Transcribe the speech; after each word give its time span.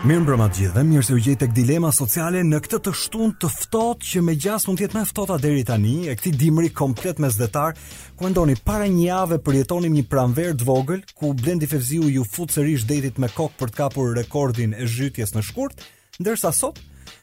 Mirë 0.00 0.22
mbrëma 0.24 0.46
të 0.48 0.56
gjithë 0.56 0.72
dhe 0.72 0.82
mirë 0.88 1.02
se 1.04 1.12
u 1.12 1.18
gjejtë 1.20 1.42
e 1.44 1.48
këtë 1.50 1.56
dilema 1.58 1.88
sociale 1.92 2.40
në 2.48 2.60
këtë 2.64 2.78
të 2.86 2.92
shtun 2.96 3.34
të 3.42 3.50
fëtot 3.52 4.06
që 4.08 4.22
me 4.24 4.32
gjas 4.40 4.64
mund 4.64 4.80
tjetë 4.80 4.96
me 4.96 5.02
fëtota 5.10 5.36
deri 5.42 5.60
tani 5.68 5.92
e 6.08 6.14
këti 6.16 6.32
dimri 6.40 6.70
komplet 6.72 7.20
me 7.20 7.28
zdetar 7.34 7.76
ku 8.16 8.30
endoni 8.30 8.54
para 8.64 8.86
një 8.88 9.04
jave 9.10 9.40
për 9.44 9.58
jetonim 9.60 9.98
një 9.98 10.06
pranverë 10.14 10.56
të 10.62 10.68
vogël 10.70 11.04
ku 11.20 11.34
blendi 11.42 11.68
fevziu 11.68 12.08
ju 12.14 12.24
futë 12.24 12.56
sërish 12.62 12.86
detit 12.88 13.20
me 13.20 13.28
kokë 13.28 13.60
për 13.60 13.74
të 13.74 13.80
kapur 13.82 14.16
rekordin 14.16 14.72
e 14.72 14.88
zhytjes 14.88 15.36
në 15.36 15.44
shkurt 15.50 15.84
ndërsa 16.16 16.54
sot 16.62 16.80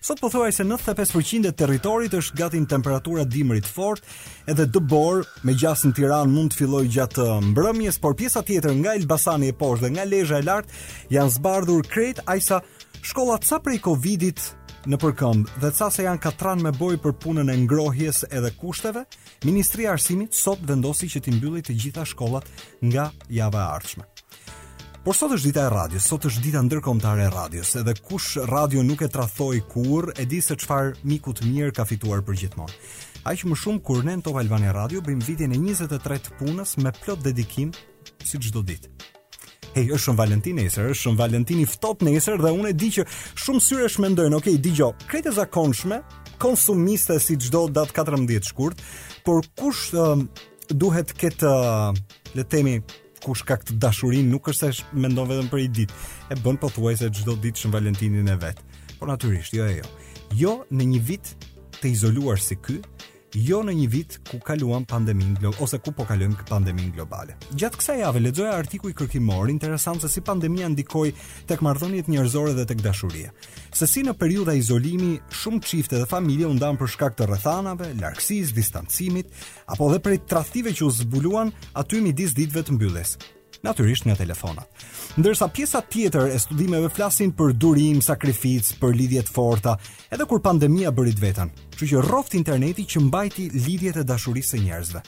Sot 0.07 0.19
po 0.23 0.29
thuaj 0.31 0.51
se 0.55 0.63
95% 0.63 1.49
e 1.51 1.51
territorit 1.51 2.13
është 2.15 2.37
gati 2.39 2.59
në 2.63 2.69
temperatura 2.71 3.25
dimrit 3.27 3.65
fort, 3.67 3.99
edhe 4.47 4.63
dëbor 4.77 5.25
me 5.43 5.51
gjas 5.59 5.81
në 5.83 5.91
Tiran 5.97 6.31
mund 6.31 6.53
të 6.53 6.59
filloj 6.61 6.85
gjatë 6.95 7.25
uh, 7.33 7.41
mbrëmjes, 7.49 7.97
por 7.99 8.15
pjesa 8.15 8.39
tjetër 8.47 8.77
nga 8.79 8.93
Elbasani 8.95 9.49
e 9.51 9.55
poshtë 9.59 9.83
dhe 9.83 9.91
nga 9.97 10.05
Lezha 10.07 10.39
e 10.39 10.45
lartë 10.47 10.79
janë 11.11 11.33
zbardhur 11.35 11.89
krejt 11.91 12.21
ajsa 12.23 12.61
shkollat 13.03 13.43
sa 13.49 13.59
prej 13.59 13.81
Covidit 13.83 14.45
në 14.87 14.95
përkëmb 15.03 15.51
dhe 15.59 15.73
ca 15.75 15.89
se 15.91 16.05
janë 16.07 16.23
katran 16.23 16.63
me 16.63 16.71
boj 16.79 16.95
për 17.03 17.17
punën 17.25 17.51
e 17.51 17.57
ngrohjes 17.65 18.23
edhe 18.31 18.53
kushteve, 18.61 19.03
Ministria 19.43 19.91
Arsimit 19.97 20.39
sot 20.43 20.63
vendosi 20.63 21.11
që 21.11 21.25
t'imbyllit 21.27 21.67
të 21.67 21.75
gjitha 21.83 22.07
shkollat 22.13 22.47
nga 22.79 23.09
java 23.27 23.65
e 23.65 23.69
ardhshme. 23.75 24.07
Por 25.07 25.15
sot 25.15 25.31
është 25.37 25.47
dita 25.53 25.61
e 25.63 25.71
radios, 25.71 26.03
sot 26.11 26.25
është 26.27 26.41
dita 26.43 26.61
ndërkombëtare 26.67 27.29
e 27.29 27.31
radios, 27.31 27.69
edhe 27.79 27.93
kush 28.09 28.33
radio 28.49 28.81
nuk 28.83 28.99
e 29.05 29.07
tradhoi 29.07 29.61
kurr, 29.71 30.09
e 30.19 30.25
di 30.27 30.41
se 30.43 30.57
çfarë 30.59 30.97
miku 31.07 31.31
të 31.31 31.45
mirë 31.47 31.71
ka 31.77 31.85
fituar 31.87 32.19
për 32.27 32.35
gjithmonë. 32.41 32.75
Aq 33.31 33.45
më 33.47 33.55
shumë 33.61 33.79
kur 33.87 34.01
ne 34.03 34.17
në 34.19 34.25
Top 34.25 34.41
Albania 34.41 34.73
Radio 34.75 34.99
bëjmë 35.05 35.29
vitin 35.29 35.53
e 35.55 35.61
23 35.61 36.27
punës 36.41 36.73
me 36.83 36.91
plot 36.99 37.23
dedikim 37.23 37.71
si 38.19 38.35
çdo 38.49 38.65
ditë. 38.67 38.91
Hej, 39.77 39.93
është 39.95 40.01
shumë 40.09 40.19
Valentin 40.25 40.59
e 40.59 40.67
isër, 40.67 40.91
është 40.91 41.05
shumë 41.05 41.21
Valentin 41.23 41.63
i 41.63 41.69
ftop 41.77 42.03
në 42.03 42.17
isër 42.19 42.43
dhe 42.43 42.51
unë 42.59 42.73
e 42.75 42.79
di 42.83 42.91
që 42.99 43.07
shumë 43.47 43.63
syresh 43.63 43.89
është 43.93 44.03
me 44.03 44.11
ndojnë, 44.11 44.41
okay, 44.43 44.59
di 44.59 44.75
gjo, 44.75 44.91
zakonshme, 45.39 46.01
konsumiste 46.35 47.15
si 47.23 47.39
gjdo 47.45 47.69
datë 47.79 47.95
14 48.03 48.51
shkurt, 48.51 48.83
por 49.23 49.39
kush 49.55 49.87
uh, 49.95 50.19
duhet 50.67 51.15
këtë, 51.15 51.47
uh, 51.47 52.31
letemi, 52.35 52.81
kush 53.23 53.43
ka 53.47 53.57
këtë 53.61 53.77
dashuri 53.81 54.21
nuk 54.25 54.49
është 54.51 54.69
se 54.79 54.85
mendon 55.03 55.29
vetëm 55.31 55.49
për 55.51 55.63
i 55.63 55.67
ditë. 55.79 55.97
E 56.33 56.37
bën 56.43 56.59
pothuajse 56.61 57.09
çdo 57.19 57.37
ditë 57.43 57.63
shën 57.63 57.73
Valentinin 57.73 58.29
e 58.33 58.37
vet. 58.41 58.61
Por 58.99 59.11
natyrisht, 59.11 59.55
jo 59.57 59.65
e 59.69 59.77
jo, 59.77 59.77
jo. 59.77 60.25
Jo 60.41 60.53
në 60.75 60.89
një 60.93 61.01
vit 61.09 61.33
të 61.79 61.91
izoluar 61.93 62.41
si 62.43 62.57
ky, 62.63 62.79
jo 63.37 63.59
në 63.61 63.73
një 63.77 63.87
vit 63.93 64.15
ku 64.31 64.39
kaluam 64.43 64.85
pandeminë 64.89 65.37
globale 65.43 65.65
ose 65.67 65.77
ku 65.83 65.91
po 65.93 66.05
kalojmë 66.09 66.39
pandemin 66.39 66.53
pandeminë 66.53 66.95
globale. 66.95 67.35
Gjatë 67.59 67.79
kësaj 67.79 67.97
jave 68.01 68.21
lexoja 68.23 68.53
artikuj 68.57 68.91
kërkimor 68.97 69.49
interesant 69.53 70.01
se 70.01 70.09
si 70.09 70.21
pandemia 70.25 70.69
ndikoi 70.73 71.11
tek 71.49 71.61
marrëdhëniet 71.65 72.09
njerëzore 72.09 72.55
dhe 72.57 72.65
tek 72.69 72.81
dashuria. 72.85 73.33
Se 73.75 73.87
si 73.89 74.03
në 74.05 74.15
periudha 74.17 74.55
izolimi, 74.57 75.17
shumë 75.41 75.63
çifte 75.67 75.99
dhe 76.01 76.09
familje 76.09 76.49
u 76.49 76.55
ndan 76.57 76.79
për 76.81 76.93
shkak 76.95 77.17
të 77.17 77.29
rrethanave, 77.29 77.91
largësisë, 78.01 78.57
distancimit, 78.57 79.29
apo 79.69 79.91
edhe 79.91 80.01
për 80.07 80.17
tradhtive 80.29 80.73
që 80.73 80.87
u 80.87 80.93
zbuluan 81.01 81.53
aty 81.81 82.01
midis 82.05 82.33
ditëve 82.37 82.65
të 82.67 82.77
mbylljes 82.77 83.17
natyrisht 83.63 84.05
nga 84.07 84.15
telefonat. 84.17 84.67
Ndërsa 85.17 85.47
pjesa 85.53 85.81
tjetër 85.89 86.29
e 86.35 86.39
studimeve 86.41 86.89
flasin 86.93 87.31
për 87.37 87.55
durim, 87.57 88.01
sakrificë, 88.05 88.77
për 88.81 88.93
lidhje 88.99 89.23
të 89.27 89.33
forta, 89.33 89.77
edhe 90.13 90.27
kur 90.29 90.43
pandemia 90.45 90.91
bëri 90.93 91.15
të 91.17 91.23
veten. 91.25 91.53
Kështu 91.71 91.91
që 91.93 92.03
rroft 92.07 92.37
interneti 92.37 92.85
që 92.85 93.05
mbajti 93.07 93.49
lidhjet 93.65 94.03
e 94.03 94.05
dashurisë 94.11 94.53
së 94.55 94.63
njerëzve 94.67 95.03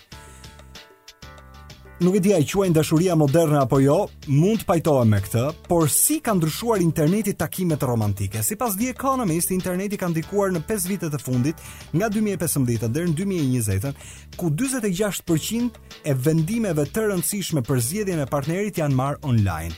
nuk 1.99 2.15
e 2.15 2.19
di 2.23 2.31
a 2.31 2.37
i 2.39 2.45
quajnë 2.47 2.71
dashuria 2.79 3.15
moderne 3.19 3.57
apo 3.59 3.75
jo, 3.83 4.05
mund 4.31 4.61
të 4.61 4.67
pajtohem 4.69 5.09
me 5.11 5.17
këtë, 5.19 5.41
por 5.67 5.89
si 5.91 6.21
ka 6.23 6.31
ndryshuar 6.31 6.79
interneti 6.79 7.33
takimet 7.35 7.83
romantike? 7.83 8.39
Si 8.43 8.55
pas 8.55 8.77
The 8.79 8.87
Economist, 8.93 9.51
interneti 9.51 9.99
ka 9.99 10.07
ndikuar 10.07 10.53
në 10.55 10.61
5 10.69 10.87
vitet 10.87 11.17
e 11.17 11.19
fundit, 11.19 11.59
nga 11.97 12.07
2015 12.07 12.87
dhe 12.87 13.03
në 13.09 13.17
2020, 13.19 13.91
ku 14.39 14.47
26% 14.47 15.83
e 16.07 16.15
vendimeve 16.15 16.87
të 16.87 17.09
rëndësishme 17.11 17.65
për 17.67 17.83
zgjedhjen 17.89 18.23
e 18.23 18.29
partnerit 18.31 18.79
janë 18.79 18.95
marë 18.95 19.19
online. 19.27 19.75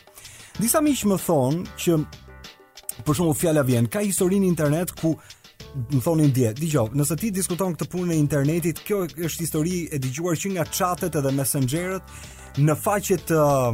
Disa 0.61 0.83
miqë 0.85 1.09
më 1.09 1.17
thonë 1.25 1.77
që, 1.85 1.97
për 3.01 3.17
shumë 3.17 3.37
fjalla 3.41 3.65
vjen, 3.65 3.89
ka 3.89 4.05
historin 4.05 4.45
internet 4.45 4.93
ku 5.01 5.17
më 5.75 5.99
thoni 6.03 6.27
dje, 6.33 6.51
Dgjoj, 6.59 6.89
nëse 6.97 7.15
ti 7.19 7.29
diskuton 7.33 7.73
këtë 7.75 7.87
punë 7.91 8.09
në 8.11 8.17
internetit, 8.19 8.81
kjo 8.85 9.03
është 9.07 9.45
histori 9.45 9.77
e 9.93 9.99
dëgjuar 10.03 10.37
që 10.41 10.51
nga 10.55 10.65
chatet 10.69 11.15
edhe 11.19 11.31
messengerët 11.37 12.59
në 12.59 12.75
faqet 12.75 13.31
uh, 13.37 13.71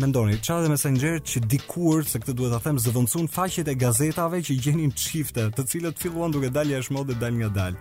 mendoni, 0.00 0.38
çfarë 0.40 0.66
dhe 0.66 0.72
messenger 0.72 1.18
që 1.30 1.42
dikur, 1.52 2.04
se 2.08 2.20
këtë 2.22 2.36
duhet 2.38 2.56
ta 2.56 2.62
them, 2.68 2.80
zëvendësuan 2.82 3.28
faqet 3.32 3.68
e 3.68 3.74
gazetave 3.76 4.40
që 4.46 4.56
gjenin 4.64 4.92
çifte, 4.96 5.48
të 5.56 5.66
cilët 5.72 6.00
filluan 6.02 6.34
duke 6.34 6.50
dalë 6.52 6.78
jashtë 6.78 7.04
dhe 7.12 7.18
dal 7.24 7.40
nga 7.42 7.52
dal 7.60 7.80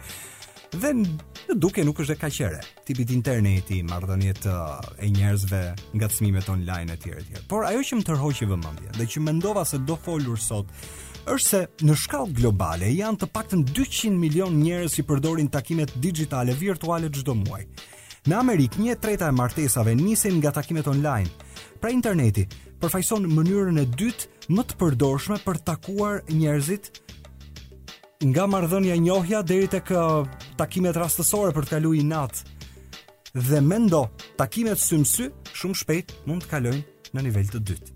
Dhe 0.76 0.90
në 0.98 1.56
duke 1.62 1.84
nuk 1.88 2.02
është 2.04 2.16
e 2.18 2.20
kaqere, 2.20 2.58
tipi 2.84 3.06
i 3.06 3.14
interneti, 3.16 3.78
marrëdhëniet 3.86 4.48
e 4.98 5.08
njerëzve, 5.14 5.62
ngacmimet 5.96 6.50
online 6.52 6.92
etj 6.98 7.14
etj. 7.16 7.36
Por 7.48 7.64
ajo 7.70 7.80
që 7.86 8.00
më 8.00 8.08
tërhoqi 8.10 8.48
vëmendjen 8.50 8.98
dhe 8.98 9.08
që 9.14 9.24
mendova 9.24 9.64
se 9.70 9.80
do 9.88 9.96
folur 9.96 10.42
sot 10.42 10.74
është 11.34 11.50
se 11.50 11.62
në 11.88 11.96
shkallë 12.00 12.36
globale 12.40 12.90
janë 12.94 13.20
të 13.24 13.28
paktën 13.34 13.64
200 13.72 14.12
milion 14.20 14.58
njerëz 14.62 14.98
që 15.00 15.06
përdorin 15.10 15.48
takimet 15.52 15.94
digjitale 16.02 16.54
virtuale 16.60 17.10
çdo 17.12 17.34
muaj. 17.40 17.64
Në 18.26 18.38
Amerikë, 18.40 18.80
një 18.82 18.96
treta 19.02 19.28
e 19.30 19.36
martesave 19.38 19.94
nisin 19.98 20.38
nga 20.42 20.52
takimet 20.56 20.88
online. 20.90 21.30
Pra 21.82 21.92
interneti 21.94 22.48
përfaqëson 22.82 23.28
mënyrën 23.32 23.78
e 23.82 23.86
dytë 23.92 24.54
më 24.56 24.64
të 24.66 24.80
përdorshme 24.82 25.38
për 25.46 25.60
takuar 25.68 26.24
njerëzit 26.34 26.90
nga 28.26 28.48
marrëdhënia 28.50 28.98
njohja 29.02 29.44
deri 29.46 29.70
tek 29.70 29.92
takimet 30.60 30.98
rastësore 30.98 31.54
për 31.58 31.68
të 31.70 31.76
kaluar 31.78 32.06
natë. 32.12 32.46
Dhe 33.36 33.60
mendo, 33.62 34.06
takimet 34.40 34.80
sy-sy 34.80 35.28
shumë 35.54 35.82
shpejt 35.84 36.18
mund 36.30 36.46
të 36.46 36.54
kalojnë 36.54 37.14
në 37.16 37.28
nivel 37.30 37.52
të 37.52 37.62
dytë. 37.70 37.95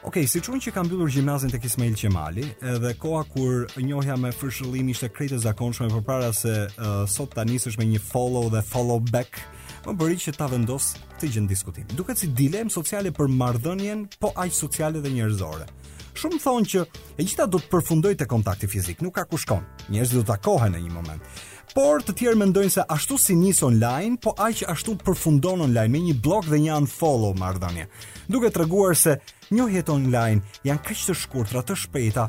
Ok, 0.00 0.16
si 0.24 0.40
unë 0.40 0.62
që 0.64 0.72
kam 0.72 0.88
bjullur 0.88 1.10
gjimnazin 1.12 1.50
të 1.52 1.58
Kismail 1.60 1.96
Qemali, 2.00 2.46
edhe 2.64 2.92
koha 2.96 3.20
kur 3.34 3.66
njohja 3.84 4.14
me 4.16 4.30
fërshëllim 4.32 4.88
ishte 4.88 5.10
krejtë 5.12 5.36
e 5.36 5.42
zakonshme 5.42 5.90
për 5.92 6.04
para 6.06 6.30
se 6.32 6.54
uh, 6.78 7.02
sot 7.06 7.34
ta 7.36 7.44
njësësh 7.44 7.76
me 7.78 7.84
një 7.90 8.00
follow 8.08 8.48
dhe 8.52 8.62
follow 8.64 8.96
back, 9.10 9.42
më 9.84 9.92
bëri 10.00 10.16
që 10.24 10.34
ta 10.38 10.48
vendos 10.48 10.94
të 11.20 11.34
gjënë 11.34 11.50
diskutim. 11.52 11.84
Duket 12.00 12.16
si 12.22 12.30
dilem 12.32 12.72
sociale 12.72 13.12
për 13.12 13.28
mardhënjen, 13.28 14.06
po 14.16 14.32
aqë 14.32 14.56
sociale 14.62 15.04
dhe 15.04 15.12
njërzore. 15.18 15.68
Shumë 16.16 16.40
thonë 16.46 16.70
që 16.72 16.80
e 17.20 17.26
gjitha 17.28 17.44
do 17.46 17.60
të 17.60 17.68
përfundoj 17.70 18.16
të 18.18 18.26
kontakti 18.28 18.70
fizik, 18.72 19.04
nuk 19.04 19.18
ka 19.20 19.28
ku 19.30 19.36
shkon, 19.40 19.68
njërës 19.92 20.16
do 20.16 20.24
të 20.24 20.30
takohen 20.32 20.78
në 20.78 20.82
një 20.86 20.94
moment 20.96 21.42
por 21.76 22.02
të 22.02 22.14
tjerë 22.18 22.38
mendojnë 22.40 22.72
se 22.74 22.84
ashtu 22.94 23.16
si 23.20 23.36
nis 23.38 23.60
online, 23.62 24.16
po 24.22 24.32
aq 24.38 24.64
ashtu 24.72 24.96
përfundon 25.04 25.62
online 25.66 25.92
me 25.92 26.00
një 26.08 26.14
blog 26.24 26.46
dhe 26.50 26.58
një 26.64 26.76
unfollow 26.82 27.34
marrëdhënie. 27.38 27.86
Duke 28.30 28.50
treguar 28.54 28.96
se 28.98 29.18
njohjet 29.50 29.90
online 29.92 30.42
janë 30.66 30.84
kaq 30.86 31.04
të 31.06 31.18
shkurtra, 31.24 31.62
të 31.62 31.76
shpejta 31.84 32.28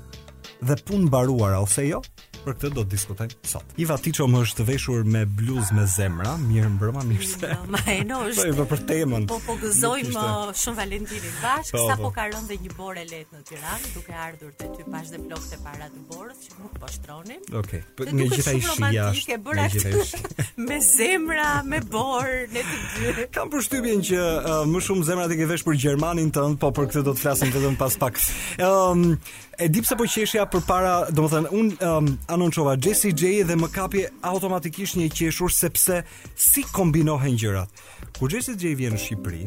dhe 0.62 0.80
punë 0.88 1.08
mbaruara 1.10 1.62
ose 1.66 1.88
jo, 1.90 2.02
për 2.42 2.56
këtë 2.58 2.70
do 2.76 2.84
të 2.86 2.92
diskutojmë 2.96 3.36
sot. 3.48 3.74
Iva 3.82 3.96
Tiço 4.02 4.26
më 4.30 4.40
është 4.46 4.66
veshur 4.68 5.04
me 5.14 5.22
bluz 5.40 5.70
me 5.76 5.84
zemra, 5.90 6.34
mirë 6.42 6.72
mbrëma, 6.76 7.04
mirë 7.10 7.28
se. 7.30 7.52
Ma 7.74 7.82
e 7.92 8.00
nosh. 8.08 8.42
Po 8.58 8.66
për 8.72 8.82
temën. 8.90 9.28
Po 9.30 9.38
fokuzojmë 9.46 10.14
po, 10.16 10.24
uh, 10.46 10.54
shumë 10.58 10.80
Valentinin 10.82 11.36
bashkë, 11.42 11.76
po, 11.76 11.84
sa 11.90 11.98
po 12.02 12.12
ka 12.16 12.26
rënë 12.32 12.58
një 12.66 12.74
borë 12.78 13.06
lehtë 13.10 13.38
në 13.38 13.46
Tiranë, 13.52 13.92
duke 13.98 14.18
ardhur 14.26 14.56
te 14.62 14.70
ty 14.74 14.88
pas 14.90 15.12
dhe 15.14 15.22
blokët 15.22 15.66
para 15.66 15.90
të 15.94 16.04
borës 16.14 16.42
që 16.48 16.64
nuk 16.64 16.80
po 16.82 16.90
shtronin. 16.96 17.46
Okej. 17.62 17.84
Okay. 17.86 18.18
Nga 18.18 19.14
gjithaj 19.14 19.22
shija. 19.22 20.40
me 20.68 20.82
zemra, 20.82 21.52
me 21.74 21.82
borë, 21.92 22.42
ne 22.56 22.66
të 22.66 22.82
dy. 23.20 23.28
Kam 23.36 23.54
përshtypjen 23.54 24.04
që 24.10 24.20
uh, 24.24 24.58
më 24.70 24.84
shumë 24.90 25.08
zemrat 25.12 25.36
i 25.38 25.38
ke 25.42 25.48
vesh 25.54 25.66
për 25.68 25.78
Gjermanin 25.86 26.34
tënd, 26.36 26.60
po 26.62 26.74
për 26.78 26.90
këtë 26.90 27.06
do 27.10 27.14
të 27.18 27.26
flasim 27.26 27.52
vetëm 27.54 27.78
pas 27.80 27.96
pak. 28.02 28.18
Ëm 28.62 29.06
um, 29.14 29.32
e 29.64 29.70
di 29.70 29.78
pse 29.82 29.94
po 29.98 30.02
qeshja 30.10 30.48
përpara, 30.50 30.94
domethënë 31.14 31.50
un 31.54 31.68
um, 31.86 32.08
anonçova 32.34 32.74
Jessie 32.82 33.14
J 33.14 33.44
dhe 33.46 33.58
më 33.62 33.68
kapi 33.76 34.08
automatikisht 34.26 34.98
një 34.98 35.12
qeshur 35.14 35.54
sepse 35.54 36.00
si 36.34 36.64
kombinohen 36.74 37.38
gjërat. 37.38 37.84
Kur 38.18 38.34
Jessie 38.34 38.58
J 38.58 38.74
vjen 38.80 38.98
në 38.98 39.04
Shqipëri, 39.04 39.44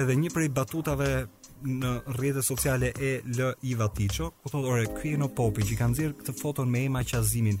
edhe 0.00 0.18
një 0.20 0.34
prej 0.36 0.50
batutave 0.52 1.08
në 1.66 1.92
rrjetet 2.16 2.44
sociale 2.46 2.92
e 2.96 3.14
L 3.24 3.50
I 3.66 3.74
Vatiço, 3.80 4.30
ku 4.42 4.52
thotë 4.52 4.70
ore 4.72 4.84
ky 4.98 5.14
jeno 5.16 5.28
popi 5.28 5.66
që 5.66 5.78
kanë 5.80 5.94
nxjerr 5.96 6.14
këtë 6.20 6.34
foton 6.38 6.70
me 6.70 6.84
Emma 6.86 7.02
Qazimin. 7.06 7.58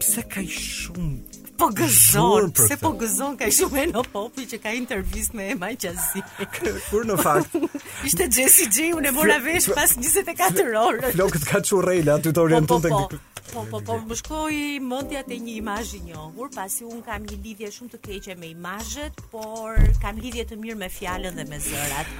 Pse 0.00 0.24
ka 0.32 0.42
shumë 0.44 1.38
po 1.60 1.68
gëzon, 1.76 2.52
pse 2.56 2.76
po 2.80 2.94
gëzon 3.00 3.34
ka 3.40 3.48
shumë 3.52 3.82
në 3.90 4.04
Popi 4.14 4.46
që 4.48 4.58
ka 4.64 4.72
intervistë 4.76 5.36
me 5.36 5.48
Emma 5.56 5.68
Qazimin. 5.72 6.40
Kur 6.88 7.08
në 7.08 7.16
fakt 7.20 7.56
ishte 8.08 8.28
Jessie 8.32 8.68
J, 8.72 8.92
unë 8.96 9.12
e 9.12 9.16
mora 9.18 9.40
vesh 9.44 9.68
pas 9.76 9.96
24 9.96 10.76
orë. 10.84 11.14
Flokët 11.16 11.48
ka 11.50 11.60
çurrela 11.66 12.18
aty 12.20 12.32
të 12.32 12.46
orientuar 12.46 12.86
tek. 12.86 12.96
Po, 12.96 13.06
po, 13.12 13.18
po. 13.18 13.26
Po, 13.50 13.64
po, 13.72 13.80
po, 13.82 13.94
më 14.06 14.14
shkoj 14.20 14.56
mëndja 14.86 15.22
të 15.26 15.36
një 15.42 15.52
imajë 15.60 15.98
një 16.06 16.16
ongur, 16.22 16.50
pasi 16.54 16.84
unë 16.86 17.00
kam 17.06 17.24
një 17.26 17.38
lidhje 17.42 17.70
shumë 17.72 17.90
të 17.94 17.98
keqe 18.04 18.34
me 18.38 18.46
imajët, 18.52 19.16
por 19.32 19.74
kam 20.02 20.18
lidhje 20.22 20.44
të 20.52 20.58
mirë 20.60 20.76
me 20.82 20.88
fjallën 20.92 21.38
dhe 21.40 21.46
me 21.48 21.58
zërat. 21.64 22.10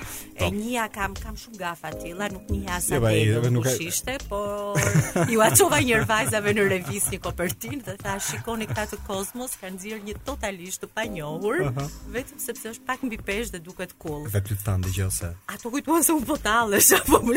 E 0.41 0.49
njëja 0.55 0.87
kam, 0.95 1.15
kam 1.21 1.37
shumë 1.39 1.61
gafa 1.61 1.93
tila, 2.01 2.27
nuk 2.33 2.49
një 2.51 2.63
jo, 2.63 2.73
asa 2.79 2.97
Jeba, 2.97 3.13
të 3.13 3.37
edhe 3.37 3.53
nuk 3.53 3.69
ishte, 3.89 4.17
por 4.31 5.31
ju 5.31 5.45
atëshova 5.45 5.79
njërë 5.87 6.09
vajzave 6.11 6.57
në 6.57 6.67
revis 6.73 7.07
një 7.13 7.21
kopertin 7.29 7.85
dhe 7.87 7.97
tha 8.01 8.17
shikoni 8.31 8.67
këta 8.71 8.87
të 8.95 9.01
kosmos, 9.07 9.55
kanë 9.63 9.83
zirë 9.85 10.01
një 10.09 10.17
totalisht 10.27 10.83
të 10.83 10.89
pa 10.95 11.05
uh 11.05 11.41
-huh. 11.45 11.89
vetëm 12.17 12.39
sepse 12.39 12.69
është 12.71 12.85
pak 12.87 13.03
mbi 13.03 13.17
pesh 13.19 13.51
dhe 13.51 13.59
duket 13.59 13.93
kull. 13.99 14.11
Cool. 14.11 14.29
Dhe 14.31 14.41
të 14.41 14.55
thanë 14.67 14.83
dhe 14.85 14.91
gjose. 14.99 15.29
A 15.47 15.55
të 15.57 15.71
kujtuan 15.71 16.03
se 16.03 16.13
unë 16.13 16.25
potalesh, 16.27 16.93
apo 16.99 17.17
më 17.19 17.37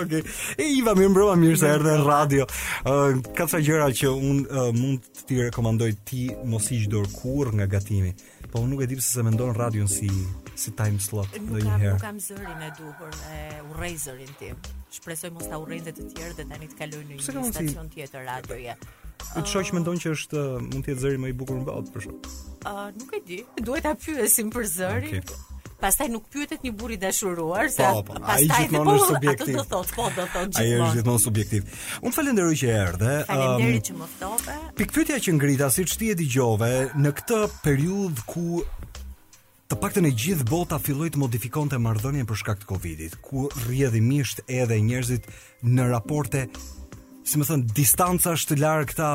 okay. 0.00 0.22
e 0.58 0.64
Iva, 0.78 0.94
mirë 0.94 1.25
mbrova 1.26 1.42
mirë 1.42 1.58
se 1.58 1.66
erdhe 1.74 1.92
në 1.98 2.06
radio. 2.06 2.44
Uh, 2.46 3.18
ka 3.34 3.46
ca 3.50 3.58
gjëra 3.58 3.88
që 3.98 4.10
un 4.14 4.42
uh, 4.46 4.68
mund 4.76 5.06
t'i 5.26 5.40
rekomandoj 5.42 5.90
ti 6.06 6.26
mos 6.46 6.68
hiq 6.70 6.84
dorë 6.92 7.10
kurrë 7.18 7.54
nga 7.58 7.66
gatimi. 7.76 8.12
Po 8.52 8.62
unë 8.62 8.70
nuk 8.72 8.84
e 8.84 8.86
di 8.92 8.98
pse 9.00 9.16
se 9.16 9.24
mendon 9.26 9.54
radion 9.58 9.88
si 9.90 10.06
si 10.56 10.70
time 10.76 11.00
slot 11.02 11.34
do 11.50 11.58
herë. 11.58 11.96
Nuk 11.96 12.04
kam 12.04 12.20
zërin 12.22 12.62
e 12.64 12.70
duhur 12.78 13.10
e 13.34 13.40
urrej 13.72 13.96
zërin 14.06 14.30
tim. 14.40 14.60
Shpresoj 14.96 15.32
mos 15.34 15.50
ta 15.50 15.58
urrej 15.60 15.80
dhe 15.88 15.96
të 15.98 16.06
tjerë 16.14 16.36
dhe 16.38 16.46
tani 16.52 16.70
të 16.70 16.78
kaloj 16.78 17.02
në 17.10 17.18
një 17.18 17.26
stacion 17.26 17.74
si... 17.74 17.92
tjetër 17.96 18.24
radioje. 18.30 18.70
Ja. 18.76 18.76
Të 19.26 19.62
mendon 19.74 19.98
që 20.00 20.14
është 20.14 20.46
mund 20.70 20.86
të 20.86 20.94
jetë 20.94 21.02
zëri 21.08 21.20
më 21.26 21.34
i 21.34 21.36
bukur 21.42 21.58
në 21.58 21.66
botë 21.66 21.92
për 21.96 22.06
shkak. 22.06 22.30
Uh, 22.66 22.80
nuk 23.02 23.18
e 23.18 23.22
di. 23.26 23.42
Duhet 23.66 23.84
ta 23.88 23.96
pyesim 23.98 24.54
për 24.54 24.70
zërin. 24.78 25.18
Okay 25.24 25.54
pastaj 25.80 26.08
nuk 26.10 26.24
pyetet 26.32 26.62
një 26.64 26.72
burr 26.76 26.94
i 26.96 26.98
dashuruar, 27.00 27.68
po, 27.76 28.02
po, 28.08 28.16
pastaj 28.20 28.48
ai 28.48 28.66
gjithmonë 28.66 28.92
është 28.96 29.08
subjektiv. 29.10 29.48
Ato 29.48 29.56
do 29.56 29.64
thot, 29.72 29.92
po 29.96 30.06
do 30.16 30.24
thot 30.24 30.52
gjithmonë. 30.52 30.62
Ai 30.62 30.76
është 30.86 30.98
gjithmonë 31.00 31.22
subjektiv. 31.26 31.74
Unë 32.02 32.16
falenderoj 32.16 32.56
që 32.62 32.70
erdhe. 32.76 33.16
Faleminderit 33.30 33.80
um, 33.80 33.88
që 33.90 33.98
më 34.00 34.08
ftove. 34.14 34.56
Pikpyetja 34.80 35.18
që 35.26 35.36
ngrita, 35.38 35.68
siç 35.76 35.96
ti 36.00 36.12
e 36.12 36.16
dëgjove, 36.20 36.72
në 37.02 37.14
këtë 37.20 37.42
periudhë 37.66 38.26
ku 38.32 38.46
Të 39.66 39.74
paktën 39.82 40.04
e 40.06 40.10
gjithë 40.14 40.44
bota 40.46 40.76
filloi 40.78 41.08
të 41.10 41.18
modifikonte 41.18 41.80
marrëdhënien 41.82 42.28
për 42.30 42.38
shkak 42.38 42.60
të 42.60 42.68
Covidit, 42.70 43.16
ku 43.18 43.48
rrjedhimisht 43.64 44.44
edhe 44.46 44.76
njerëzit 44.78 45.26
në 45.66 45.88
raporte 45.90 46.44
si 47.26 47.34
më 47.40 47.48
thënë, 47.48 47.66
distanca 47.74 48.36
është 48.38 48.52
të 48.54 48.60
larë 48.62 48.86
këta, 48.92 49.08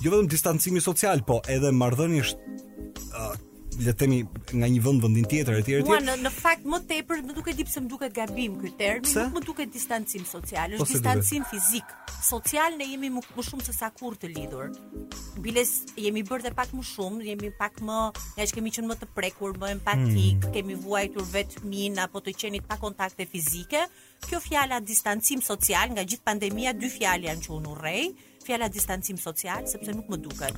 jo 0.00 0.14
vetëm 0.14 0.30
distancimi 0.32 0.80
social, 0.80 1.20
po 1.28 1.42
edhe 1.52 1.68
mardhën 1.76 2.16
është 2.16 2.59
le 3.84 3.88
të 3.88 3.92
themi 4.00 4.16
nga 4.60 4.68
një 4.68 4.80
vend 4.84 5.02
vendin 5.04 5.26
tjetër 5.30 5.60
etj 5.62 5.74
etj. 5.78 5.94
Në 6.04 6.16
në 6.24 6.32
fakt 6.34 6.66
më 6.68 6.80
tepër 6.90 7.22
më 7.28 7.36
duket 7.36 7.56
di 7.58 7.64
pse 7.68 7.80
më 7.84 7.90
duket 7.92 8.14
gabim 8.18 8.58
ky 8.60 8.72
term, 8.80 9.06
nuk 9.08 9.38
më 9.38 9.42
duket 9.46 9.72
distancim 9.76 10.24
social, 10.28 10.74
po 10.76 10.84
është 10.84 10.96
distancim 10.98 11.46
fizik. 11.48 11.94
Social 12.26 12.76
ne 12.80 12.88
jemi 12.90 13.10
më, 13.14 13.22
më 13.38 13.46
shumë 13.48 13.64
se 13.66 13.74
sa 13.78 13.88
kurrë 14.00 14.20
të 14.26 14.30
lidhur. 14.34 14.72
Biles 15.40 15.72
jemi 15.96 16.24
bërë 16.28 16.48
dhe 16.50 16.54
pak 16.60 16.74
më 16.76 16.84
shumë, 16.92 17.24
jemi 17.30 17.52
pak 17.60 17.80
më, 17.88 18.00
nga 18.36 18.48
që 18.50 18.58
kemi 18.58 18.74
qenë 18.76 18.90
më 18.92 18.98
të 19.00 19.10
prekur, 19.16 19.56
më 19.62 19.72
empatik, 19.78 20.38
hmm. 20.44 20.52
kemi 20.58 20.76
vuajtur 20.84 21.24
vetë 21.34 21.64
min 21.72 22.00
apo 22.04 22.20
të 22.24 22.36
qenit 22.42 22.68
pa 22.68 22.76
kontakte 22.82 23.24
fizike. 23.32 23.86
Kjo 24.28 24.42
fjala 24.44 24.82
distancim 24.84 25.40
social 25.40 25.94
nga 25.94 26.04
gjithë 26.04 26.26
pandemia 26.32 26.76
dy 26.76 26.92
fjalë 26.98 27.30
janë 27.30 27.46
që 27.46 27.56
unë 27.58 27.72
urrej 27.72 28.04
fjala 28.50 28.68
distancim 28.78 29.16
social 29.28 29.62
sepse 29.70 29.92
nuk 29.94 30.08
më 30.10 30.18
duket. 30.26 30.56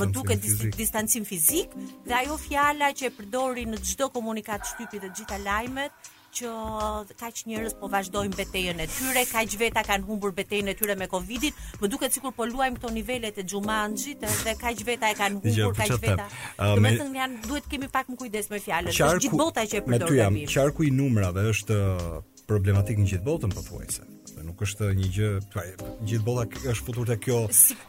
Më 0.00 0.06
duket 0.14 0.40
fizik. 0.44 0.74
distancim 0.76 1.24
fizik 1.24 1.72
dhe 2.08 2.14
ajo 2.22 2.36
fjala 2.46 2.90
që 2.98 3.08
e 3.10 3.12
përdorin 3.16 3.72
në 3.74 3.78
çdo 3.90 4.10
komunikat 4.16 4.60
shtypi 4.72 4.98
dhe 5.00 5.08
gjitha 5.16 5.38
lajmet 5.46 5.94
që 6.36 6.48
kaq 7.20 7.40
njerëz 7.48 7.72
po 7.80 7.88
vazhdojnë 7.94 8.36
betejën 8.40 8.82
e 8.84 8.84
tyre, 8.92 9.24
kaq 9.32 9.56
veta 9.62 9.82
kanë 9.88 10.04
humbur 10.10 10.30
betejën 10.36 10.68
e 10.70 10.74
tyre 10.78 10.94
me 11.00 11.08
Covidin, 11.10 11.54
më 11.80 11.88
duket 11.94 12.12
sikur 12.14 12.32
po 12.36 12.44
luajmë 12.46 12.76
këto 12.78 12.92
nivelet 12.98 13.40
e 13.42 13.46
Xumanxhit 13.52 14.20
dhe 14.44 14.54
kaq 14.60 14.84
veta 14.86 15.08
e 15.10 15.16
kanë 15.20 15.40
humbur, 15.40 15.72
po 15.72 15.80
kaq 15.80 15.96
veta. 16.04 16.28
Domethënë 16.76 17.18
janë 17.22 17.40
duhet 17.48 17.66
kemi 17.72 17.88
pak 17.96 18.12
më 18.12 18.20
kujdes 18.22 18.50
me 18.52 18.60
fjalën, 18.62 18.92
është 18.94 19.20
gjithë 19.26 19.42
bota 19.42 19.64
që 19.72 19.80
e 19.82 19.84
përdor. 19.88 20.12
qarku 20.54 20.82
i 20.86 20.90
numrave 21.00 21.48
është 21.54 21.76
uh, 21.82 22.22
problematik 22.52 23.00
në 23.02 23.08
gjithë 23.14 23.26
botën 23.30 23.50
pothuajse 23.58 24.06
është 24.64 24.88
një 24.98 25.08
gjë, 25.14 25.28
pra, 25.52 25.62
gjithë 26.08 26.24
bota 26.24 26.60
është 26.68 26.84
futur 26.86 27.08
te 27.08 27.16
kjo, 27.22 27.38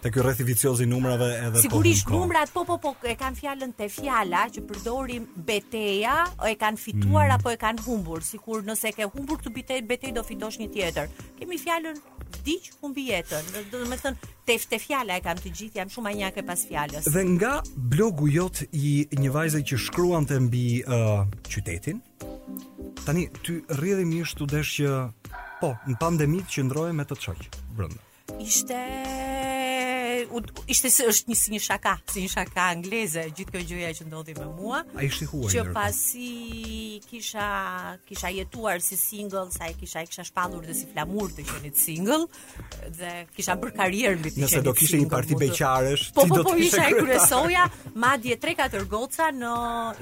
te 0.03 0.11
ky 0.13 0.23
rreth 0.23 0.41
i 0.43 0.47
vicioz 0.47 0.79
i 0.83 0.87
numrave 0.89 1.29
edhe 1.43 1.53
po. 1.55 1.63
Sigurisht 1.65 2.09
numrat, 2.11 2.53
po 2.53 2.63
po 2.67 2.77
po, 2.83 2.93
e 3.07 3.15
kanë 3.19 3.39
fjalën 3.39 3.73
te 3.77 3.89
fjala 3.91 4.45
që 4.53 4.63
përdorim 4.69 5.25
betejë, 5.49 6.15
o 6.41 6.47
e 6.49 6.55
kanë 6.61 6.81
fituar 6.85 7.27
mm. 7.29 7.35
apo 7.37 7.53
e 7.53 7.59
kanë 7.61 7.85
humbur, 7.87 8.23
sikur 8.27 8.63
nëse 8.67 8.93
ke 8.95 9.09
humbur 9.13 9.41
këtë 9.41 9.53
betejë, 9.59 9.87
betejë 9.91 10.17
do 10.19 10.23
fitosh 10.27 10.61
një 10.63 10.71
tjetër. 10.75 11.11
Kemi 11.39 11.59
fjalën 11.61 11.99
diç 12.47 12.69
humbi 12.79 13.09
jetën. 13.11 13.49
Do 13.73 13.83
të 13.83 13.99
thënë 14.01 14.33
te 14.47 14.55
te 14.71 14.77
fjala 14.79 15.17
e 15.19 15.23
kam 15.23 15.37
të 15.39 15.51
gjithë, 15.55 15.81
jam 15.81 15.91
shumë 15.91 16.13
anjake 16.15 16.45
pas 16.47 16.63
fjalës. 16.67 17.07
Dhe 17.11 17.25
nga 17.35 17.57
blogu 17.75 18.29
jot 18.31 18.63
i 18.71 19.07
një 19.11 19.31
vajze 19.35 19.61
që 19.67 19.79
shkruante 19.87 20.39
mbi 20.47 20.65
uh, 20.87 21.27
qytetin. 21.51 21.99
Tani 23.05 23.27
ty 23.43 23.59
rrjedhim 23.73 24.11
mirë 24.13 24.29
studesh 24.29 24.75
që 24.77 24.91
Po, 25.61 25.69
në 25.85 25.95
pandemi 26.03 26.39
të 26.41 26.55
qëndrojë 26.55 26.95
me 27.01 27.05
të 27.05 27.19
të 27.19 27.27
qëllë, 27.27 27.51
brëndë 27.77 28.07
ishte 28.39 28.79
ishte 30.67 30.89
se 30.93 31.05
është 31.09 31.31
një 31.31 31.35
si 31.37 31.51
një 31.55 31.59
shaka, 31.65 31.93
si 32.11 32.21
një 32.25 32.29
shaka 32.31 32.67
angleze, 32.75 33.23
gjithë 33.35 33.51
kjo 33.51 33.61
gjëja 33.67 33.89
që 33.99 34.05
ndodhi 34.07 34.35
me 34.39 34.45
mua. 34.55 34.79
Ai 34.95 35.07
ishte 35.09 35.25
huaj. 35.29 35.49
Që 35.51 35.63
pasi 35.73 37.01
kisha 37.09 37.47
kisha 38.07 38.29
jetuar 38.35 38.79
si 38.85 38.95
single, 38.99 39.47
sa 39.51 39.67
e 39.67 39.73
kisha 39.79 40.03
e 40.05 40.07
kisha 40.09 40.25
shpallur 40.29 40.65
dhe 40.69 40.75
si 40.77 40.87
flamur 40.93 41.33
të 41.35 41.45
qenit 41.49 41.79
single 41.81 42.21
dhe 42.99 43.11
kisha 43.35 43.57
bër 43.59 43.73
karrierë 43.81 44.21
mbi 44.21 44.31
të 44.31 44.37
qenit. 44.37 44.53
Nëse 44.53 44.63
do 44.67 44.73
kishte 44.79 45.01
një 45.01 45.09
parti 45.11 45.37
beqarësh, 45.41 46.05
po, 46.15 46.25
si 46.27 46.31
po, 46.31 46.39
do 46.39 46.45
të 46.45 46.53
po, 46.53 46.57
kishte 46.59 46.87
kryesoja, 47.01 47.67
madje 48.05 48.37
3-4 48.43 48.87
goca 48.95 49.31
në 49.41 49.53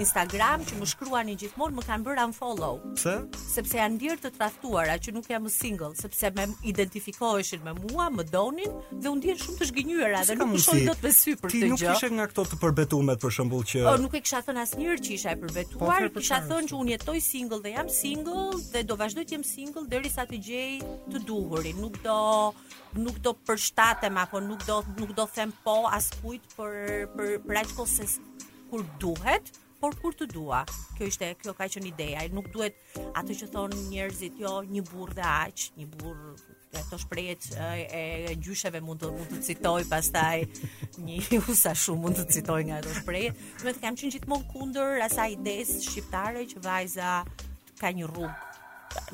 Instagram 0.06 0.66
që 0.70 0.80
më 0.82 0.90
shkruanin 0.94 1.40
gjithmonë, 1.44 1.80
më 1.80 1.88
kanë 1.90 2.08
bërë 2.10 2.28
unfollow. 2.30 2.82
Pse? 3.00 3.18
Sepse 3.56 3.80
janë 3.82 3.98
ndier 3.98 4.22
të 4.22 4.34
traftuara 4.38 4.98
që 5.02 5.16
nuk 5.18 5.30
jam 5.32 5.48
single, 5.52 5.94
sepse 6.00 6.34
me 6.38 6.48
identifikoheshin 6.74 7.64
me 7.66 7.74
mua 7.86 8.10
më 8.20 8.26
donin 8.34 8.72
dhe 9.00 9.10
u 9.10 9.18
ndjen 9.20 9.38
shumë 9.40 9.58
të 9.62 9.68
zgjënjyra 9.70 10.22
dhe 10.28 10.36
nuk 10.40 10.52
kushon 10.56 10.82
dot 10.90 11.04
me 11.08 11.12
sy 11.16 11.34
për 11.40 11.50
këtë 11.50 11.62
gjë. 11.64 11.68
Ti 11.68 11.72
nuk 11.72 11.84
ishe 11.96 12.10
nga 12.18 12.26
këto 12.32 12.44
të 12.52 12.60
përbetuar 12.64 13.20
për 13.24 13.36
shembull 13.36 13.66
që 13.72 13.84
O 13.88 13.94
nuk 14.04 14.18
e 14.18 14.22
kisha 14.26 14.42
thënë 14.48 14.64
asnjëherë 14.66 15.04
që 15.08 15.14
isha 15.18 15.34
e 15.36 15.40
përbetuar, 15.44 16.08
po, 16.18 16.24
kisha 16.24 16.42
thënë 16.50 16.72
që 16.72 16.80
unë 16.82 16.94
jetoj 16.96 17.18
single 17.30 17.62
dhe 17.66 17.74
jam 17.78 17.92
single 18.00 18.48
dhe 18.74 18.84
do 18.92 19.00
vazhdoj 19.02 19.26
të 19.26 19.38
jem 19.38 19.46
single 19.54 19.86
derisa 19.94 20.28
të 20.34 20.42
gjej 20.48 20.76
të 21.14 21.24
duhurin. 21.30 21.80
Nuk 21.86 22.02
do 22.04 22.20
nuk 23.06 23.22
do 23.28 23.36
përshtatem 23.48 24.20
apo 24.26 24.44
nuk 24.52 24.66
do 24.68 24.82
nuk 25.00 25.16
do 25.20 25.28
them 25.38 25.56
po 25.66 25.80
askujt 25.96 26.46
për 26.58 27.08
për 27.16 27.36
për 27.48 27.64
aq 27.64 27.74
kohë 27.78 27.96
se 27.96 28.12
kur 28.70 28.84
duhet, 29.02 29.48
por 29.82 29.96
kur 30.02 30.14
të 30.18 30.26
dua. 30.36 30.64
Kjo 30.98 31.08
ishte 31.08 31.30
kjo 31.42 31.54
ka 31.58 31.68
qenë 31.72 31.90
ideja, 31.94 32.24
nuk 32.36 32.50
duhet 32.54 32.78
atë 33.18 33.38
që 33.42 33.48
thon 33.54 33.76
njerëzit, 33.90 34.40
jo 34.44 34.58
një 34.68 34.84
burrë 34.90 35.16
dhe 35.20 35.28
aq, 35.32 35.66
një 35.80 35.88
burrë 36.00 36.34
që 36.74 36.84
të 36.90 37.00
shprehet 37.02 37.48
e, 37.66 37.70
e, 37.84 38.34
gjysheve 38.46 38.82
mund 38.86 39.02
të 39.02 39.10
mund 39.16 39.32
të 39.34 39.40
citoj 39.48 39.86
pastaj 39.90 40.44
një 41.02 41.40
usa 41.50 41.72
shumë 41.74 42.04
mund 42.04 42.20
të 42.20 42.28
citoj 42.36 42.60
nga 42.68 42.82
ato 42.84 42.94
shprehje. 43.00 43.32
Do 43.64 43.72
të 43.74 43.82
kam 43.82 43.98
qenë 43.98 44.14
gjithmonë 44.18 44.50
kundër 44.52 45.00
asaj 45.08 45.32
idesë 45.38 45.80
shqiptare 45.88 46.44
që 46.52 46.62
vajza 46.68 47.14
ka 47.80 47.92
një 47.96 48.12
rrugë 48.12 48.38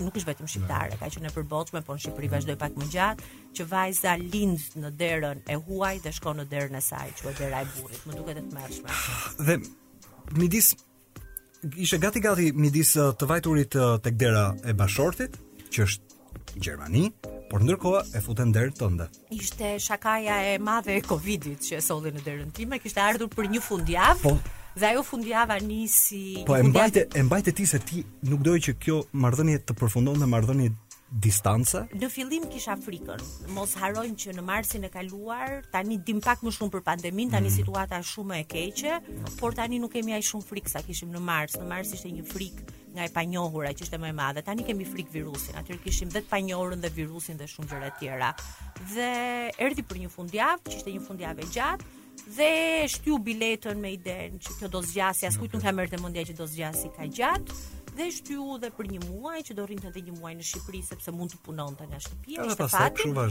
nuk 0.01 0.15
është 0.15 0.29
vetëm 0.31 0.47
shqiptare, 0.47 0.97
ka 0.99 1.09
qenë 1.11 1.27
e 1.29 1.33
përbotshme, 1.35 1.81
por 1.83 1.97
në 1.97 2.03
Shqipëri 2.05 2.29
vazhdoi 2.31 2.55
pak 2.61 2.77
më 2.79 2.85
gjatë, 2.93 3.25
që 3.59 3.65
vajza 3.67 4.13
lind 4.23 4.67
në 4.79 4.91
derën 5.03 5.43
e 5.51 5.57
huaj 5.67 5.97
dhe 6.05 6.13
shkon 6.15 6.39
në 6.39 6.47
derën 6.53 6.77
e 6.79 6.83
saj, 6.83 7.09
që 7.19 7.27
është 7.27 7.39
dera 7.43 7.63
e 7.65 7.69
burrit, 7.75 8.03
më 8.07 8.21
duket 8.21 8.39
e 8.39 8.43
tmerrshme. 8.47 8.95
Dhe 9.49 9.57
midis 10.33 10.73
ishte 11.77 11.97
gati 11.99 12.19
gati 12.21 12.51
midis 12.53 12.95
uh, 12.95 13.11
të 13.17 13.25
vajturit 13.29 13.77
uh, 13.77 13.95
tek 14.01 14.15
dera 14.17 14.53
e 14.65 14.73
bashortit, 14.73 15.37
që 15.73 15.83
është 15.85 16.01
Gjermani, 16.55 17.09
por 17.49 17.63
ndërkohë 17.65 18.01
e 18.15 18.19
futen 18.23 18.51
derë 18.55 18.71
tënde. 18.77 19.09
Ishte 19.35 19.73
shakaja 19.81 20.37
e 20.51 20.57
madhe 20.63 20.93
e 20.95 21.01
Covidit 21.03 21.59
që 21.67 21.79
e 21.81 21.81
solli 21.83 22.13
në 22.15 22.21
derën 22.23 22.53
time, 22.55 22.77
kishte 22.79 23.01
ardhur 23.03 23.27
për 23.33 23.49
një 23.55 23.61
fundjavë. 23.65 24.21
Po, 24.23 24.35
Dhe 24.75 24.89
ajo 24.89 25.03
fundjava 25.07 25.55
nisi 25.63 26.41
Po 26.43 26.57
e 26.57 26.63
mbajte 26.67 27.05
e 27.15 27.21
mbajte 27.23 27.53
ti 27.55 27.63
se 27.69 27.77
ti 27.79 28.01
nuk 28.27 28.41
doje 28.43 28.59
që 28.65 28.73
kjo 28.83 28.97
marrëdhënie 29.23 29.61
të 29.63 29.75
përfundonte 29.79 30.27
marrëdhënie 30.27 30.73
distanca? 31.15 31.85
Në 31.95 32.09
fillim 32.11 32.43
kisha 32.51 32.75
frikën. 32.81 33.21
Mos 33.55 33.73
harojmë 33.79 34.17
që 34.19 34.33
në 34.35 34.43
marsin 34.45 34.83
e 34.85 34.89
kaluar 34.91 35.61
tani 35.71 35.95
dim 36.03 36.19
pak 36.23 36.43
më 36.43 36.51
shumë 36.57 36.73
për 36.75 36.83
pandeminë, 36.89 37.35
tani 37.37 37.47
mm. 37.49 37.55
situata 37.55 37.99
është 38.03 38.11
shumë 38.17 38.39
e 38.41 38.47
keqe, 38.51 38.97
por 39.39 39.55
tani 39.55 39.79
nuk 39.79 39.93
kemi 39.95 40.15
aq 40.17 40.27
shumë 40.29 40.47
frikë 40.49 40.73
sa 40.75 40.83
kishim 40.85 41.13
në 41.15 41.21
mars. 41.23 41.55
Në 41.59 41.67
mars 41.71 41.93
ishte 41.95 42.11
një 42.11 42.25
frikë 42.31 42.79
nga 42.95 43.07
e 43.07 43.13
panjohura 43.15 43.71
që 43.75 43.87
ishte 43.87 43.99
më 43.99 44.11
e 44.11 44.15
madhe. 44.19 44.43
Tani 44.43 44.67
kemi 44.67 44.87
frikë 44.89 45.15
virusin. 45.15 45.55
Atëherë 45.61 45.83
kishim 45.87 46.11
vetë 46.11 46.29
panjohurën 46.31 46.83
dhe 46.83 46.91
virusin 46.97 47.39
dhe 47.39 47.47
shumë 47.53 47.71
gjëra 47.71 47.93
të 47.93 48.01
tjera. 48.03 48.33
Dhe 48.91 49.09
erdhi 49.69 49.87
për 49.87 50.03
një 50.03 50.11
fundjavë, 50.15 50.63
që 50.67 50.81
ishte 50.81 50.95
një 50.97 51.05
fundjavë 51.07 51.43
e 51.47 51.51
gjatë, 51.55 51.91
dhe 52.39 52.51
shtyu 52.91 53.19
biletën 53.23 53.79
me 53.83 53.91
idenë 53.95 54.39
që 54.45 54.57
kjo 54.59 54.69
do 54.71 54.79
zgjasi, 54.87 55.27
askujt 55.27 55.53
nuk 55.55 55.63
ka 55.63 55.75
merrte 55.75 55.99
mendja 55.99 56.23
që 56.31 56.37
do 56.41 56.47
zgjasi 56.49 56.91
ka 56.95 57.07
gjatë 57.11 57.59
dhe 57.95 58.11
shtyu 58.15 58.45
dhe 58.63 58.69
për 58.77 58.89
një 58.93 58.99
muaj 59.07 59.39
që 59.49 59.55
do 59.59 59.65
rrinte 59.69 59.87
edhe 59.91 60.03
një 60.09 60.15
muaj 60.19 60.33
në 60.41 60.47
Shqipëri 60.49 60.81
sepse 60.89 61.13
mund 61.19 61.33
të 61.35 61.41
punonte 61.47 61.87
nga 61.93 62.01
shtëpia. 62.07 62.47
Edhe 62.47 62.57
pastaj 62.59 63.29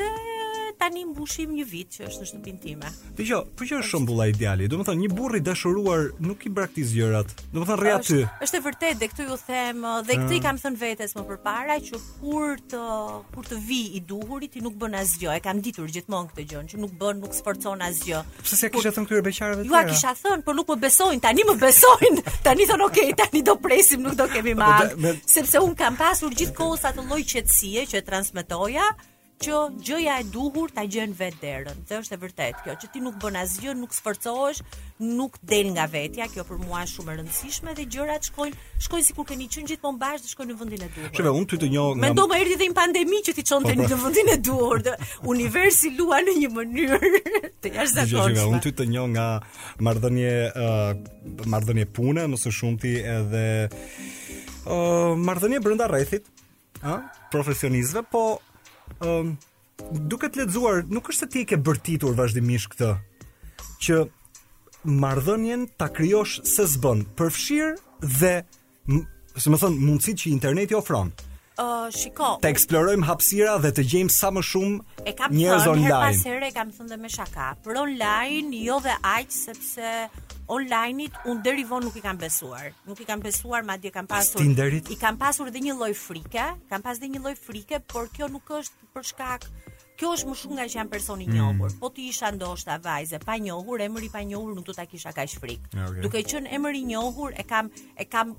Dhe 0.00 0.65
tani 0.80 1.04
mbushim 1.08 1.54
një 1.56 1.64
vit 1.70 1.96
që 1.96 2.04
është 2.06 2.24
në 2.24 2.28
shtëpinë 2.30 2.60
time. 2.62 2.90
Dhe 3.18 3.26
jo, 3.30 3.40
po 3.56 3.66
që 3.68 3.78
është 3.80 3.90
shembulla 3.90 4.26
ideale. 4.32 4.66
Do 4.70 4.78
të 4.80 4.86
thonë 4.88 5.04
një 5.06 5.10
burr 5.16 5.38
i 5.38 5.42
dashuruar 5.46 6.02
nuk 6.26 6.44
i 6.48 6.52
braktis 6.52 6.92
gjërat. 6.94 7.32
Do 7.54 7.62
të 7.64 7.68
thonë 7.70 7.78
rri 7.80 7.92
aty. 7.94 8.18
Është, 8.20 8.46
është 8.46 8.56
e 8.60 8.64
vërtetë 8.66 9.00
dhe 9.02 9.08
këtu 9.12 9.26
ju 9.30 9.38
them 9.46 9.86
uh, 9.88 9.96
dhe 10.06 10.18
këtë 10.20 10.38
i 10.38 10.40
mm. 10.40 10.46
kam 10.46 10.60
thënë 10.64 10.80
vetes 10.82 11.16
më 11.16 11.24
përpara 11.32 11.78
që 11.88 12.00
kur 12.20 12.54
të 12.72 12.82
kur 13.34 13.50
të 13.50 13.60
vi 13.68 13.80
i 13.96 14.02
duhurit 14.10 14.56
i 14.60 14.64
nuk 14.66 14.76
bën 14.82 14.98
asgjë. 15.00 15.34
E 15.40 15.42
kam 15.46 15.62
ditur 15.64 15.90
gjithmonë 15.96 16.32
këtë 16.32 16.46
gjë, 16.52 16.64
që 16.74 16.82
nuk 16.84 16.94
bën, 17.00 17.20
nuk 17.24 17.36
sforcon 17.36 17.84
asgjë. 17.88 18.22
Po 18.36 18.48
pse 18.50 18.72
kisha 18.76 18.94
thënë 18.96 19.10
këtyre 19.10 19.26
beqarëve? 19.30 19.66
Ju 19.66 19.78
a 19.80 19.84
kisha 19.88 20.14
thënë, 20.20 20.44
por 20.46 20.56
nuk 20.60 20.70
më 20.74 20.78
besojnë. 20.84 21.24
Tani 21.26 21.48
më 21.50 21.58
besojnë. 21.64 22.24
Tani 22.46 22.68
thonë, 22.70 22.90
"Ok, 22.90 23.00
tani 23.22 23.44
do 23.48 23.56
presim, 23.66 24.04
nuk 24.06 24.16
do 24.20 24.28
kemi 24.30 24.54
po, 24.54 24.64
marr." 24.64 25.20
Sepse 25.36 25.62
un 25.66 25.74
kam 25.78 25.96
pasur 25.98 26.34
gjithkohësa 26.36 26.94
të 26.96 27.08
lloj 27.08 27.22
qetësie 27.32 27.88
që 27.92 28.02
e 28.02 28.06
transmetoja, 28.10 28.90
që 29.36 29.56
gjëja 29.84 30.14
e 30.22 30.24
duhur 30.32 30.70
ta 30.72 30.84
gjën 30.88 31.12
vetë 31.16 31.38
derën. 31.42 31.80
Dhe 31.88 31.98
është 32.00 32.16
e 32.16 32.20
vërtetë 32.22 32.62
kjo, 32.64 32.74
që 32.80 32.88
ti 32.94 33.02
nuk 33.04 33.18
bën 33.20 33.36
asgjë, 33.42 33.74
nuk 33.76 33.92
sforcohesh, 33.92 34.62
nuk 35.04 35.36
del 35.44 35.68
nga 35.74 35.84
vetja. 35.92 36.28
Kjo 36.32 36.44
për 36.48 36.60
mua 36.62 36.84
është 36.86 36.96
shumë 36.96 37.12
e 37.12 37.16
rëndësishme 37.20 37.74
dhe 37.76 37.84
gjërat 37.92 38.30
shkojnë, 38.30 38.60
shkojnë 38.86 39.08
sikur 39.10 39.26
keni 39.28 39.48
qenë 39.52 39.68
gjithmonë 39.74 40.00
bashkë 40.00 40.24
dhe 40.24 40.32
shkojnë 40.32 40.52
në 40.54 40.58
vendin 40.62 40.86
e 40.86 40.88
duhur. 40.94 41.12
Shumë 41.18 41.34
unë 41.40 41.50
ty 41.50 41.60
të 41.60 41.68
njoh 41.74 41.90
nga 41.90 42.04
Mendo 42.06 42.24
më 42.30 42.40
erdhi 42.44 42.56
dhe 42.56 42.70
një 42.70 42.78
pandemi 42.80 43.20
që 43.28 43.36
ti 43.38 43.44
çonte 43.50 43.74
në 43.74 43.82
po, 43.82 43.90
po. 43.92 44.00
vendin 44.06 44.32
e 44.32 44.38
duhur. 44.40 44.82
Dhe 44.86 44.96
universi 45.34 45.92
luan 45.98 46.24
në 46.30 46.36
një 46.40 46.50
mënyrë 46.56 47.00
të 47.60 47.76
jashtëzakonshme. 47.76 48.40
Shumë 48.40 48.50
unë 48.54 48.64
ty 48.66 48.74
të 48.80 48.88
njoh 48.94 49.10
nga 49.12 49.28
marrdhënie 49.86 50.34
uh, 50.64 50.90
marrdhënie 51.52 51.86
pune, 51.98 52.24
më 52.32 52.40
së 52.40 52.54
shumti 52.62 52.96
edhe 53.12 53.46
uh, 53.68 55.14
marrdhënie 55.28 55.60
brenda 55.60 55.92
rrethit, 55.92 56.32
ë, 56.32 56.44
Uh? 56.86 56.98
profesionistëve, 57.32 58.02
po 58.12 58.20
um, 59.00 59.34
duke 60.10 60.30
të 60.32 60.46
nuk 60.90 61.10
është 61.10 61.18
se 61.20 61.28
ti 61.32 61.42
e 61.44 61.48
ke 61.52 61.58
bërtitur 61.58 62.16
vazhdimisht 62.18 62.74
këtë 62.74 62.92
që 63.86 64.02
mardhënjen 65.06 65.66
ta 65.78 65.88
krijosh 65.92 66.40
se 66.46 66.66
zbën 66.74 67.04
përfshir 67.18 67.74
dhe 68.20 68.32
si 69.42 69.50
më 69.52 69.58
thon 69.60 69.76
mundësitë 69.82 70.22
që 70.22 70.28
interneti 70.32 70.76
ofron. 70.78 71.10
Uh, 71.56 71.88
shiko. 71.88 72.34
Të 72.42 72.50
eksplorojmë 72.52 73.06
hapësira 73.08 73.56
dhe 73.64 73.70
të 73.76 73.82
gjejmë 73.90 74.12
sa 74.12 74.28
më 74.36 74.42
shumë 74.44 75.02
e 75.08 75.14
kam 75.16 75.32
online. 75.32 75.86
Her 75.88 75.94
pas 76.04 76.20
here 76.28 76.50
kam 76.52 76.72
thënë 76.76 76.92
dhe 76.92 76.98
me 77.00 77.10
shaka. 77.14 77.46
Për 77.64 77.80
online 77.82 78.60
jo 78.64 78.76
dhe 78.84 78.96
aq 79.16 79.32
sepse 79.32 79.92
online-it 80.48 81.12
un 81.24 81.40
deri 81.42 81.64
von 81.68 81.80
nuk 81.84 81.96
i 81.96 82.00
kam 82.02 82.18
besuar. 82.20 82.70
Nuk 82.86 83.00
i 83.02 83.06
kam 83.08 83.20
besuar 83.22 83.64
madje 83.66 83.90
kam 83.92 84.06
pasur 84.06 84.38
Tinderit. 84.40 84.90
i 84.90 84.96
kam 84.96 85.18
pasur 85.18 85.48
edhe 85.50 85.62
një 85.66 85.74
lloj 85.78 85.94
frike, 85.98 86.44
kam 86.70 86.82
pasur 86.84 87.02
edhe 87.04 87.10
një 87.16 87.22
lloj 87.24 87.34
frike, 87.40 87.80
por 87.92 88.06
kjo 88.14 88.28
nuk 88.32 88.52
është 88.60 88.90
për 88.94 89.08
shkak. 89.12 89.48
Kjo 89.96 90.10
është 90.12 90.28
më 90.28 90.34
shumë 90.38 90.56
nga 90.58 90.64
që 90.70 90.76
jam 90.76 90.88
person 90.92 91.20
i 91.20 91.26
hmm. 91.26 91.36
njohur. 91.38 91.70
Mm. 91.72 91.78
Po 91.80 91.88
ti 91.96 92.04
isha 92.10 92.28
ndoshta 92.36 92.74
vajze 92.84 93.16
pa 93.22 93.38
njohur, 93.40 93.80
emër 93.80 94.04
i 94.04 94.10
pa 94.12 94.20
njohur 94.28 94.52
nuk 94.58 94.66
do 94.68 94.74
ta 94.76 94.84
kisha 94.86 95.12
kaq 95.16 95.38
frik. 95.40 95.62
Ah, 95.72 95.86
okay. 95.88 96.02
Duke 96.04 96.20
qenë 96.32 96.52
emër 96.52 96.76
i 96.76 96.82
njohur, 96.90 97.32
e 97.32 97.44
kam 97.48 97.70
e 97.96 98.04
kam 98.04 98.34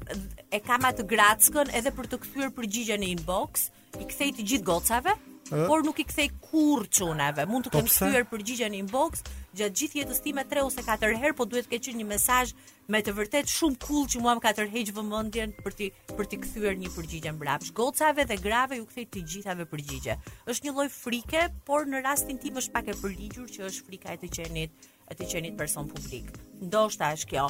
e 0.53 0.59
kam 0.61 0.85
atë 0.91 1.07
gratskën 1.09 1.73
edhe 1.81 1.95
për 1.97 2.11
të 2.13 2.21
kthyer 2.27 2.53
përgjigjen 2.59 3.01
në 3.03 3.09
inbox, 3.17 3.67
i 3.97 4.05
kthej 4.11 4.35
të 4.37 4.47
gjithë 4.51 4.69
gocave, 4.69 5.15
por 5.49 5.83
nuk 5.85 5.99
i 6.01 6.05
kthej 6.07 6.29
kurrë 6.49 6.89
çuneve. 6.91 7.45
Mund 7.49 7.67
të 7.67 7.71
po 7.71 7.79
kem 7.79 7.87
shkruar 7.91 8.25
përgjigjen 8.29 8.73
në 8.73 8.79
inbox 8.83 9.21
gjatë 9.57 9.77
gjithë 9.81 9.99
jetës 10.01 10.19
time 10.25 10.43
3 10.49 10.63
ose 10.67 10.83
4 10.85 11.11
herë, 11.21 11.35
por 11.39 11.47
duhet 11.49 11.65
të 11.69 11.77
keqë 11.77 11.93
një 11.97 12.07
mesazh 12.09 12.53
me 12.91 12.99
të 13.03 13.13
vërtetë 13.17 13.51
shumë 13.53 13.79
cool 13.85 14.05
që 14.11 14.21
mua 14.23 14.35
më 14.37 14.43
ka 14.43 14.51
tërheq 14.59 14.91
vëmendjen 14.97 15.55
për 15.63 15.77
ti 15.79 15.87
për 16.17 16.29
ti 16.31 16.41
kthyer 16.43 16.75
një 16.83 16.91
përgjigje 16.97 17.33
mbrapsht. 17.37 17.73
Gocave 17.77 18.27
dhe 18.29 18.39
grave 18.43 18.81
ju 18.81 18.87
kthej 18.91 19.07
të 19.13 19.23
gjithave 19.31 19.67
përgjigje. 19.71 20.17
Është 20.51 20.67
një 20.67 20.75
lloj 20.77 20.89
frike, 20.93 21.47
por 21.67 21.87
në 21.89 22.03
rastin 22.05 22.39
tim 22.43 22.59
është 22.61 22.75
pak 22.75 22.91
e 22.93 22.97
përligjur 23.01 23.47
që 23.55 23.65
është 23.71 23.87
frika 23.87 24.13
e 24.17 24.21
të 24.25 24.33
qenit 24.39 24.91
e 25.07 25.15
të 25.15 25.31
qenit 25.33 25.55
person 25.59 25.87
publik. 25.89 26.27
Ndoshta 26.63 27.13
është 27.15 27.31
kjo. 27.33 27.47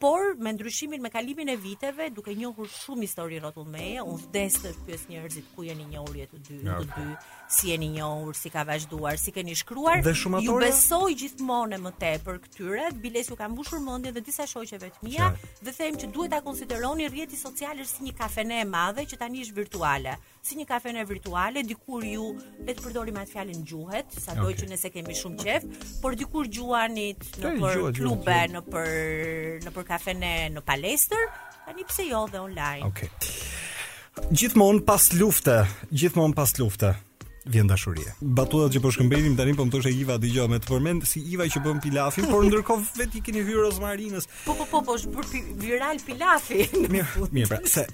Por 0.00 0.30
me 0.40 0.48
ndryshimin 0.56 1.02
me 1.04 1.10
kalimin 1.12 1.50
e 1.52 1.58
viteve, 1.60 2.06
duke 2.16 2.32
njohur 2.32 2.70
shumë 2.72 3.04
histori 3.04 3.36
rrotull 3.36 3.66
meje, 3.68 4.00
unë 4.08 4.22
vdes 4.30 4.56
të 4.62 4.70
pyes 4.86 5.02
njerëzit 5.12 5.50
ku 5.52 5.66
jeni 5.66 5.84
njohuri 5.92 6.24
të 6.30 6.40
dy, 6.46 6.56
të 6.64 6.86
dy 6.88 7.08
si 7.50 7.70
jeni 7.74 7.88
njohur, 7.90 8.34
si 8.38 8.48
ka 8.54 8.62
vazhduar, 8.64 9.18
si 9.18 9.32
keni 9.34 9.56
shkruar. 9.58 9.98
Shumatorja... 10.06 10.46
Ju 10.46 10.58
besoj 10.62 11.14
gjithmonë 11.18 11.80
më 11.82 11.92
tepër 12.00 12.36
këtyre. 12.46 12.84
Biles 13.02 13.30
ju 13.32 13.36
ka 13.38 13.48
mbushur 13.50 13.82
mendjen 13.82 14.14
dhe 14.14 14.22
disa 14.24 14.46
shoqeve 14.48 14.90
të 14.94 15.06
mia 15.08 15.32
dhe 15.66 15.74
them 15.74 15.98
që 15.98 16.10
duhet 16.14 16.34
ta 16.36 16.40
konsideroni 16.46 17.08
rrjetin 17.10 17.40
social 17.40 17.82
si 17.90 18.06
një 18.06 18.14
kafene 18.20 18.60
e 18.62 18.68
madhe 18.70 19.02
që 19.10 19.18
tani 19.18 19.42
është 19.42 19.56
virtuale. 19.58 20.14
Si 20.46 20.54
një 20.60 20.68
kafene 20.70 21.02
virtuale, 21.10 21.64
dikur 21.66 22.06
ju 22.06 22.28
vetë 22.60 22.76
të 22.78 22.84
përdorim 22.86 23.18
atë 23.20 23.34
fjalën 23.34 23.66
gjuhet, 23.68 24.14
sado 24.22 24.46
okay. 24.46 24.60
që 24.62 24.70
nëse 24.70 24.92
kemi 24.94 25.18
shumë 25.18 25.42
qef, 25.48 25.66
por 26.04 26.16
dikur 26.16 26.48
gjuani 26.54 27.08
në 27.16 27.58
për 27.58 27.92
klube, 27.98 28.38
në 28.54 28.62
për 28.72 28.94
në 29.66 29.74
për 29.74 29.88
kafene, 29.90 30.32
në 30.54 30.64
palestër, 30.70 31.26
tani 31.66 31.84
pse 31.90 32.06
jo 32.12 32.22
dhe 32.30 32.40
online. 32.46 32.86
Okay. 32.88 33.10
Gjithmonë 34.30 34.86
pas 34.88 35.10
lufte, 35.18 35.60
gjithmonë 35.90 36.36
pas 36.38 36.56
lufte 36.62 36.94
vjen 37.48 37.68
dashuria. 37.70 38.12
Batuat 38.20 38.74
që 38.74 38.82
po 38.84 38.90
shkëmbejnim 38.92 39.36
tani 39.38 39.54
po 39.56 39.64
më 39.66 39.72
thoshë 39.74 39.92
Iva 40.02 40.16
dëgjoj 40.20 40.46
me 40.50 40.58
të 40.60 40.70
përmend 40.70 41.06
si 41.08 41.22
Iva 41.32 41.46
që 41.48 41.62
bën 41.64 41.80
pilafin, 41.84 42.26
por 42.28 42.44
ndërkohë 42.46 42.92
vet 42.98 43.14
i 43.18 43.22
keni 43.24 43.42
hyrë 43.46 43.64
rozmarinës. 43.68 44.28
Po 44.44 44.56
po 44.58 44.66
po 44.70 44.82
po 44.84 44.96
është 44.98 45.42
viral 45.62 46.02
pilafi. 46.04 46.66
Mirë, 46.90 47.28
mirë 47.32 47.48
pra, 47.52 47.60
se 47.64 47.86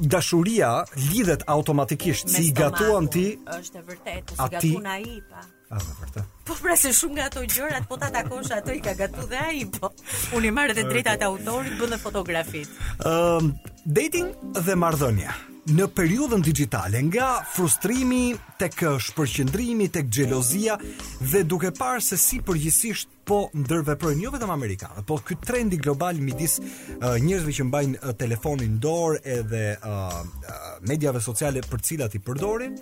dashuria 0.00 0.70
lidhet 1.10 1.42
automatikisht 1.50 2.28
si 2.30 2.48
i 2.50 2.54
gatuan 2.54 3.08
ti. 3.10 3.26
Është 3.58 3.82
e 3.82 3.84
vërtetë, 3.90 4.36
si 4.38 4.42
ati... 4.46 4.70
gatuan 4.70 4.90
ai 4.92 5.18
pa. 5.30 5.44
Është 5.76 5.90
e 5.90 5.96
vërtetë. 6.02 6.24
Po 6.46 6.56
pra 6.60 6.76
se 6.78 6.92
shumë 6.94 7.18
nga 7.18 7.24
ato 7.32 7.42
gjërat 7.42 7.88
po 7.90 7.98
ta 7.98 8.12
takosh 8.14 8.52
ato 8.54 8.70
i 8.76 8.82
ka 8.84 8.94
gatu 8.94 9.26
dhe 9.26 9.40
ai 9.48 9.64
po. 9.74 9.90
Unë 10.38 10.52
i 10.52 10.54
marr 10.54 10.74
edhe 10.76 10.86
drejtat 10.86 11.24
e 11.26 11.28
autorit, 11.28 11.74
bën 11.80 11.96
dhe 11.96 12.00
fotografit. 12.02 12.76
Ëm, 13.02 13.52
dating 13.84 14.30
dhe 14.62 14.78
marrëdhënia 14.78 15.34
në 15.70 15.86
periudhën 15.98 16.44
digitale, 16.46 17.00
nga 17.08 17.30
frustrimi 17.50 18.34
tek 18.60 18.74
shpërqendrimi 19.02 19.88
tek 19.92 20.06
xhelozia 20.14 20.76
dhe 20.80 21.40
duke 21.44 21.72
parë 21.74 22.02
se 22.06 22.18
si 22.22 22.38
përgjithsisht 22.46 23.08
po 23.26 23.48
ndërveprojnë 23.58 24.22
jo 24.22 24.30
vetëm 24.30 24.52
amerikanët, 24.54 25.02
po 25.08 25.16
ky 25.26 25.34
trendi 25.42 25.80
global 25.82 26.20
midis 26.22 26.60
uh, 26.60 27.16
njerëzve 27.18 27.56
që 27.58 27.66
mbajnë 27.66 27.98
uh, 27.98 28.12
telefonin 28.20 28.76
dorë 28.84 29.18
edhe 29.40 29.62
uh, 29.74 30.20
uh, 30.22 30.68
mediave 30.86 31.22
sociale 31.24 31.64
për 31.66 31.82
cilat 31.88 32.14
i 32.14 32.20
përdorin, 32.22 32.76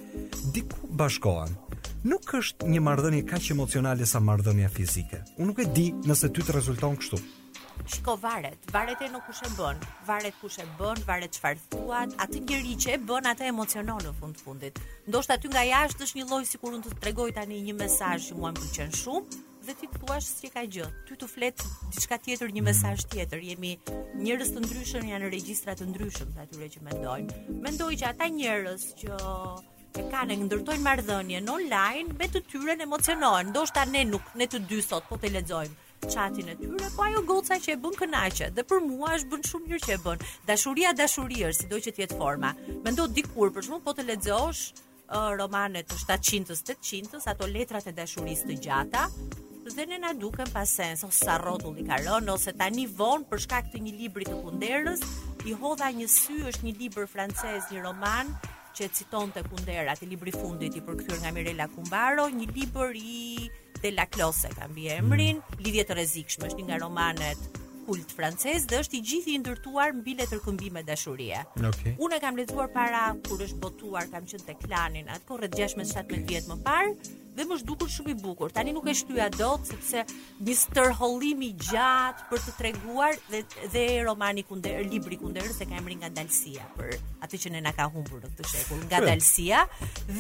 diku 0.53 0.85
bashkohen. 1.01 1.57
Nuk 2.05 2.35
është 2.37 2.69
një 2.69 2.83
marrëdhënie 2.85 3.25
kaq 3.25 3.49
emocionale 3.57 4.05
sa 4.05 4.21
marrëdhënia 4.21 4.69
fizike. 4.69 5.23
Unë 5.41 5.49
nuk 5.55 5.65
e 5.65 5.71
di 5.73 5.87
nëse 6.05 6.29
ty 6.37 6.45
të 6.45 6.59
rezulton 6.59 7.01
kështu. 7.01 7.23
Shiko 7.87 8.17
varet, 8.21 8.59
varet 8.73 9.01
e 9.05 9.09
nuk 9.13 9.27
kush 9.29 9.43
e 9.45 9.49
bën, 9.59 9.81
varet 10.07 10.37
kush 10.41 10.59
e 10.59 10.65
bën, 10.79 11.01
varet 11.09 11.33
çfarë 11.37 11.61
thuat, 11.75 12.15
atë 12.25 12.41
gjëri 12.49 12.77
që 12.85 12.95
e 12.97 13.01
bën 13.09 13.29
atë 13.33 13.51
emocionon 13.53 14.01
në 14.01 14.13
fund 14.21 14.41
fundit. 14.41 14.81
Ndoshta 15.11 15.37
aty 15.37 15.51
nga 15.53 15.65
jashtë 15.69 16.07
është 16.07 16.21
një 16.21 16.27
lloj 16.31 16.47
sikur 16.53 16.79
unë 16.79 16.89
të 16.89 16.95
tregoj 17.05 17.29
tani 17.37 17.59
një 17.67 17.77
mesazh 17.83 18.31
që 18.31 18.39
mua 18.39 18.55
më 18.55 18.63
pëlqen 18.63 18.97
shumë 19.03 19.41
dhe 19.65 19.75
ti 19.81 19.91
thua 19.93 20.17
se 20.21 20.49
ka 20.57 20.65
gjë. 20.65 20.89
Ty 21.09 21.21
të 21.21 21.29
flet 21.35 21.67
diçka 21.93 22.19
tjetër, 22.25 22.55
një 22.57 22.65
mesazh 22.71 23.05
mhm. 23.05 23.13
tjetër. 23.13 23.45
Jemi 23.51 23.75
njerëz 24.25 24.55
të 24.57 24.65
ndryshëm, 24.65 25.11
janë 25.13 25.33
regjistra 25.37 25.77
të 25.77 25.91
ndryshëm 25.93 26.33
të 26.39 26.43
atyre 26.47 26.73
që 26.77 26.87
mendojnë. 26.89 27.41
Mendoj 27.69 27.93
që 28.01 28.11
ata 28.15 28.31
njerëz 28.39 28.91
që 29.03 29.23
e 30.03 30.09
kanë 30.13 30.41
ndërtojnë 30.47 30.87
marrëdhënien 30.89 31.53
online 31.59 32.17
me 32.19 32.33
të 32.33 32.45
emocionojnë. 32.89 33.51
Ndoshta 33.53 33.85
ne 33.95 34.05
nuk 34.15 34.33
ne 34.41 34.47
të 34.55 34.65
dy 34.73 34.81
sot 34.91 35.05
po 35.09 35.17
të 35.23 35.37
lexojmë 35.37 35.83
chatin 36.13 36.49
e 36.49 36.55
tyre, 36.61 36.87
po 36.97 37.03
ajo 37.07 37.23
goca 37.27 37.59
që 37.65 37.75
e 37.75 37.79
bën 37.83 37.97
kënaqë 38.01 38.49
dhe 38.57 38.65
për 38.69 38.83
mua 38.85 39.15
është 39.17 39.31
bën 39.33 39.45
shumë 39.51 39.67
mirë 39.71 39.81
që 39.87 39.95
e 39.97 40.01
bën. 40.05 40.25
Dashuria 40.49 40.93
dashurier, 40.93 41.55
sido 41.57 41.79
që 41.85 41.91
të 41.97 42.03
jetë 42.05 42.19
forma. 42.21 42.53
Mendo 42.85 43.07
dikur 43.17 43.53
për 43.57 43.69
shkak 43.69 43.85
po 43.87 43.95
të 43.99 44.07
lexosh 44.11 44.65
romanet 45.41 45.89
të 45.91 45.99
700-të, 46.03 46.77
800-të, 46.81 47.31
ato 47.33 47.49
letrat 47.55 47.89
e 47.89 47.95
dashurisë 47.99 48.51
të 48.53 48.59
gjata 48.67 49.07
dhe 49.75 49.87
ne 49.89 49.97
na 49.97 50.11
duken 50.13 50.51
pa 50.53 50.61
sens 50.69 51.01
ose 51.07 51.25
sa 51.25 51.39
rrotulli 51.41 51.87
ka 51.89 51.97
rënë 52.05 52.29
ose 52.35 52.53
tani 52.61 52.83
von 52.99 53.23
për 53.31 53.41
shkak 53.47 53.71
të 53.73 53.81
një 53.85 53.93
libri 53.97 54.27
të 54.29 54.35
Kunderës, 54.43 55.01
i 55.49 55.55
hodha 55.57 55.89
një 55.97 56.05
sy 56.13 56.37
është 56.51 56.67
një 56.67 56.75
libër 56.83 57.09
francez, 57.09 57.65
një 57.73 57.81
roman 57.87 58.29
që 58.77 58.91
citonte 58.99 59.41
Kundera, 59.49 59.97
ti 59.97 60.05
libri 60.11 60.35
fundit 60.37 60.77
i 60.79 60.85
përkthyer 60.85 61.23
nga 61.25 61.33
Mirela 61.33 61.67
Kumbaro, 61.73 62.29
një 62.29 62.51
libër 62.53 63.01
i 63.01 63.49
De 63.85 63.93
La 63.95 64.05
Close 64.09 64.49
ka 64.59 64.67
mbi 64.71 64.87
emrin, 64.97 65.37
mm. 65.41 65.61
lidhje 65.65 65.83
të 65.89 65.95
rrezikshme, 65.99 66.47
është 66.49 66.61
një 66.63 66.69
nga 66.71 66.79
romanet 66.87 67.59
kult 67.85 68.15
francez 68.17 68.65
dhe 68.71 68.79
është 68.81 68.97
i 68.97 69.01
gjithë 69.11 69.31
i 69.33 69.41
ndërtuar 69.43 69.93
mbi 69.99 70.15
letërkëmbime 70.23 70.81
dashurie. 70.89 71.43
Okej. 71.53 71.69
Okay. 71.75 71.93
Unë 72.07 72.17
e 72.17 72.23
kam 72.23 72.41
lexuar 72.41 72.71
para 72.73 73.03
kur 73.29 73.45
është 73.45 73.61
botuar, 73.67 74.09
kam 74.15 74.25
qenë 74.31 74.49
tek 74.49 74.63
klanin 74.65 75.13
atko 75.19 75.37
rreth 75.43 75.61
16-17 75.61 76.25
vjet 76.33 76.49
më 76.49 76.57
parë, 76.65 76.97
dhe 77.37 77.45
më 77.51 77.57
shdukur 77.63 77.89
shumë 77.91 78.13
i 78.13 78.15
bukur. 78.23 78.53
Tani 78.55 78.73
nuk 78.75 78.87
e 78.91 78.95
shtyja 78.95 79.27
dot 79.35 79.67
sepse 79.67 80.03
një 80.47 80.55
stërhollim 80.61 81.43
i 81.43 81.51
gjatë 81.67 82.29
për 82.31 82.43
të 82.45 82.55
treguar 82.61 83.19
dhe 83.33 83.41
dhe 83.75 83.85
romani 84.07 84.45
kunder, 84.47 84.85
libri 84.95 85.19
kunder 85.19 85.47
se 85.57 85.67
ka 85.67 85.77
emrin 85.81 85.99
nga 86.05 86.11
Dalsia 86.15 86.67
për 86.79 86.95
atë 87.27 87.41
që 87.45 87.53
ne 87.57 87.65
na 87.67 87.73
ka 87.77 87.89
humbur 87.95 88.23
në 88.23 88.31
këtë 88.37 88.51
shekull 88.53 88.85
nga 88.87 89.03
Dalsia 89.07 89.65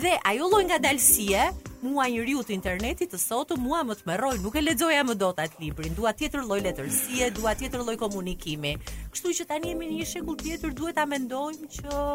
dhe 0.00 0.16
ajo 0.32 0.50
lloj 0.52 0.62
nga 0.70 0.78
Dalsia 0.88 1.48
mua 1.84 2.08
njeriu 2.10 2.42
të 2.48 2.56
internetit 2.56 3.12
të 3.14 3.20
sot 3.22 3.52
mua 3.62 3.84
më 3.86 3.98
të 4.00 4.08
merroj, 4.10 4.34
nuk 4.42 4.58
e 4.58 4.64
ledzoja 4.64 5.04
më 5.06 5.14
dot 5.20 5.38
atë 5.44 5.60
librin. 5.62 5.94
Dua 5.94 6.12
tjetër 6.16 6.42
lloj 6.48 6.60
letërsie, 6.64 7.28
dua 7.36 7.52
tjetër 7.54 7.84
lloj 7.84 7.96
komunikimi. 8.00 8.72
Kështu 9.12 9.34
që 9.38 9.46
tani 9.50 9.70
jemi 9.70 9.90
në 9.90 10.00
një 10.00 10.08
shekull 10.14 10.40
tjetër, 10.40 10.72
duhet 10.80 10.98
a 10.98 11.04
mendojmë 11.06 11.68
që 11.76 12.06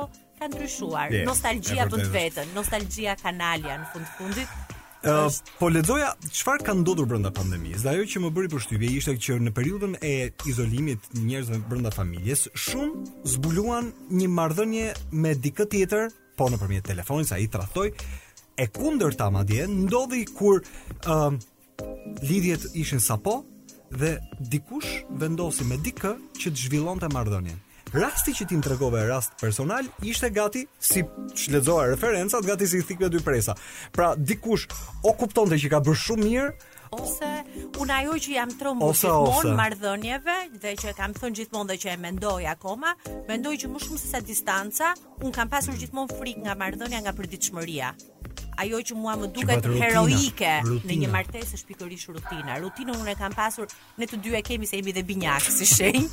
ka 0.42 0.50
ndryshuar. 0.50 1.14
Yeah, 1.14 1.30
nostalgjia 1.30 1.86
vetën, 2.12 2.50
nostalgjia 2.58 3.16
kanalja 3.22 3.78
në 3.84 3.90
fund 3.94 4.10
fundit 4.18 4.69
po 5.60 5.70
lexoja 5.72 6.12
çfarë 6.28 6.66
ka 6.68 6.74
ndodhur 6.76 7.08
brenda 7.08 7.32
pandemisë. 7.32 7.84
Dhe 7.86 7.90
ajo 7.96 8.04
që 8.14 8.22
më 8.24 8.30
bëri 8.36 8.50
përshtypje 8.52 8.90
ishte 9.00 9.14
që 9.16 9.38
në 9.46 9.52
periudhën 9.56 9.94
e 10.04 10.32
izolimit 10.50 11.00
njerëzve 11.16 11.60
brenda 11.70 11.92
familjes, 11.96 12.50
shumë 12.56 13.08
zbuluan 13.34 13.94
një 14.12 14.28
marrëdhënie 14.36 14.90
me 15.24 15.32
dikë 15.40 15.70
tjetër, 15.72 16.10
po 16.36 16.50
nëpërmjet 16.52 16.86
telefonit 16.92 17.30
sa 17.32 17.38
i 17.40 17.48
tradhtoi, 17.48 17.94
e 18.60 18.68
kundërta 18.76 19.30
madje 19.32 19.68
ndodhi 19.72 20.26
kur 20.36 20.66
ë 20.66 21.16
uh, 21.16 21.40
lidhjet 22.24 22.68
ishin 22.76 23.00
sapo 23.00 23.40
dhe 23.96 24.18
dikush 24.52 25.06
vendosi 25.22 25.64
me 25.64 25.80
dikë 25.80 26.12
që 26.42 26.52
të 26.52 26.66
zhvillonte 26.68 27.08
marrëdhënien. 27.16 27.62
Rasti 27.94 28.36
që 28.38 28.46
ti 28.46 28.58
më 28.60 28.66
tregove 28.68 29.00
rast 29.10 29.34
personal 29.42 29.88
ishte 30.06 30.28
gati 30.36 30.62
si 30.78 31.02
shlexoa 31.42 31.88
referencat 31.90 32.46
gati 32.46 32.68
si 32.70 32.84
thikë 32.86 33.10
dy 33.10 33.22
presa. 33.26 33.56
Pra 33.96 34.12
dikush 34.14 34.68
o 35.10 35.16
kuptonte 35.18 35.58
që 35.58 35.72
ka 35.74 35.80
bër 35.88 35.98
shumë 35.98 36.26
mirë 36.26 36.52
ose 36.94 37.32
unë 37.82 37.94
ajo 38.00 38.14
që 38.26 38.32
jam 38.36 38.54
trombo 38.62 38.90
gjithmonë 38.94 39.56
marrëdhënieve 39.58 40.36
dhe 40.62 40.74
që 40.84 40.94
kam 41.00 41.14
thënë 41.18 41.38
gjithmonë 41.42 41.70
dhe 41.74 41.78
që 41.86 41.92
e 41.94 41.98
mendoj 42.06 42.38
akoma, 42.54 42.94
mendoj 43.30 43.58
që 43.64 43.70
më 43.74 43.82
shumë 43.88 44.02
se 44.04 44.10
sa 44.14 44.22
distanca, 44.30 44.94
un 45.26 45.34
kam 45.34 45.50
pasur 45.54 45.78
gjithmonë 45.82 46.18
frikë 46.20 46.46
nga 46.48 46.58
marrëdhënia 46.62 47.02
nga 47.08 47.14
përditshmëria 47.20 47.92
ajo 48.62 48.80
që 48.90 48.96
mua 48.98 49.14
më 49.20 49.30
duket 49.36 49.68
heroike 49.80 50.50
rutina. 50.68 50.88
në 50.92 50.98
një 51.04 51.10
martesë 51.14 51.58
është 51.58 51.70
pikërisht 51.72 52.10
rutina. 52.14 52.58
Rutina 52.64 52.96
unë 53.00 53.14
e 53.14 53.18
kam 53.20 53.36
pasur 53.38 53.68
ne 54.00 54.08
të 54.10 54.20
dy 54.26 54.34
e 54.38 54.42
kemi 54.50 54.68
se 54.70 54.80
jemi 54.80 54.94
dhe 54.98 55.04
binjak 55.08 55.46
si 55.50 55.66
shenj. 55.66 56.08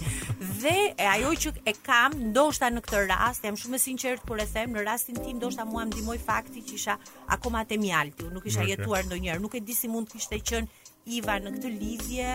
dhe 0.63 0.77
e 0.97 1.07
ajo 1.17 1.33
që 1.45 1.55
e 1.67 1.75
kam 1.87 2.17
ndoshta 2.31 2.71
në 2.77 2.85
këtë 2.87 3.05
rast 3.13 3.45
jam 3.47 3.57
shumë 3.61 3.77
e 3.81 3.85
sinqert 3.87 4.21
kur 4.27 4.39
e 4.43 4.47
them 4.55 4.75
në 4.77 4.85
rastin 4.89 5.17
tim 5.25 5.37
ndoshta 5.41 5.65
mua 5.65 5.83
më 5.85 5.89
ndihmoi 5.95 6.19
fakti 6.29 6.61
që 6.69 6.73
isha 6.75 6.95
akoma 7.35 7.65
te 7.65 7.79
mjalti, 7.79 8.25
nuk 8.33 8.47
isha 8.47 8.61
okay. 8.63 8.71
jetuar 8.75 9.03
ndonjëherë, 9.09 9.41
nuk 9.43 9.55
e 9.55 9.61
di 9.61 9.75
si 9.75 9.89
mund 9.89 10.09
kishte 10.13 10.41
qen 10.49 10.67
Iva 11.07 11.37
në 11.39 11.51
këtë 11.55 11.69
lidhje 11.71 12.31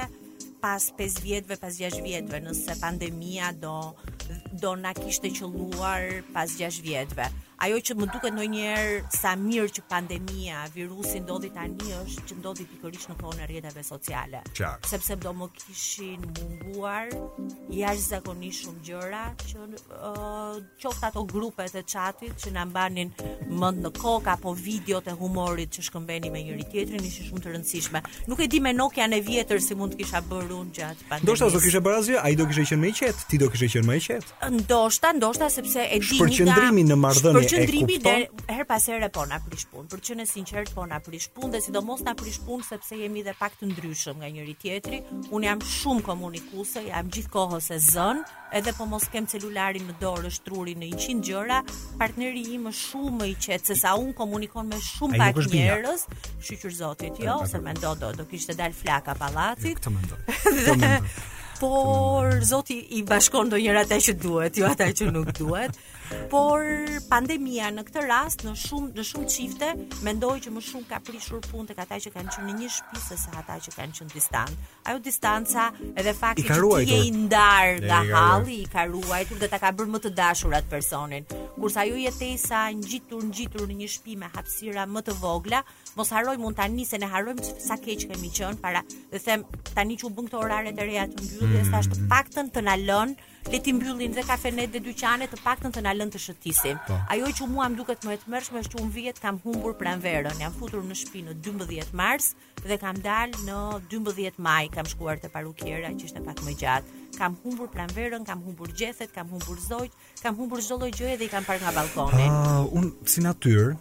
pas 0.61 0.85
5 0.99 1.17
vjetëve, 1.27 1.57
pas 1.59 1.73
6 1.75 1.99
vjetëve, 2.07 2.37
nëse 2.39 2.71
pandemia 2.79 3.51
do 3.63 3.91
do 4.61 4.75
na 4.79 4.93
kishte 4.95 5.27
qelluar 5.35 6.21
pas 6.31 6.47
6 6.55 6.79
vjetëve 6.85 7.27
ajo 7.61 7.77
që 7.87 7.95
më 7.99 8.07
duket 8.09 8.33
ndonjëherë 8.35 8.95
sa 9.13 9.33
mirë 9.37 9.71
që 9.75 9.83
pandemia, 9.89 10.61
virusi 10.73 11.19
ndodhi 11.21 11.51
tani 11.53 11.91
është 11.97 12.23
që 12.31 12.37
ndodhi 12.39 12.65
pikërisht 12.69 13.11
në 13.11 13.17
kohën 13.21 13.41
e 13.43 13.47
rrjeteve 13.51 13.83
sociale. 13.85 14.39
Qar. 14.57 14.79
Sepse 14.89 15.17
do 15.21 15.33
më 15.37 15.47
kishin 15.59 16.23
munguar 16.31 17.11
jashtëzakonisht 17.69 18.65
shumë 18.65 18.81
gjëra 18.87 19.21
që 19.43 19.65
uh, 19.69 20.57
qoftë 20.81 21.07
ato 21.11 21.25
grupet 21.29 21.77
e 21.77 21.85
chatit 21.93 22.33
që 22.41 22.55
na 22.55 22.65
mbanin 22.65 23.13
mend 23.51 23.85
në 23.85 23.93
kokë 23.99 24.33
apo 24.35 24.55
videot 24.57 25.05
e 25.05 25.15
humorit 25.21 25.73
që 25.77 25.85
shkëmbeni 25.89 26.33
me 26.33 26.41
njëri 26.47 26.65
tjetrin 26.73 27.05
ishin 27.11 27.29
shumë 27.29 27.45
të 27.45 27.53
rëndësishme. 27.53 28.01
Nuk 28.31 28.41
e 28.41 28.49
di 28.49 28.63
me 28.65 28.73
Nokia 28.73 29.05
në 29.11 29.21
vjetër 29.27 29.61
si 29.61 29.77
mund 29.77 29.93
të 29.93 30.01
kisha 30.01 30.23
bërë 30.31 30.57
unë 30.63 30.75
gjatë 30.79 31.09
pandemisë. 31.11 31.29
Ndoshta 31.29 31.53
do 31.53 31.61
kishe 31.61 31.83
bërë 31.85 32.01
asgjë, 32.01 32.19
ai 32.25 32.33
do 32.41 32.49
kishe 32.49 32.65
qenë 32.71 32.81
më 32.81 32.91
i 32.95 32.97
qetë, 32.97 33.27
ti 33.29 33.41
do 33.43 33.51
kishe 33.53 33.69
qenë 33.75 33.89
më 33.91 33.97
i 33.99 34.03
qetë. 34.07 34.51
Ndoshta, 34.57 35.13
ndoshta 35.19 35.49
sepse 35.53 35.85
e 35.85 35.99
di 36.01 36.17
një 36.21 36.49
ndryshim 36.49 36.89
në 36.95 36.99
marrëdhënie 37.05 37.49
qëndrimi 37.51 37.97
dhe 38.01 38.13
her 38.55 38.63
pas 38.69 38.83
herë 38.89 39.09
po 39.15 39.23
na 39.27 39.37
prish 39.43 39.65
punë. 39.71 39.87
Për 39.91 40.01
qenë 40.07 40.25
sinqert, 40.29 40.71
po 40.75 40.85
na 40.87 40.99
prish 41.03 41.27
punë 41.35 41.55
dhe 41.57 41.61
sidomos 41.65 42.03
na 42.05 42.13
prish 42.17 42.37
punë 42.47 42.67
sepse 42.69 42.99
jemi 42.99 43.23
dhe 43.25 43.33
pak 43.39 43.57
të 43.59 43.69
ndryshëm 43.71 44.21
nga 44.21 44.29
njëri 44.31 44.55
tjetri. 44.61 44.99
Un 45.35 45.47
jam 45.47 45.61
shumë 45.73 46.05
komunikuese, 46.07 46.85
jam 46.87 47.09
gjithkohës 47.15 47.69
e 47.75 47.79
zën, 47.89 48.23
edhe 48.59 48.73
po 48.77 48.87
mos 48.91 49.07
kem 49.13 49.27
celularin 49.31 49.87
në 49.91 49.97
dorë, 50.01 50.31
truri 50.47 50.77
në 50.79 50.91
100 50.95 51.25
gjëra, 51.27 51.59
partneri 51.99 52.45
im 52.55 52.69
është 52.71 52.87
shumë 52.91 53.13
më 53.19 53.29
i 53.33 53.35
qetë 53.47 53.71
se 53.73 53.79
sa 53.83 53.95
un 53.99 54.13
komunikon 54.21 54.71
me 54.71 54.79
shumë 54.87 55.19
pak 55.21 55.41
njerëz. 55.51 56.07
Shqyr 56.47 56.79
zotit, 56.81 57.19
jo, 57.21 57.39
se 57.51 57.59
mendo 57.61 57.93
do 57.99 58.13
do 58.17 58.27
kishte 58.31 58.55
dal 58.57 58.73
flaka 58.81 59.15
pallatit. 59.19 59.75
Jo, 59.75 59.79
këtë 59.81 59.95
mendoj. 59.97 61.15
Por 61.61 62.31
zoti 62.41 62.79
i 62.97 63.03
bashkon 63.05 63.51
ndonjëra 63.51 63.83
ata 63.85 63.99
që 64.01 64.15
duhet, 64.17 64.55
jo 64.57 64.65
ata 64.71 64.87
që 64.97 65.11
nuk 65.13 65.29
duhet 65.37 65.75
por 66.31 66.65
pandemia 67.09 67.69
në 67.73 67.83
këtë 67.87 68.03
rast 68.09 68.43
në 68.47 68.53
shumë 68.61 68.95
në 68.97 69.05
shumë 69.07 69.29
çifte 69.33 69.69
mendoj 70.05 70.35
që 70.45 70.53
më 70.55 70.63
shumë 70.67 70.87
ka 70.89 70.99
prishur 71.07 71.43
punë 71.47 71.71
tek 71.71 71.81
ata 71.85 71.99
që 72.05 72.13
kanë 72.15 72.33
qenë 72.35 72.47
në 72.51 72.55
një 72.61 72.69
shtëpi 72.75 73.01
se 73.05 73.17
sa 73.21 73.33
ata 73.41 73.57
që 73.65 73.73
kanë 73.75 73.97
qenë 73.99 74.13
distant. 74.13 74.53
Ajo 74.87 75.01
distanca 75.07 75.67
edhe 75.95 76.13
fakti 76.17 76.47
që 76.47 76.61
ti 76.71 76.93
je 76.93 76.99
i 77.09 77.13
ndarë 77.15 77.81
nga 77.87 78.01
halli 78.15 78.59
i 78.63 78.69
ka 78.71 78.85
ruajtur 78.91 79.41
dhe 79.41 79.51
ta 79.53 79.59
ka 79.61 79.73
bërë 79.75 79.93
më 79.95 80.03
të 80.07 80.13
dashur 80.17 80.55
atë 80.57 80.71
personin. 80.71 81.27
Kurse 81.57 81.83
ajo 81.85 81.99
jetesa 82.03 82.65
ngjitur 82.79 83.25
ngjitur 83.29 83.67
në 83.69 83.79
një 83.83 83.91
shtëpi 83.95 84.19
me 84.23 84.31
hapësira 84.35 84.87
më 84.89 85.05
të 85.07 85.17
vogla, 85.21 85.63
mos 85.99 86.11
haroj 86.15 86.37
mund 86.41 86.59
tani 86.61 86.87
se 86.89 86.99
ne 87.01 87.09
harrojmë 87.13 87.53
sa 87.67 87.77
keq 87.79 88.07
kemi 88.11 88.31
qenë 88.35 88.61
para 88.63 88.83
dhe 89.13 89.19
them 89.19 89.45
tani 89.75 89.97
që 89.99 90.07
u 90.07 90.11
bën 90.15 90.27
këto 90.29 90.41
orare 90.45 90.71
të 90.75 90.87
reja 90.87 91.05
të 91.11 91.23
mbylljes, 91.33 91.69
mm. 91.71 92.07
paktën 92.11 92.51
të 92.53 92.63
na 92.67 92.75
lën, 92.79 93.13
le 93.51 93.59
ti 93.65 93.73
mbyllin 93.73 94.13
dhe 94.15 94.23
kafenet 94.27 94.71
dhe 94.73 94.81
dyqanet, 94.85 95.31
të 95.33 95.41
paktën 95.45 95.73
të 95.75 95.83
na 95.85 95.93
lën 95.97 96.11
të 96.13 96.21
shëtisim. 96.21 96.79
Po. 96.87 96.97
Ajo 97.13 97.31
që 97.37 97.47
mua 97.51 97.67
më 97.71 97.79
duket 97.79 98.05
më 98.07 98.15
e 98.17 98.21
tmerrshme 98.25 98.61
është 98.63 98.75
që 98.77 98.81
un 98.83 98.91
vihet 98.95 99.21
kam 99.23 99.39
humbur 99.43 99.75
pranverën, 99.81 100.39
jam 100.41 100.55
futur 100.59 100.83
në 100.85 100.97
shtëpi 101.01 101.23
në 101.29 101.37
12 101.47 101.93
mars 101.97 102.33
dhe 102.65 102.77
kam 102.81 102.97
dalë 103.01 103.43
në 103.47 103.59
12 103.91 104.41
maj, 104.45 104.67
kam 104.75 104.85
shkuar 104.89 105.17
te 105.23 105.31
parukiera 105.33 105.89
që 105.95 106.09
ishte 106.11 106.23
pak 106.25 106.43
më 106.45 106.53
gjatë. 106.63 106.97
Kam 107.17 107.35
humbur 107.43 107.67
pranverën, 107.73 108.23
kam 108.27 108.39
humbur 108.45 108.69
gjethet, 108.77 109.11
kam 109.13 109.27
humbur 109.33 109.59
zojt, 109.59 109.91
kam 110.21 110.37
humbur 110.39 110.61
çdo 110.63 110.77
lloj 110.81 110.93
gjëje 110.95 111.17
dhe 111.19 111.27
i 111.27 111.31
kam 111.33 111.43
parë 111.43 111.65
nga 111.65 111.73
balkoni. 111.75 112.23
Uh, 112.23 112.71
un 112.79 112.87
si 113.09 113.21
natyrë 113.25 113.73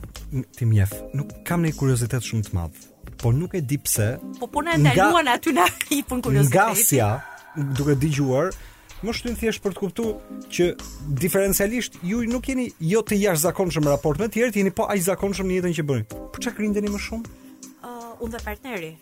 ti 0.59 0.67
mjef, 0.67 0.93
nuk 1.15 1.31
kam 1.47 1.63
ne 1.65 1.71
kuriozitet 1.77 2.25
shumë 2.27 2.49
të 2.49 2.57
madh 2.59 2.81
por 3.17 3.35
nuk 3.35 3.55
e 3.55 3.61
di 3.63 3.79
pse. 3.79 4.19
Po 4.39 4.47
po 4.47 4.61
na 4.63 4.77
ndaluan 4.77 5.29
aty 5.29 5.53
na 5.53 5.67
hipun 5.91 6.21
kuriozitet. 6.23 7.29
duke 7.75 7.97
dëgjuar, 7.99 8.53
më 9.03 9.11
shtyn 9.11 9.35
thjesht 9.41 9.59
për 9.65 9.75
të 9.75 9.79
kuptuar 9.81 10.45
që 10.55 10.67
diferencialisht 11.19 11.97
ju 12.07 12.21
nuk 12.31 12.47
jeni 12.47 12.69
jo 12.79 13.01
të 13.03 13.19
jashtëzakonshëm 13.25 13.89
raport 13.91 14.23
me 14.23 14.29
të 14.29 14.35
tjerët, 14.37 14.59
jeni 14.63 14.71
po 14.71 14.87
aq 14.87 15.03
zakonshëm 15.11 15.51
në 15.51 15.57
jetën 15.59 15.77
që 15.81 15.87
bëni. 15.91 16.07
Po 16.13 16.37
çka 16.39 16.55
grindeni 16.61 16.93
më 16.95 17.03
shumë? 17.03 17.25
Ë, 17.27 17.91
uh, 17.91 18.13
unë 18.23 18.35
dhe 18.39 18.43
partneri 18.47 18.93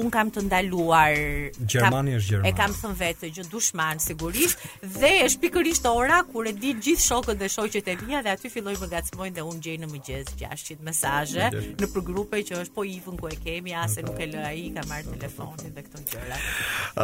un 0.02 0.10
kam 0.12 0.32
të 0.32 0.46
ndaluar. 0.48 1.13
Gjermani 1.72 2.15
është 2.19 2.30
Gjermani. 2.30 2.50
E 2.50 2.58
kam 2.60 2.72
thënë 2.80 3.00
vetë 3.04 3.32
që 3.39 3.48
dushman 3.52 4.00
sigurisht 4.04 4.58
dhe 4.84 5.13
është 5.30 5.39
pikërisht 5.46 5.86
ora 5.88 6.22
kur 6.32 6.48
e 6.50 6.54
di 6.54 6.74
gjithë 6.74 7.06
shokët 7.10 7.38
dhe 7.41 7.50
shoqjet 7.50 7.88
e 7.91 7.98
mia 8.08 8.22
dhe 8.26 8.32
aty 8.36 8.50
më 8.54 8.88
ngacmojnë 8.93 9.36
dhe 9.36 9.41
un 9.46 9.60
gjej 9.63 9.78
në 9.82 9.88
mëngjes 9.91 10.28
600 10.39 10.80
mesazhe 10.88 11.46
në 11.82 11.86
për 11.93 12.02
grupe 12.06 12.38
që 12.48 12.62
po 12.73 12.83
i 12.83 12.99
ku 13.05 13.27
e 13.29 13.36
kemi, 13.45 13.73
a 13.73 13.86
se 13.88 14.01
nuk 14.01 14.17
e 14.19 14.25
lë 14.33 14.41
ai 14.49 14.63
ka 14.75 14.83
marr 14.89 15.05
telefonin 15.12 15.73
dhe 15.77 15.83
këto 15.86 16.01
gjëra. 16.09 16.38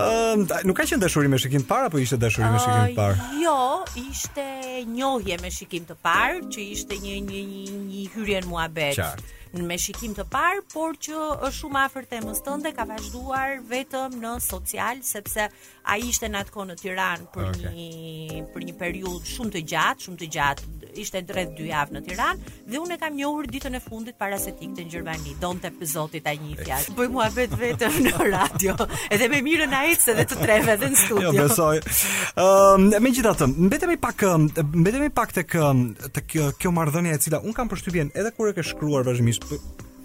Ëm, 0.01 0.45
uh, 0.49 0.63
nuk 0.65 0.77
ka 0.81 0.85
qenë 0.89 0.99
dashuri 1.03 1.29
me 1.29 1.37
shikim 1.39 1.63
të 1.65 1.69
parë 1.69 1.89
apo 1.91 2.01
ishte 2.01 2.17
dashuri 2.23 2.47
uh, 2.47 2.53
me 2.53 2.61
shikim 2.63 2.87
të 2.87 2.97
parë? 3.01 3.33
Jo, 3.43 3.57
ishte 4.01 4.47
njohje 4.95 5.39
me 5.43 5.53
shikim 5.59 5.85
të 5.89 5.97
parë, 6.05 6.41
që 6.55 6.65
ishte 6.73 6.99
një 7.03 7.19
një 7.29 7.43
një, 7.51 7.77
një 7.91 8.07
hyrje 8.15 8.43
në 8.47 8.51
muhabet. 8.53 9.03
me 9.69 9.75
shikim 9.81 10.11
të 10.13 10.23
parë, 10.29 10.59
por 10.73 10.93
që 11.05 11.15
është 11.19 11.55
shumë 11.61 11.79
afër 11.83 12.05
temës 12.11 12.41
tënde, 12.45 12.69
ka 12.77 12.83
vazhduar 12.89 13.55
vetëm 13.71 14.19
në 14.21 14.35
social 14.45 14.99
sepse 15.05 15.47
ai 15.89 16.01
ishte 16.09 16.27
në 16.29 16.39
atë 16.43 16.53
kohë 16.53 16.67
në 16.69 16.75
Tiranë 16.79 17.27
për 17.33 17.47
okay. 17.51 17.71
një 17.73 18.41
për 18.53 18.65
një 18.69 18.75
periudhë 18.77 19.31
shumë 19.33 19.53
të 19.55 19.61
gjatë, 19.71 20.05
shumë 20.05 20.19
të 20.23 20.27
gjatë. 20.35 20.75
Ishte 20.99 21.21
rreth 21.29 21.51
2 21.57 21.65
javë 21.69 21.95
në 21.95 22.01
Tiranë 22.07 22.53
dhe 22.69 22.79
unë 22.81 22.95
e 22.95 22.99
kam 23.01 23.15
njohur 23.17 23.47
ditën 23.49 23.77
e 23.77 23.81
fundit 23.83 24.17
para 24.19 24.39
se 24.41 24.53
të 24.57 24.65
ikte 24.67 24.85
në 24.85 24.93
Gjermani. 24.93 25.35
Donte 25.41 25.69
epizodit 25.71 26.27
ai 26.29 26.35
një 26.41 26.57
fjalë. 26.61 26.95
Bëj 26.97 27.09
mua 27.13 27.27
vetë 27.33 27.59
vetëm 27.61 27.99
në 28.05 28.29
radio. 28.31 28.75
Edhe 29.09 29.29
me 29.33 29.41
mirën 29.45 29.73
ai 29.79 29.93
se 30.01 30.15
dhe 30.17 30.25
të 30.29 30.39
treve 30.41 30.75
edhe 30.75 30.89
në 30.89 30.97
jo, 30.97 31.03
studio. 31.05 31.33
Jo, 31.37 31.45
besoj. 31.45 31.77
Ëm, 32.35 32.89
um, 32.95 33.03
megjithatë, 33.07 33.49
mbetemi 33.53 33.99
pak 34.03 34.25
mbetemi 34.49 35.11
pak 35.21 35.33
tek 35.39 35.55
tek 36.17 36.29
kjo, 36.29 36.49
kjo 36.59 36.73
marrëdhënie 36.75 37.15
e 37.15 37.21
cila 37.23 37.41
un 37.45 37.55
kam 37.57 37.69
përshtypjen 37.71 38.11
edhe 38.17 38.33
kur 38.35 38.51
e 38.51 38.55
ke 38.57 38.65
shkruar 38.65 39.07
vazhdimisht 39.07 39.47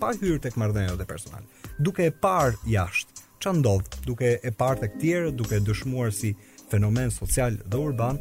pa 0.01 0.13
hyrë 0.17 0.41
tek 0.47 0.57
marrëdhënia 0.61 0.95
jote 0.95 1.09
personale. 1.09 1.49
Duke 1.81 2.07
e 2.09 2.13
parë 2.15 2.57
jashtë, 2.71 3.14
që 3.43 3.53
ndodhë, 3.61 3.99
duke 4.07 4.31
e 4.47 4.53
partë 4.55 4.89
e 4.89 4.93
këtjere, 4.95 5.33
duke 5.35 5.59
dëshmuar 5.67 6.13
si 6.15 6.35
fenomen 6.71 7.11
social 7.13 7.57
dhe 7.71 7.79
urban, 7.81 8.17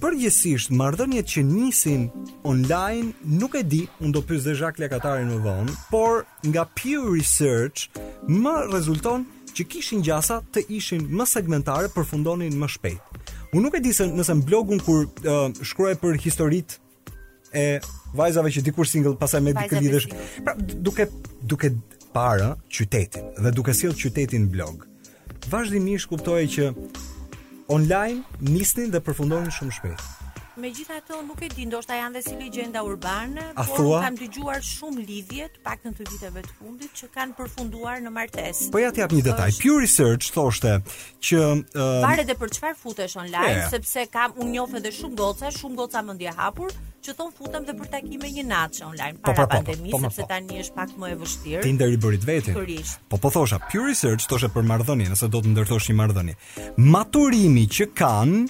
përgjësisht 0.00 0.72
mardhënjet 0.76 1.28
që 1.34 1.42
nisin 1.48 2.06
online, 2.48 3.12
nuk 3.40 3.54
e 3.56 3.62
di, 3.62 3.82
unë 4.02 4.14
do 4.16 4.22
pysë 4.26 4.48
dhe 4.48 4.54
zhak 4.62 4.80
lekatari 4.82 5.26
në 5.28 5.38
vonë, 5.44 5.76
por 5.92 6.24
nga 6.48 6.64
Pew 6.78 7.08
Research 7.14 7.88
më 8.26 8.56
rezulton 8.74 9.26
që 9.56 9.68
kishin 9.72 10.02
gjasa 10.04 10.40
të 10.52 10.66
ishin 10.78 11.06
më 11.16 11.28
segmentare, 11.30 11.90
përfundonin 11.94 12.56
më 12.60 12.70
shpejt. 12.76 13.32
Unë 13.54 13.64
nuk 13.68 13.76
e 13.78 13.80
di 13.84 13.92
se 13.96 14.04
nëse 14.10 14.34
në 14.36 14.44
blogun 14.48 14.82
kur 14.84 15.06
uh, 15.06 15.48
shkruaj 15.64 15.94
për 16.02 16.18
historitë 16.20 16.82
e 17.56 17.66
vajzave 18.16 18.50
që 18.52 18.62
dikur 18.66 18.88
single 18.88 19.14
pasaj 19.20 19.40
me 19.44 19.54
dikë 19.56 19.80
lidhesh. 19.80 20.08
Pra 20.44 20.56
duke 20.60 21.06
duke 21.52 21.70
para 22.16 22.48
qytetin 22.74 23.24
dhe 23.44 23.50
duke 23.56 23.72
sjellë 23.76 23.98
qytetin 24.00 24.46
blog. 24.52 24.86
Vazhdimisht 25.52 26.08
kuptoj 26.08 26.46
që 26.54 26.70
online 27.76 28.22
nisnin 28.40 28.88
dhe 28.94 29.02
përfundonin 29.04 29.52
shumë 29.52 29.74
shpejt. 29.76 30.04
Me 30.56 30.70
gjitha 30.72 31.02
nuk 31.26 31.42
e 31.44 31.50
di, 31.52 31.66
ndoshta 31.68 31.98
janë 31.98 32.16
dhe 32.16 32.22
si 32.24 32.34
legjenda 32.40 32.80
urbane, 32.88 33.44
A 33.60 33.64
por 33.68 33.76
thua? 33.76 33.98
kam 34.08 34.16
dëgjuar 34.16 34.64
shumë 34.64 35.04
lidhje, 35.10 35.50
të 35.58 35.60
pak 35.68 35.84
në 35.84 35.92
të 35.98 36.06
viteve 36.12 36.42
të 36.48 36.52
fundit, 36.62 36.92
që 36.96 37.06
kanë 37.18 37.32
përfunduar 37.36 38.00
në 38.06 38.10
martes. 38.16 38.62
Po 38.72 38.80
ja 38.80 38.88
t'jap 38.96 39.12
një 39.12 39.22
detaj, 39.28 39.50
Pure 39.60 39.84
Research 39.84 40.30
thoshte 40.32 40.78
që... 41.20 41.44
Uh... 41.76 42.00
Varet 42.06 42.32
dhe 42.32 42.38
për 42.40 42.54
qëfar 42.56 42.80
futesh 42.80 43.18
online, 43.20 43.66
e. 43.66 43.68
sepse 43.76 44.06
kam 44.16 44.40
unë 44.40 44.54
njofë 44.56 44.80
edhe 44.80 44.94
shumë 45.02 45.20
goca, 45.20 45.52
shumë 45.60 45.82
goca 45.84 46.00
mendje 46.08 46.32
hapur, 46.40 46.72
që 47.06 47.14
thon 47.20 47.30
futem 47.36 47.64
dhe 47.66 47.74
për 47.78 47.88
takime 47.92 48.28
një 48.34 48.44
natë 48.50 48.84
online 48.86 49.14
po, 49.20 49.30
po, 49.30 49.32
para 49.32 49.46
po, 49.46 49.48
po, 49.52 49.58
pandemisë, 49.60 49.94
po, 49.94 49.98
po, 49.98 50.02
po, 50.02 50.10
sepse 50.10 50.24
po. 50.24 50.30
tani 50.32 50.60
është 50.62 50.76
pak 50.78 50.94
më 51.02 51.08
e 51.08 51.16
vështirë. 51.20 51.62
Ti 51.66 51.72
ndër 51.76 51.94
i 51.94 51.98
bërit 52.04 52.24
vetë. 52.30 52.54
Po 53.12 53.18
po 53.26 53.30
thosha, 53.36 53.60
pure 53.70 53.86
research 53.90 54.26
thoshe 54.30 54.50
për 54.56 54.64
marrëdhënie, 54.70 55.08
nëse 55.12 55.28
do 55.30 55.42
të 55.44 55.52
ndërtosh 55.54 55.90
një 55.92 55.96
marrëdhënie. 56.00 56.36
Maturimi 56.96 57.66
që 57.76 57.86
kanë 58.00 58.40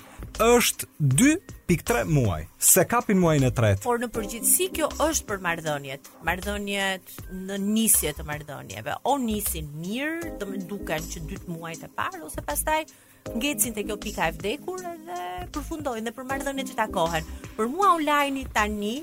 është 0.46 0.88
2.3 1.16 2.06
muaj. 2.16 2.42
Se 2.70 2.84
kapin 2.90 3.20
muajin 3.20 3.46
e 3.48 3.52
tretë. 3.58 3.84
Por 3.84 4.00
në 4.02 4.08
përgjithësi 4.16 4.70
kjo 4.78 4.88
është 5.06 5.28
për 5.30 5.40
marrëdhëniet. 5.48 6.08
Marrëdhëniet 6.28 7.14
në 7.50 7.58
nisje 7.66 8.12
të 8.18 8.24
marrëdhënieve. 8.30 8.96
O 9.12 9.16
nisin 9.24 9.68
mirë, 9.84 10.34
do 10.40 10.48
të 10.54 10.64
duken 10.72 11.10
që 11.12 11.26
2 11.34 11.42
muajt 11.56 11.84
e 11.90 11.92
parë 12.00 12.22
ose 12.28 12.44
pastaj 12.50 12.86
ngecin 13.34 13.72
te 13.74 13.82
kjo 13.86 13.96
pika 14.00 14.28
e 14.30 14.34
vdekur 14.36 14.80
dhe 14.82 15.26
përfundojnë 15.54 16.08
dhe 16.10 16.14
përmarrëdhënien 16.18 16.70
që 16.70 16.76
takohen. 16.78 17.26
Për 17.56 17.68
mua 17.72 17.90
online 17.96 18.46
tani 18.54 18.94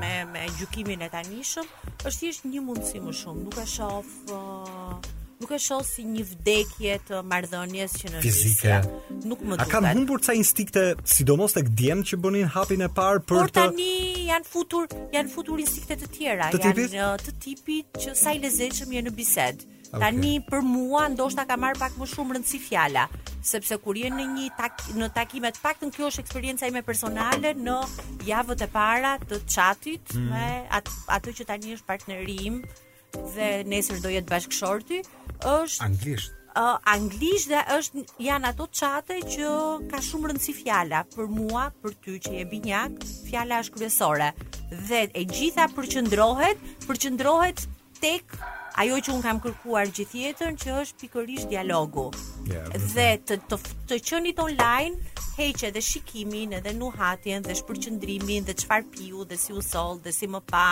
me 0.00 0.12
me 0.32 0.44
gjykimin 0.58 1.02
e 1.06 1.10
tanishëm 1.12 1.66
është 1.96 2.16
thjesht 2.20 2.48
një 2.52 2.62
mundësi 2.68 3.00
më 3.02 3.14
shumë. 3.22 3.44
Nuk 3.48 3.58
e 3.58 3.66
shoh 3.74 4.02
uh, 4.34 4.96
nuk 5.40 5.50
e 5.50 5.58
shoh 5.66 5.82
si 5.88 6.04
një 6.10 6.24
vdekje 6.32 6.98
të 7.10 7.22
marrëdhënies 7.30 7.96
që 8.00 8.12
në 8.14 8.22
fizike. 8.24 8.76
Rysia. 8.78 8.80
Nuk 9.32 9.42
më 9.42 9.58
duket. 9.58 9.66
A 9.66 9.70
kanë 9.72 9.94
humbur 9.96 10.22
ca 10.24 10.36
instinkte, 10.38 10.84
sidomos 11.16 11.56
tek 11.56 11.72
djem 11.78 12.04
që 12.06 12.20
bënin 12.22 12.50
hapin 12.56 12.84
e 12.86 12.90
parë 13.00 13.24
për 13.24 13.40
Por 13.40 13.46
të 13.46 13.46
Por 13.46 13.54
tani 13.72 13.90
janë 14.30 14.48
futur, 14.50 14.88
janë 15.14 15.34
futur 15.34 15.62
instinkte 15.62 15.98
të 16.04 16.10
tjera, 16.16 16.50
të 16.54 16.62
tipit? 16.68 16.94
janë 17.00 17.14
uh, 17.14 17.22
të 17.26 17.38
tipit 17.46 18.02
që 18.04 18.16
sa 18.24 18.36
i 18.38 18.44
lezetshëm 18.46 18.98
janë 19.00 19.10
në 19.10 19.20
bisedë. 19.20 19.73
Okay. 19.94 20.00
Tani 20.10 20.38
për 20.42 20.64
mua 20.66 21.04
ndoshta 21.12 21.44
ka 21.46 21.54
marr 21.62 21.76
pak 21.78 21.94
më 22.00 22.06
shumë 22.10 22.34
rëndësi 22.34 22.58
fjala, 22.64 23.04
sepse 23.46 23.76
kur 23.84 23.94
je 23.94 24.08
në 24.10 24.24
një 24.32 24.46
tak 24.58 24.80
në 24.98 25.06
takime 25.14 25.52
të 25.54 25.60
paktën 25.62 25.92
kjo 25.94 26.08
është 26.10 26.24
eksperjenca 26.24 26.66
ime 26.70 26.80
personale 26.88 27.52
në 27.54 27.76
javët 28.26 28.64
e 28.66 28.70
para 28.74 29.12
të 29.22 29.38
chatit 29.54 30.14
mm. 30.16 30.26
me 30.32 30.48
atë 30.78 30.94
atë 31.18 31.34
që 31.38 31.46
tani 31.52 31.76
është 31.76 31.86
partneri 31.92 32.36
im 32.48 32.56
dhe 33.36 33.50
nesër 33.70 34.00
do 34.02 34.10
jetë 34.16 34.32
bashkëshorti, 34.32 34.98
është 35.52 35.86
anglisht. 35.86 36.34
Uh, 36.58 36.74
anglisht 36.96 37.50
dhe 37.54 37.62
është 37.76 38.04
janë 38.26 38.50
ato 38.50 38.66
çate 38.80 39.20
që 39.30 39.52
ka 39.92 40.02
shumë 40.08 40.32
rëndësi 40.32 40.56
fjala 40.58 41.04
për 41.14 41.30
mua, 41.38 41.68
për 41.84 41.94
ty 42.02 42.16
që 42.26 42.34
je 42.40 42.48
binjak, 42.50 42.98
fjala 43.30 43.62
është 43.62 43.78
kryesore 43.78 44.32
dhe 44.74 45.06
e 45.06 45.24
gjitha 45.36 45.70
përqendrohet, 45.78 46.66
përqendrohet 46.90 47.66
tek 48.02 48.34
ajo 48.82 48.96
që 49.06 49.12
un 49.14 49.20
kam 49.22 49.38
kërkuar 49.42 49.90
gjithjetën 49.94 50.56
që 50.58 50.72
është 50.82 51.02
pikërisht 51.04 51.50
dialogu. 51.52 52.08
Yeah, 52.50 52.64
dhe 52.94 53.04
të 53.30 53.36
të, 53.50 53.58
të 53.90 53.98
qenit 54.08 54.40
online 54.42 55.14
heq 55.38 55.62
edhe 55.68 55.82
shikimin, 55.90 56.56
edhe 56.58 56.72
nuhatjen, 56.80 57.46
dhe 57.46 57.54
shpërqendrimin, 57.60 58.46
dhe 58.48 58.56
çfarë 58.64 58.90
piu, 58.96 59.22
dhe 59.30 59.38
si 59.44 59.54
u 59.54 59.62
sol, 59.68 59.98
dhe 60.04 60.10
si 60.18 60.26
më 60.34 60.42
pa, 60.50 60.66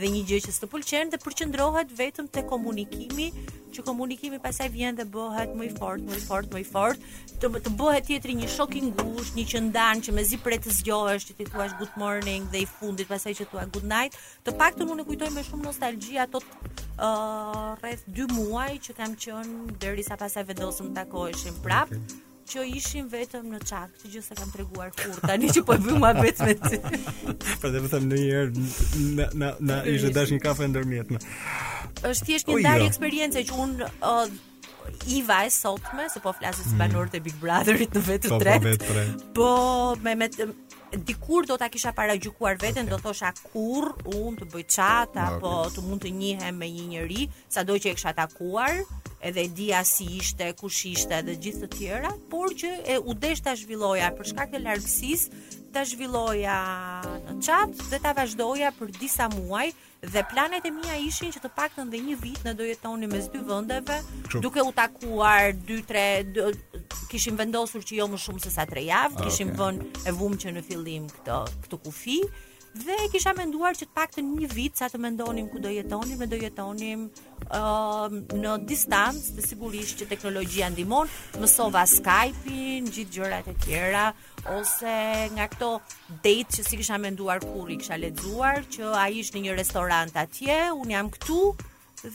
dhe 0.00 0.08
një 0.12 0.22
gjë 0.28 0.38
që 0.46 0.52
s'të 0.54 0.66
pëlqen 0.72 1.10
dhe 1.12 1.18
përqendrohet 1.22 1.92
vetëm 1.98 2.26
te 2.34 2.42
komunikimi, 2.50 3.30
që 3.74 3.84
komunikimi 3.84 4.38
pasaj 4.44 4.68
vjen 4.74 4.96
dhe 4.98 5.06
bëhet 5.16 5.52
më 5.56 5.68
i 5.68 5.70
fort, 5.78 6.04
më 6.08 6.18
i 6.20 6.24
fort, 6.26 6.52
më 6.54 6.62
i 6.64 6.68
fort, 6.68 7.08
të 7.40 7.50
të 7.64 7.72
bëhet 7.80 8.06
tjetri 8.10 8.34
një 8.42 8.48
shok 8.52 8.76
i 8.76 8.82
ngushtë, 8.88 9.36
një 9.36 9.44
që 9.50 9.86
që 10.06 10.16
mezi 10.18 10.38
pret 10.44 10.64
të 10.66 10.74
zgjohesh, 10.80 11.26
që 11.30 11.36
ti 11.38 11.48
thua 11.50 11.68
good 11.80 11.94
morning 12.02 12.44
dhe 12.52 12.64
i 12.64 12.66
fundit 12.76 13.08
pasaj 13.08 13.32
që 13.40 13.48
thua 13.52 13.64
good 13.76 13.84
night. 13.96 14.16
Të 14.44 14.56
paktën 14.60 14.92
unë 14.96 15.04
kujtoj 15.08 15.30
me 15.38 15.44
shumë 15.50 15.70
nostalgji 15.70 16.18
ato 16.28 16.40
të 16.44 16.74
Uh, 16.96 17.74
rreth 17.82 18.06
dy 18.16 18.24
muaj 18.32 18.72
që 18.86 18.94
kam 18.96 19.12
qënë 19.20 19.74
derisa 19.82 20.14
sa 20.14 20.16
pasaj 20.22 20.46
vedosëm 20.48 20.86
të 20.94 21.02
takoheshim 21.02 21.58
prap, 21.60 21.92
okay 21.92 22.24
që 22.46 22.62
ishim 22.78 23.06
vetëm 23.10 23.48
në 23.52 23.58
çak, 23.66 23.94
që 24.00 24.10
gjithsesi 24.12 24.36
kam 24.38 24.50
treguar 24.54 24.92
kur 24.96 25.16
tani 25.26 25.48
që 25.54 25.62
po 25.66 25.74
e 25.74 25.78
bëjmë 25.82 26.10
vetë 26.22 26.48
me 26.48 26.56
ti. 26.60 26.78
Për 27.62 27.74
të 27.74 27.86
thënë 27.92 28.08
ndonjëherë 28.08 28.66
na 29.18 29.28
na 29.42 29.50
na 29.72 29.78
i 29.92 29.96
dash 30.14 30.32
një 30.36 30.40
kafe 30.46 30.68
ndërmjet 30.72 31.10
më. 31.16 31.22
është 32.10 32.26
thjesht 32.28 32.50
një 32.50 32.60
dalë 32.68 32.84
jo. 32.84 32.92
eksperiencë 32.94 33.44
që 33.48 33.64
un 33.64 33.80
Iva 35.12 35.40
e 35.42 35.48
sotme, 35.50 36.04
se 36.12 36.20
po 36.22 36.30
flasit 36.32 36.62
mm. 36.66 36.70
si 36.70 36.76
banorët 36.78 37.16
e 37.18 37.20
Big 37.24 37.34
Brotherit 37.42 37.96
në 37.98 38.02
vetë 38.06 38.28
po, 38.30 38.36
po, 38.36 38.38
të 38.38 38.44
tret, 38.44 38.84
po, 38.84 38.84
po, 39.34 39.46
po, 39.98 39.98
po, 39.98 40.84
dikur 40.94 41.46
do 41.46 41.56
ta 41.58 41.68
kisha 41.68 41.92
paragjykuar 41.92 42.56
veten, 42.60 42.86
okay. 42.86 42.96
do 42.96 43.02
thosha 43.02 43.32
kur 43.50 43.90
un 44.06 44.36
të 44.38 44.46
bëj 44.52 44.66
chat 44.76 45.16
apo 45.18 45.52
të 45.74 45.84
mund 45.86 46.04
të 46.04 46.12
njihem 46.14 46.56
me 46.60 46.68
një 46.70 46.86
njeri 46.92 47.26
sado 47.48 47.76
që 47.78 47.90
e 47.90 47.96
kisha 47.98 48.12
takuar, 48.14 48.78
edhe 49.20 49.42
e 49.42 49.48
dija 49.48 49.82
si 49.84 50.06
ishte, 50.20 50.52
kush 50.60 50.86
ishte 50.92 51.22
dhe 51.26 51.34
gjithë 51.36 51.64
të 51.64 51.72
tjera, 51.76 52.12
por 52.30 52.54
që 52.54 52.72
e 52.94 52.98
u 53.02 53.14
desh 53.14 53.42
ta 53.44 53.56
zhvilloja 53.58 54.12
për 54.18 54.32
shkak 54.34 54.52
të 54.54 54.62
largësisë, 54.62 55.42
ta 55.74 55.82
zhvilloja 55.84 56.54
në 57.26 57.40
chat 57.44 57.74
dhe 57.90 57.98
ta 58.00 58.14
vazhdoja 58.16 58.70
për 58.78 58.94
disa 58.96 59.26
muaj 59.32 59.72
dhe 60.06 60.22
planet 60.30 60.64
e 60.68 60.70
mia 60.70 60.94
ishin 61.02 61.32
që 61.34 61.40
të 61.42 61.50
paktën 61.56 61.88
dhe 61.90 61.98
një 62.04 62.14
vit 62.20 62.42
Në 62.44 62.52
do 62.58 62.66
jetoni 62.68 63.08
mes 63.10 63.24
dy 63.32 63.38
vendeve, 63.42 63.96
duke 64.44 64.62
u 64.62 64.70
takuar 64.76 65.50
2-3 65.56 66.52
kishim 67.10 67.34
vendosur 67.40 67.80
që 67.82 67.98
jo 68.04 68.06
më 68.12 68.20
shumë 68.20 68.44
se 68.44 68.52
sa 68.54 68.68
3 68.68 68.84
javë, 68.86 68.92
ah, 68.92 69.16
okay. 69.16 69.32
kishim 69.32 69.56
e 69.56 70.14
vumë 70.14 70.40
që 70.44 70.52
në 70.54 70.62
fillim 70.76 71.06
këtë 71.20 71.44
këto 71.66 71.78
kufi 71.86 72.20
dhe 72.76 72.96
kisha 73.08 73.32
menduar 73.32 73.70
që 73.72 73.86
të 73.88 73.94
paktën 73.96 74.26
një 74.36 74.48
vit 74.52 74.76
sa 74.76 74.88
të 74.92 74.98
mendonim 75.00 75.46
ku 75.48 75.56
do 75.64 75.70
jetonim, 75.72 76.18
ne 76.20 76.26
do 76.28 76.36
jetonim 76.36 77.06
ë 77.06 77.56
uh, 77.56 78.16
në 78.36 78.52
distancë, 78.68 79.32
të 79.38 79.44
sigurisht 79.46 80.02
që 80.02 80.08
teknologjia 80.10 80.68
ndihmon, 80.74 81.08
mësova 81.40 81.86
Skype-in, 81.88 82.90
gjithë 82.92 83.14
gjërat 83.14 83.48
e 83.48 83.54
tjera 83.64 84.04
ose 84.58 84.92
nga 85.38 85.46
këto 85.54 85.70
date 86.20 86.58
që 86.58 86.66
si 86.68 86.82
kisha 86.82 87.00
menduar 87.00 87.40
kur 87.46 87.72
i 87.72 87.80
kisha 87.80 87.96
lexuar 87.96 88.68
që 88.68 88.92
ai 89.06 89.22
ishte 89.22 89.40
në 89.40 89.46
një 89.48 89.56
restorant 89.62 90.20
atje, 90.26 90.58
un 90.76 90.92
jam 90.92 91.08
këtu 91.16 91.42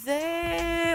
dhe 0.06 0.22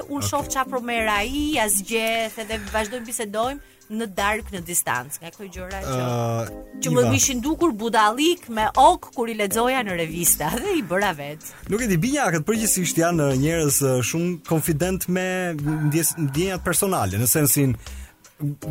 un 0.06 0.20
okay. 0.20 0.28
shoh 0.30 0.46
çfarë 0.46 0.70
promera 0.76 1.18
ai, 1.24 1.48
ja 1.58 1.66
zgjedh 1.74 2.38
edhe 2.44 2.62
vazhdojmë 2.70 3.10
bisedojmë 3.10 3.74
në 3.94 4.06
dark 4.16 4.48
në 4.54 4.60
distancë 4.66 5.20
nga 5.22 5.30
këto 5.34 5.46
gjëra 5.54 5.80
që 5.84 5.96
uh, 5.96 6.50
që 6.82 6.92
më 6.94 7.04
kishin 7.12 7.42
dukur 7.44 7.74
budallik 7.78 8.48
me 8.50 8.66
ok 8.80 9.10
kur 9.14 9.30
i 9.32 9.36
lexoja 9.38 9.82
në 9.86 9.98
revista 10.00 10.50
dhe 10.56 10.74
i 10.80 10.82
bëra 10.90 11.12
vet. 11.18 11.46
Nuk 11.70 11.84
e 11.84 11.88
di 11.90 11.98
binjakët 12.02 12.40
këtë 12.40 12.46
përgjithësisht 12.48 13.00
janë 13.02 13.30
njerëz 13.42 13.78
shumë 14.10 14.36
konfident 14.48 15.06
me 15.08 15.28
ndjenjat 15.58 16.64
personale 16.66 17.20
në 17.20 17.30
sensin 17.30 17.76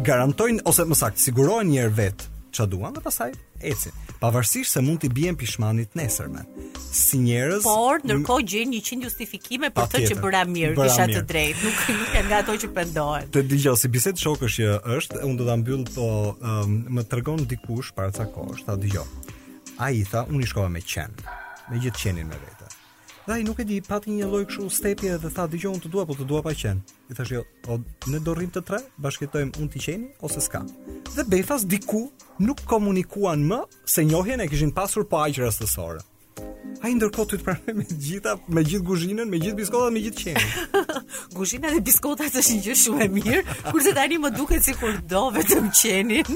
garantojnë 0.05 0.65
ose 0.69 0.85
më 0.85 0.99
saktë 1.03 1.27
sigurojnë 1.29 1.73
njërë 1.75 1.95
vetë 2.01 2.33
që 2.55 2.65
duan 2.71 2.93
dhe 2.95 3.01
pasaj 3.03 3.31
eci. 3.65 3.91
Pavarësisht 4.21 4.71
se 4.75 4.81
mund 4.83 5.01
t'i 5.03 5.09
bjen 5.11 5.35
pishmanit 5.39 5.95
nesërme. 5.99 6.43
Si 6.95 7.19
njerëz... 7.25 7.65
Por, 7.65 7.99
nërko 8.07 8.37
gjenë 8.47 8.75
një 8.75 8.99
justifikime 9.07 9.71
për 9.75 9.89
të 9.91 10.03
që 10.09 10.17
bëra 10.23 10.45
mirë, 10.51 10.71
bëra 10.77 10.87
kisha 10.93 11.07
të 11.11 11.23
drejtë, 11.31 11.61
nuk 11.65 12.11
e 12.15 12.23
nga 12.29 12.41
to 12.47 12.55
që 12.63 12.71
përdojnë. 12.79 13.31
Të 13.35 13.45
digjo, 13.51 13.75
si 13.81 13.91
biset 13.97 14.21
shokësh 14.23 14.59
që 14.61 14.71
është, 14.97 15.21
unë 15.27 15.39
do 15.41 15.49
të 15.51 15.57
mbyllë 15.63 15.95
po 15.97 16.09
um, 16.39 16.81
më 16.99 17.07
të 17.11 17.21
dikush 17.55 17.93
para 17.97 18.13
ca 18.15 18.25
kohë, 18.35 18.61
Ta 18.69 18.77
digjo. 18.81 19.03
A 19.83 19.91
i 19.91 20.05
tha, 20.07 20.21
unë 20.31 20.45
i 20.45 20.51
shkova 20.51 20.69
me 20.71 20.79
qenë, 20.93 21.25
me 21.71 21.81
gjithë 21.83 21.99
qenin 22.05 22.29
me 22.31 22.37
vetë 22.39 22.54
Dhe 23.27 23.31
ai 23.33 23.43
nuk 23.43 23.57
e 23.57 23.63
di, 23.65 23.79
pati 23.81 24.11
një 24.13 24.27
lloj 24.29 24.43
kështu 24.51 24.65
stepje 24.75 25.15
dhe 25.23 25.29
tha 25.33 25.47
dëgjon 25.49 25.79
të 25.81 25.89
dua, 25.89 26.03
po 26.05 26.13
të 26.13 26.27
dua 26.29 26.43
pa 26.45 26.51
qen. 26.59 26.77
I 27.09 27.15
thash 27.17 27.31
jo, 27.33 27.41
o, 27.73 27.79
ne 28.13 28.19
do 28.21 28.35
rrim 28.37 28.51
të 28.53 28.61
tre, 28.67 28.77
bashkëtojmë 29.01 29.57
unë 29.63 29.73
ti 29.73 29.81
qeni 29.87 30.11
ose 30.29 30.43
s'ka. 30.45 30.61
Dhe 31.15 31.25
Befas 31.31 31.65
diku 31.71 32.03
nuk 32.45 32.61
komunikuan 32.69 33.41
më 33.49 33.63
se 33.95 34.05
njohjen 34.05 34.45
e 34.45 34.49
kishin 34.53 34.75
pasur 34.77 35.07
pa 35.07 35.09
po 35.15 35.23
aq 35.25 35.41
rastësore. 35.41 36.05
A 36.83 36.89
i 36.91 36.95
ndërkot 36.97 37.29
të 37.31 37.37
të 37.39 37.45
prane 37.45 37.73
me 37.79 37.85
gjitha, 37.89 38.33
me 38.57 38.61
gjithë 38.67 38.85
guzhinën, 38.85 39.29
me 39.31 39.39
gjithë 39.41 39.57
biskotat, 39.57 39.93
me 39.95 40.01
gjithë 40.03 40.19
qenin. 40.19 40.91
Guzhinën 41.35 41.71
dhe 41.75 41.79
biskotat 41.87 42.37
është 42.41 42.55
një 42.57 42.63
gjë 42.67 42.75
shumë 42.81 43.05
e 43.05 43.07
mirë, 43.15 43.39
kurse 43.71 43.93
të 43.97 44.05
më 44.25 44.31
duke 44.35 44.59
sikur 44.65 44.97
do 45.13 45.23
vetëm 45.37 45.69
qenin. 45.79 46.29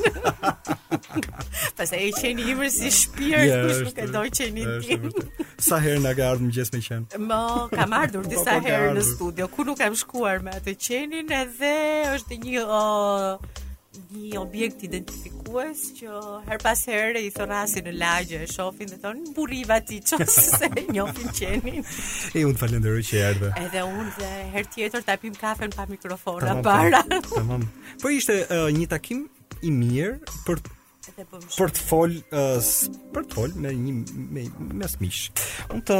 Pastaj 1.79 2.01
e 2.01 2.09
qeni 2.17 2.47
i 2.49 2.55
mërë 2.57 2.73
si 2.77 2.91
shpirë, 3.03 3.43
yeah, 3.45 3.63
kurse 3.65 3.83
nuk 3.91 4.01
e 4.01 4.07
doj 4.15 4.27
qenin 4.39 4.73
tim. 4.81 5.23
sa 5.67 5.77
herë 5.83 6.01
nga 6.07 6.15
gardë 6.23 6.47
më 6.49 6.57
gjithë 6.57 6.75
me 6.79 6.83
qenë? 6.89 7.23
Më 7.29 7.41
kam 7.77 7.97
ardhur 8.01 8.25
po, 8.25 8.33
disa 8.35 8.57
po 8.61 8.67
herë 8.69 8.91
në 8.97 9.05
studio, 9.13 9.49
ku 9.53 9.67
nuk 9.69 9.79
kam 9.83 9.97
shkuar 10.01 10.41
me 10.45 10.55
atë 10.59 10.77
qenin, 10.87 11.33
edhe 11.43 11.75
është 12.17 12.41
një 12.45 12.85
një 14.13 14.39
objekt 14.41 14.83
identifikues 14.88 15.81
që 15.99 16.19
her 16.47 16.59
pas 16.63 16.81
herë 16.91 17.21
i 17.27 17.31
thonë 17.35 17.59
në 17.88 17.93
lagje 17.97 18.41
e 18.45 18.47
shofin 18.53 18.91
dhe 18.93 18.99
thon 19.03 19.19
burri 19.27 19.59
buriva 19.63 19.79
ti 19.89 19.99
që 20.12 20.19
se 20.29 20.69
njofin 20.93 21.31
qenin 21.39 21.79
E 22.39 22.45
unë 22.47 22.59
falenderoj 22.62 23.03
që 23.09 23.21
erdhe. 23.29 23.49
E 23.59 23.65
dhe 23.73 23.83
unë 23.85 24.13
dhe 24.19 24.31
her 24.55 24.67
tjetër 24.73 25.05
të 25.07 25.15
apim 25.17 25.35
kafe 25.39 25.69
pa 25.75 25.88
mikrofona 25.89 26.59
para 26.65 27.03
Po 28.01 28.12
ishte 28.19 28.41
uh, 28.47 28.67
një 28.77 28.88
takim 28.97 29.25
i 29.63 29.71
mirë 29.81 30.38
për 30.47 30.63
Për 31.27 31.71
të 31.77 31.82
fol, 31.88 32.13
uh, 32.32 32.67
për 33.13 33.25
të 33.27 33.36
fol 33.36 33.55
me 33.63 33.73
një 33.75 33.93
me 34.32 34.43
mes 34.84 34.93
miq. 35.01 35.19
Unë 35.75 35.84
të 35.89 35.97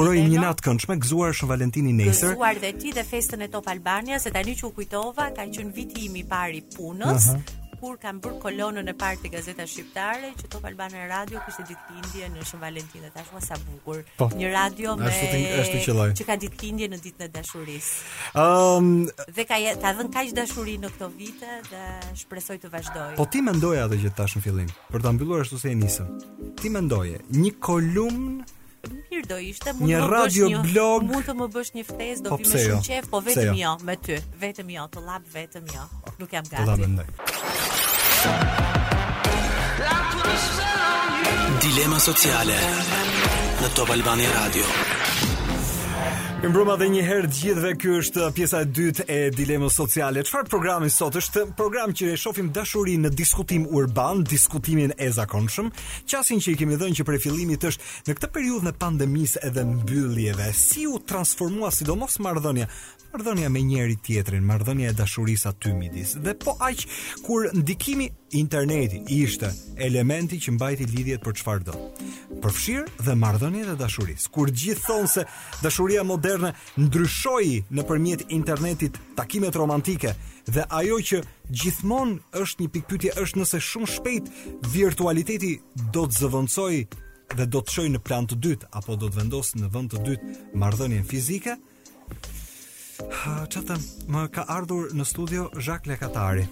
uroj 0.00 0.14
një 0.22 0.44
natë 0.46 0.64
këndshme, 0.68 0.96
gëzuar 1.04 1.36
Shën 1.36 1.50
Valentini 1.50 1.92
nesër. 1.98 2.34
Gëzuar 2.38 2.60
dhe 2.64 2.72
ti 2.80 2.94
dhe 2.96 3.04
festën 3.12 3.44
e 3.46 3.50
Top 3.56 3.68
Albania, 3.74 4.20
se 4.24 4.32
tani 4.38 4.56
që 4.60 4.70
u 4.70 4.72
kujtova, 4.80 5.28
ka 5.36 5.44
qenë 5.52 5.76
viti 5.80 6.06
im 6.08 6.20
i 6.22 6.26
parë 6.34 6.62
i 6.62 6.62
punës. 6.78 7.32
Uh 7.34 7.36
-huh 7.38 7.61
kur 7.82 7.96
kanë 7.98 8.22
bërë 8.22 8.36
kolonën 8.44 8.90
e 8.92 8.92
parë 8.94 9.18
të 9.24 9.30
gazetës 9.32 9.72
shqiptare 9.74 10.28
që 10.38 10.50
Top 10.54 10.66
Albana 10.68 11.00
Radio 11.10 11.40
kishte 11.42 11.64
ditëlindje 11.66 12.28
në 12.30 12.44
Shën 12.46 12.60
Valentin, 12.62 13.08
atash 13.08 13.32
mos 13.34 13.48
sa 13.50 13.56
bukur. 13.58 14.04
Po, 14.20 14.28
një 14.38 14.52
radio 14.54 14.92
me 15.00 15.10
ashtu 15.10 15.80
që 16.20 16.28
ka 16.28 16.36
ditëlindje 16.44 16.88
në 16.92 17.00
ditën 17.08 17.26
e 17.26 17.30
dashurisë. 17.34 18.06
Ëm 18.38 18.78
um, 18.78 19.10
dhe 19.34 19.48
ka 19.50 19.58
ta 19.82 19.90
dhënë 19.98 20.14
kaq 20.14 20.30
dashuri 20.38 20.76
në 20.84 20.92
këto 20.94 21.10
vite 21.18 21.58
dhe 21.72 21.82
shpresoj 22.22 22.60
të 22.62 22.70
vazhdojë. 22.76 23.18
Po 23.18 23.26
ti 23.26 23.42
mendoje 23.50 23.82
atë 23.88 23.98
që 24.06 24.14
tash 24.20 24.38
në 24.38 24.44
fillim, 24.46 24.70
për 24.94 25.02
ta 25.02 25.16
mbyllur 25.18 25.42
ashtu 25.42 25.58
se 25.66 25.74
e 25.74 25.80
nisëm. 25.82 26.14
Ti 26.62 26.70
mendoje 26.78 27.18
një 27.34 27.56
kolumn 27.58 28.44
mirë 29.22 29.30
do 29.30 29.38
ishte, 29.40 29.72
mund 29.76 29.90
një 29.90 30.02
radio 30.10 30.48
një, 30.50 30.60
blog. 30.70 31.04
Mund 31.06 31.26
të 31.26 31.34
më 31.38 31.48
bësh 31.54 31.70
një 31.76 31.84
ftesë, 31.88 32.24
do 32.26 32.30
po, 32.30 32.38
vi 32.40 32.46
me 32.46 32.52
jo. 32.52 32.74
shumë 32.74 32.86
qef, 32.86 33.08
po 33.10 33.20
vetëm 33.22 33.54
jo. 33.54 33.56
jo 33.62 33.72
me 33.86 33.96
ty, 33.96 34.18
vetëm 34.40 34.72
jo, 34.74 34.86
të 34.94 35.04
lap 35.06 35.24
vetëm 35.32 35.66
jo. 35.70 35.82
Nuk 36.18 36.32
jam 36.32 36.46
gati. 36.50 36.64
Lap 36.66 36.78
mendoj. 36.82 37.10
Dilema 41.62 41.98
sociale 42.02 42.56
në 43.62 43.72
Top 43.76 43.92
Albani 43.94 44.26
Radio. 44.34 45.21
Mbroma 46.42 46.74
dhe 46.74 46.88
njëherë 46.90 47.28
gjithve, 47.30 47.68
ky 47.78 47.90
është 48.00 48.24
pjesa 48.34 48.60
e 48.64 48.66
dytë 48.74 49.04
e 49.14 49.18
dilemës 49.30 49.76
sociale. 49.78 50.24
Çfarë 50.26 50.50
programi 50.50 50.88
sot 50.90 51.14
është? 51.20 51.44
Program 51.54 51.92
që 51.94 52.08
e 52.10 52.16
shohim 52.18 52.48
dashurinë 52.56 53.06
në 53.06 53.12
diskutim 53.20 53.62
urban, 53.70 54.24
diskutimin 54.26 54.90
e 54.98 55.06
zakonshëm. 55.14 55.70
Qasin 56.10 56.42
që 56.42 56.56
i 56.56 56.58
kemi 56.58 56.80
dhënë 56.82 56.98
që 56.98 57.06
për 57.06 57.18
fillimit 57.22 57.68
është 57.70 58.02
në 58.10 58.16
këtë 58.18 58.32
periudhë 58.34 58.72
në 58.72 58.72
pandemisë 58.82 59.44
edhe 59.52 59.62
mbylljeve, 59.70 60.50
si 60.52 60.88
u 60.90 60.98
transformua 60.98 61.70
sidomos 61.72 62.18
marrëdhënia 62.26 62.66
Mardhënja 63.12 63.50
me 63.52 63.60
njëri 63.60 63.98
tjetrin, 64.00 64.44
mardhënja 64.48 64.88
e 64.88 64.94
dashurisë 64.96 65.50
aty 65.50 65.72
midis. 65.76 66.14
Dhe 66.24 66.32
po 66.40 66.54
aq 66.64 66.78
kur 67.26 67.50
ndikimi 67.52 68.06
i 68.08 68.38
internetit 68.40 69.10
ishte 69.12 69.50
elementi 69.84 70.38
që 70.40 70.54
mbajti 70.56 70.86
lidhjet 70.88 71.20
për 71.20 71.34
çfarë 71.42 71.66
do. 71.66 71.74
Përfshir 72.40 72.86
dhe 73.04 73.16
mardhënjet 73.20 73.68
e 73.68 73.74
dashurisë. 73.82 74.30
Kur 74.32 74.48
gjithë 74.56 74.84
thonë 74.86 75.10
se 75.12 75.24
dashuria 75.60 76.00
moderne 76.08 76.54
ndryshoi 76.80 77.52
nëpërmjet 77.76 78.24
internetit 78.32 78.96
takimet 79.20 79.58
romantike 79.60 80.14
dhe 80.48 80.64
ajo 80.80 81.00
që 81.10 81.20
gjithmonë 81.52 82.16
është 82.40 82.64
një 82.64 82.72
pikpyetje 82.78 83.12
është 83.26 83.42
nëse 83.42 83.60
shumë 83.68 83.90
shpejt 83.98 84.30
virtualiteti 84.72 85.58
do 85.92 86.06
të 86.08 86.16
zëvendësojë 86.16 87.04
dhe 87.36 87.44
do 87.56 87.60
të 87.60 87.76
shojë 87.76 87.92
në 87.92 88.00
plan 88.08 88.24
të 88.24 88.40
dytë 88.48 88.72
apo 88.80 88.96
do 88.96 89.12
të 89.12 89.18
vendosë 89.20 89.60
në 89.60 89.70
vend 89.76 89.92
të 89.94 90.02
dytë 90.08 90.38
marrëdhënien 90.64 91.04
fizike, 91.12 91.58
Që 93.52 93.62
të 93.66 93.76
më 94.12 94.22
ka 94.34 94.44
ardhur 94.50 94.90
në 94.96 95.06
studio 95.06 95.46
Zhak 95.60 95.86
Lekatari 95.86 96.44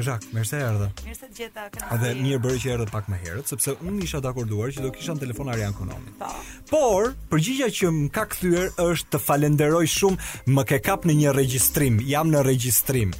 Zhak, 0.00 0.24
mirë 0.32 0.46
se 0.48 0.60
erdhe 0.62 0.88
Mirë 1.04 1.18
se 1.18 1.28
të 1.28 1.38
gjitha 1.42 1.64
kënë 1.76 1.98
Dhe 2.02 2.12
mirë 2.22 2.40
bërë 2.44 2.60
që 2.62 2.72
erdhe 2.74 2.88
pak 2.92 3.08
më 3.12 3.18
herët 3.24 3.52
Sepse 3.52 3.74
unë 3.88 4.02
isha 4.06 4.20
dakorduar 4.26 4.72
që 4.76 4.84
do 4.86 4.92
kisha 4.94 5.16
në 5.16 5.24
telefon 5.26 5.50
Arian 5.54 5.76
Kononi 5.76 6.14
po. 6.20 6.32
Por, 6.72 7.12
përgjigja 7.32 7.70
që 7.80 7.92
më 8.00 8.10
ka 8.18 8.26
këthyër 8.34 8.82
është 8.88 9.12
të 9.16 9.22
falenderoj 9.28 9.84
shumë 9.98 10.32
Më 10.56 10.66
ke 10.72 10.80
kap 10.90 11.08
në 11.08 11.18
një 11.22 11.36
registrim 11.40 12.00
Jam 12.14 12.32
në 12.32 12.44
registrim 12.48 13.12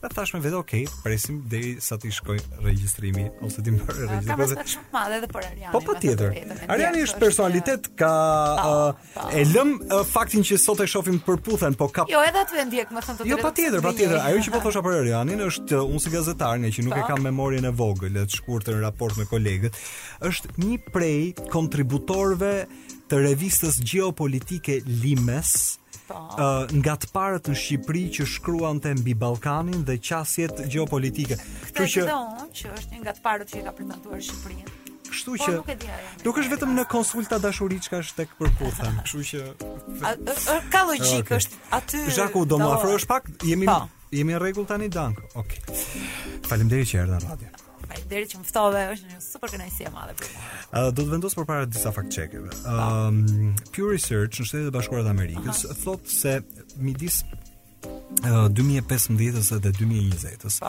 Dhe 0.00 0.08
thash 0.08 0.30
me 0.32 0.38
vetë, 0.40 0.56
okay, 0.56 0.86
presim 1.04 1.42
deri 1.52 1.74
sa 1.84 1.98
të 2.00 2.08
shkoj 2.16 2.38
regjistrimi 2.64 3.26
ose 3.44 3.60
ti 3.60 3.72
bëre 3.74 4.06
regjistrim. 4.08 4.38
Ka 4.38 4.64
shumë 4.72 4.86
madhe 4.94 5.18
dhe 5.20 5.26
për 5.28 5.46
Ariani. 5.50 5.72
Po, 5.74 5.82
po 5.84 5.92
patjetër. 5.92 6.38
Ariani 6.72 7.02
është 7.04 7.20
personalitet 7.20 7.90
ka 8.00 8.12
e 9.36 9.42
lëm 9.50 9.74
faktin 10.08 10.46
që 10.48 10.56
sot 10.62 10.80
e 10.80 10.86
shohim 10.88 11.18
përputhen, 11.26 11.76
po 11.76 11.90
ka 11.92 12.06
Jo, 12.08 12.22
edhe 12.24 12.40
atë 12.46 12.64
ndjek, 12.70 12.94
më 12.96 13.02
thon 13.04 13.18
të 13.20 13.26
drejtë. 13.26 13.32
Jo, 13.34 13.38
patjetër, 13.44 13.84
patjetër. 13.84 14.16
Ajo 14.24 14.40
që 14.46 14.54
po 14.56 14.62
thosha 14.64 14.84
për 14.88 14.96
Arianin 15.02 15.44
është 15.50 15.82
unë 15.84 16.00
si 16.06 16.14
gazetar, 16.16 16.56
nga 16.64 16.72
që 16.78 16.86
nuk 16.88 16.96
e 16.96 17.04
kam 17.10 17.20
memorien 17.28 17.68
e 17.68 17.74
vogël, 17.82 18.16
le 18.16 18.24
të 18.30 18.60
në 18.70 18.78
raport 18.86 19.20
me 19.20 19.28
kolegët, 19.34 19.76
është 20.30 20.56
një 20.64 20.78
prej 20.96 21.18
kontributorëve 21.52 22.54
të 23.12 23.20
revistës 23.26 23.76
gjeopolitike 23.90 24.80
Limes, 25.04 25.56
Uh, 26.10 26.64
nga 26.82 26.96
të 26.98 27.10
parët 27.14 27.48
në 27.52 27.56
Shqipëri 27.60 28.02
që 28.16 28.26
shkruan 28.34 28.80
të 28.82 28.96
mbi 29.00 29.14
Balkanin 29.18 29.84
dhe 29.86 29.96
qasjet 30.02 30.64
geopolitike. 30.72 31.36
Këta 31.70 31.86
që... 31.86 32.04
Këtë 32.08 32.50
që 32.60 32.72
është 32.80 32.96
një 32.96 33.02
nga 33.04 33.14
të 33.18 33.24
parët 33.26 33.52
që 33.52 33.60
i 33.60 33.64
ka 33.68 33.74
prezentuar 33.78 34.22
Shqipërinë. 34.26 34.76
Kështu 35.10 35.36
po, 35.42 35.44
që 35.44 35.76
nuk 36.26 36.36
është 36.40 36.52
vetëm 36.54 36.74
në 36.78 36.84
konsulta 36.90 37.38
që 37.38 37.78
ka 37.94 37.98
është 38.02 38.18
tek 38.20 38.34
përputhen. 38.38 38.98
Kështu 39.06 39.24
që 39.30 40.66
ka 40.74 40.84
logjik 40.90 41.32
është 41.38 41.62
aty. 41.78 42.02
Zhaku 42.18 42.44
do 42.54 42.60
më 42.62 42.70
afrohesh 42.76 43.06
pak? 43.10 43.26
Jemi 43.46 43.66
po. 43.70 43.80
jemi 44.14 44.34
në 44.38 44.42
rregull 44.42 44.68
tani 44.70 44.88
Dank. 44.90 45.18
Okej. 45.34 45.64
Faleminderit 46.46 46.94
që 46.94 47.02
erdha 47.06 47.18
në 47.22 47.32
radio. 47.34 47.56
Faj, 47.90 48.04
deri 48.06 48.26
që 48.30 48.38
më 48.38 48.46
ftove, 48.46 48.80
është 48.94 49.08
një 49.10 49.20
super 49.24 49.50
kënaqësi 49.50 49.86
e 49.88 49.90
madhe 49.90 50.12
për 50.18 50.28
mua. 50.30 50.46
uh, 50.46 50.88
do 50.94 51.02
të 51.02 51.08
vendos 51.10 51.34
përpara 51.34 51.66
disa 51.66 51.90
fakt 51.94 52.12
checkeve. 52.14 52.50
Ëm, 52.62 52.68
um, 52.70 53.54
Pew 53.74 53.88
Research 53.90 54.38
në 54.40 54.46
Shtetet 54.46 54.68
e 54.70 54.74
Bashkuara 54.76 55.02
të 55.08 55.14
Amerikës 55.14 55.64
uh 55.66 55.70
-huh. 55.72 55.78
thotë 55.84 56.18
se 56.22 56.40
midis 56.78 57.22
Uh, 58.28 58.50
2015-ës 58.58 59.48
dhe 59.64 59.70
2020-ës. 59.78 60.56
Ëh 60.60 60.66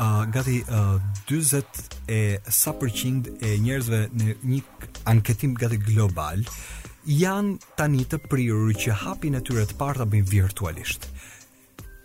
uh, 0.00 0.22
gati 0.32 0.62
uh, 0.72 1.02
40 1.28 1.64
e 2.08 2.38
sa 2.48 2.72
përqind 2.80 3.28
e 3.44 3.50
njerëzve 3.66 3.98
në 4.16 4.26
një 4.44 4.62
anketim 5.04 5.52
gati 5.54 5.76
global 5.76 6.38
janë 7.04 7.58
tani 7.76 8.04
të 8.06 8.18
prirur 8.30 8.72
që 8.82 8.90
hapin 9.02 9.34
e 9.34 9.40
tyre 9.44 9.66
të 9.66 9.74
parta 9.76 10.04
bëjnë 10.08 10.30
virtualisht. 10.30 11.02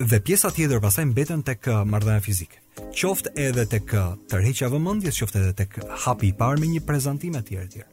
Dhe 0.09 0.19
pjesa 0.19 0.51
tjetër 0.51 0.79
pastaj 0.81 1.05
mbeten 1.05 1.43
tek 1.47 1.61
marrëdhënia 1.91 2.21
fizike 2.27 2.60
qoftë 2.95 3.31
edhe 3.47 3.65
të 3.67 3.79
kë 3.89 4.03
tërheqja 4.31 4.69
vëmëndjes, 4.71 5.17
qoftë 5.21 5.39
edhe 5.41 5.53
të 5.59 5.65
kë 5.73 5.87
hapi 6.05 6.29
i 6.31 6.35
parë 6.39 6.59
me 6.61 6.69
një 6.71 6.83
prezentim 6.87 7.35
e 7.35 7.41
tjerë 7.47 7.85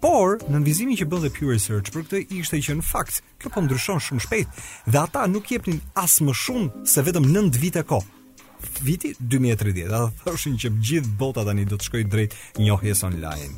Por, 0.00 0.36
në 0.44 0.52
nënvizimi 0.58 0.94
që 1.00 1.06
bëllë 1.10 1.22
dhe 1.24 1.32
Pew 1.36 1.50
Research, 1.54 1.88
për 1.94 2.02
këtë 2.04 2.20
ishte 2.38 2.58
që 2.66 2.74
në 2.78 2.84
fakt, 2.84 3.22
kjo 3.40 3.48
po 3.54 3.62
ndryshon 3.64 4.02
shumë 4.04 4.24
shpejt, 4.26 4.58
dhe 4.92 5.00
ata 5.00 5.24
nuk 5.30 5.48
jepnin 5.50 5.80
asë 5.98 6.26
më 6.28 6.34
shumë 6.42 6.84
se 6.92 7.04
vetëm 7.06 7.26
9 7.32 7.56
vite 7.62 7.82
ko. 7.88 8.02
Viti 8.84 9.14
2030, 9.20 9.86
ata 9.88 10.10
thoshin 10.26 10.58
që 10.60 10.72
gjithë 10.90 11.14
bota 11.20 11.46
tani 11.48 11.64
do 11.70 11.80
të 11.80 11.88
shkoj 11.88 12.04
drejt 12.12 12.36
njohjes 12.60 13.02
online. 13.08 13.54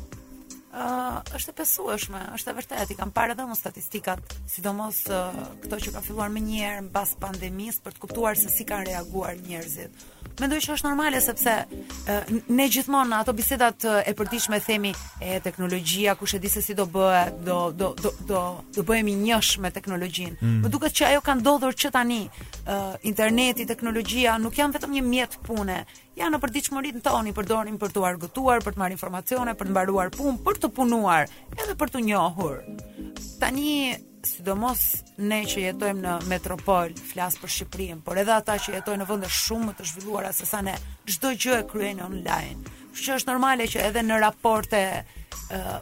Uh, 0.69 1.17
është 1.33 1.49
e 1.49 1.53
pesueshme, 1.57 2.19
është 2.37 2.51
e 2.51 2.53
vërtetë, 2.59 2.85
i 2.93 2.95
kam 2.99 3.09
parë 3.15 3.33
edhe 3.33 3.45
më 3.49 3.55
statistikat, 3.57 4.19
sidomos 4.53 4.99
uh, 5.09 5.33
këto 5.63 5.79
që 5.81 5.93
ka 5.95 6.03
filluar 6.05 6.27
më 6.29 6.43
njëherë 6.45 6.83
mbas 6.91 7.15
pandemisë 7.17 7.81
për 7.87 7.95
të 7.97 8.01
kuptuar 8.03 8.37
se 8.37 8.51
si 8.53 8.67
kanë 8.69 8.85
reaguar 8.91 9.39
njerëzit. 9.47 10.05
Mendoj 10.39 10.59
që 10.67 10.75
është 10.75 10.85
normale 10.91 11.21
sepse 11.25 11.55
uh, 11.65 12.29
ne 12.53 12.67
gjithmonë 12.69 13.09
në 13.09 13.17
ato 13.23 13.33
bisedat 13.39 13.87
uh, 13.89 13.97
e 14.05 14.13
përditshme 14.19 14.59
themi 14.67 14.91
e 15.25 15.39
teknologjia, 15.41 16.13
kush 16.21 16.35
e 16.37 16.41
di 16.43 16.51
se 16.53 16.61
si 16.61 16.75
do 16.77 16.85
bëhet, 16.85 17.39
do 17.49 17.57
do 17.73 17.87
do 18.03 18.11
do, 18.29 18.43
do 18.77 18.83
bëhemi 18.85 19.15
njësh 19.25 19.57
me 19.65 19.71
teknologjinë. 19.73 20.37
Mm. 20.45 20.59
Më 20.67 20.71
duket 20.77 20.93
që 21.01 21.09
ajo 21.09 21.25
ka 21.25 21.35
ndodhur 21.41 21.73
që 21.73 21.89
tani 21.97 22.19
uh, 22.29 22.93
interneti, 23.09 23.65
teknologjia 23.65 24.37
nuk 24.37 24.61
janë 24.61 24.77
vetëm 24.77 24.95
një 24.99 25.03
mjet 25.09 25.39
pune, 25.49 25.79
janë 26.17 26.31
në 26.35 26.39
përditshmëritë 26.43 27.01
tonë, 27.05 27.29
i 27.29 27.33
përdorim 27.37 27.77
për 27.81 27.91
të 27.93 28.03
argëtuar, 28.09 28.63
për 28.65 28.75
të 28.77 28.81
marrë 28.81 28.95
informacione, 28.97 29.53
për 29.59 29.69
të 29.69 29.73
mbaruar 29.75 30.11
punë, 30.15 30.39
për 30.47 30.59
të 30.63 30.69
punuar, 30.77 31.31
edhe 31.57 31.75
për 31.77 31.91
të 31.93 32.01
njohur. 32.07 32.63
Tani 33.39 33.95
sidomos 34.29 34.81
ne 35.21 35.41
që 35.47 35.61
jetojmë 35.67 36.01
në 36.05 36.15
metropol, 36.31 36.95
flas 37.11 37.37
për 37.39 37.53
Shqipërinë, 37.57 38.01
por 38.05 38.19
edhe 38.19 38.33
ata 38.35 38.57
që 38.59 38.77
jetojnë 38.79 39.03
në 39.05 39.09
vende 39.09 39.29
shumë 39.37 39.69
më 39.69 39.77
të 39.79 39.87
zhvilluara 39.93 40.33
se 40.35 40.49
sa 40.49 40.61
ne, 40.65 40.75
çdo 41.09 41.31
gjë 41.39 41.59
e 41.61 41.67
kryejnë 41.71 42.05
online. 42.05 42.75
Kështu 42.89 43.05
që 43.09 43.15
është 43.19 43.31
normale 43.31 43.69
që 43.69 43.85
edhe 43.89 44.03
në 44.03 44.17
raporte 44.25 44.83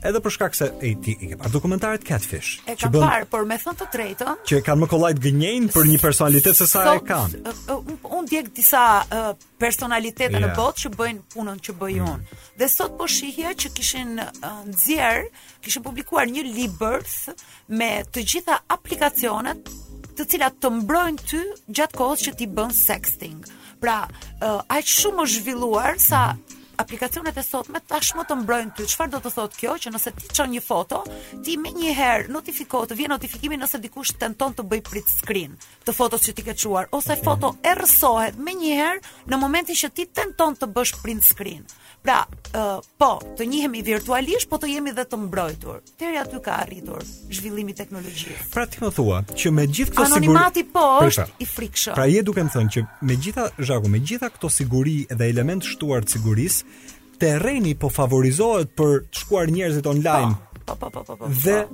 edhe 0.09 0.19
për 0.25 0.33
shkak 0.33 0.55
se 0.57 0.65
e 0.81 0.91
ti 1.03 1.13
i 1.21 1.27
ke 1.31 1.37
parë 1.37 1.51
dokumentaret 1.53 2.05
Catfish. 2.07 2.53
E 2.65 2.73
kam 2.75 2.93
bën, 2.95 3.03
parë, 3.05 3.25
por 3.29 3.43
me 3.45 3.55
thënë 3.61 3.77
të 3.77 3.85
drejtë, 3.95 4.31
që 4.49 4.57
e 4.57 4.61
kanë 4.65 4.81
më 4.83 4.87
kollajt 4.89 5.19
gënjein 5.21 5.67
për 5.75 5.85
një 5.91 5.99
personalitet 6.01 6.57
se 6.57 6.65
sa 6.71 6.85
e 6.95 7.01
kanë. 7.05 7.41
Uh, 7.45 7.91
unë 8.17 8.23
djeg 8.31 8.49
disa 8.57 8.81
uh, 9.05 9.27
personalitete 9.61 10.33
yeah. 10.33 10.47
në 10.47 10.49
botë 10.57 10.81
që 10.85 10.91
bëjnë 10.97 11.21
punën 11.35 11.61
që 11.67 11.75
bëj 11.83 11.93
mm. 11.93 12.09
unë. 12.15 12.39
Dhe 12.63 12.69
sot 12.73 12.95
po 12.97 13.05
shihja 13.13 13.53
që 13.61 13.71
kishin 13.77 14.17
uh, 14.25 14.47
nxjerr, 14.71 15.27
kishin 15.67 15.85
publikuar 15.85 16.33
një 16.33 16.47
libër 16.49 17.05
me 17.77 17.91
të 18.09 18.25
gjitha 18.33 18.57
aplikacionet 18.73 19.69
të 20.17 20.25
cilat 20.33 20.57
të 20.63 20.71
mbrojnë 20.79 21.29
ty 21.29 21.43
gjatë 21.77 22.01
kohës 22.01 22.25
që 22.25 22.33
ti 22.41 22.49
bën 22.57 22.73
sexting. 22.73 23.45
Pra, 23.81 24.07
uh, 24.41 24.63
aq 24.65 24.81
shumë 24.95 25.27
është 25.29 25.43
zhvilluar 25.43 26.01
sa 26.01 26.31
mm 26.33 26.57
aplikacionet 26.81 27.37
e 27.37 27.43
sotme 27.45 27.79
tashmë 27.87 28.25
të 28.27 28.37
mbrojnë 28.41 28.73
ty. 28.77 28.85
Çfarë 28.91 29.13
do 29.15 29.19
të 29.23 29.31
thotë 29.37 29.59
kjo 29.61 29.75
që 29.85 29.93
nëse 29.93 30.13
ti 30.17 30.29
çon 30.37 30.51
një 30.51 30.61
foto, 30.65 31.03
ti 31.45 31.55
më 31.61 31.71
njëherë 31.77 32.31
notifikohet, 32.33 32.93
vjen 32.97 33.13
notifikimi 33.13 33.59
nëse 33.61 33.81
dikush 33.85 34.15
tenton 34.21 34.55
të 34.57 34.65
bëj 34.71 34.81
print 34.89 35.11
screen 35.17 35.55
të 35.85 35.95
fotos 35.97 36.25
që 36.25 36.35
ti 36.37 36.45
ke 36.49 36.55
çuar 36.63 36.89
ose 36.97 37.17
foto 37.21 37.53
errësohet 37.65 38.39
më 38.41 38.57
njëherë 38.61 39.29
në 39.31 39.41
momentin 39.41 39.77
që 39.81 39.91
ti 39.95 40.07
tenton 40.19 40.57
të 40.59 40.69
bësh 40.75 40.97
print 41.03 41.25
screen. 41.27 41.63
Pra, 42.01 42.23
uh, 42.57 42.79
po, 42.97 43.11
të 43.37 43.45
njihemi 43.45 43.83
virtualisht, 43.85 44.47
po 44.49 44.57
të 44.57 44.71
jemi 44.71 44.89
dhe 44.97 45.03
të 45.05 45.19
mbrojtur. 45.21 45.83
Deri 46.01 46.17
aty 46.17 46.39
ka 46.41 46.55
arritur 46.63 47.03
zhvillimi 47.05 47.75
i 47.75 47.77
teknologjisë. 47.77 48.47
Pra 48.55 48.63
ti 48.65 48.81
më 48.81 48.89
thua 48.95 49.19
që 49.37 49.51
me 49.53 49.67
gjithë 49.69 49.93
këtë 49.93 50.07
siguri, 50.09 50.29
anonimati 50.33 50.63
po 50.73 50.87
është 51.05 51.27
i 51.37 51.45
frikshëm. 51.45 51.93
Pra 51.93 52.07
je 52.09 52.23
duke 52.25 52.41
më 52.47 52.53
thënë 52.55 52.73
që 52.73 52.83
me 53.05 53.17
gjitha 53.21 53.45
zhaku, 53.69 53.91
me 53.93 54.01
gjitha 54.01 54.31
këto 54.33 54.49
siguri 54.49 54.95
dhe 55.13 55.27
element 55.29 55.67
shtuar 55.69 56.01
të 56.07 56.15
sigurisë, 56.17 56.70
terreni 57.19 57.73
po 57.79 57.89
favorizohet 57.93 58.71
për 58.77 59.03
të 59.11 59.23
shkuar 59.25 59.51
njerëzit 59.53 59.87
online. 59.89 60.37
Pa, 60.65 60.75
pa, 60.75 60.89
pa, 60.89 61.01
pa, 61.01 61.17
pa, 61.17 61.17
pa. 61.19 61.29
Dhe 61.43 61.65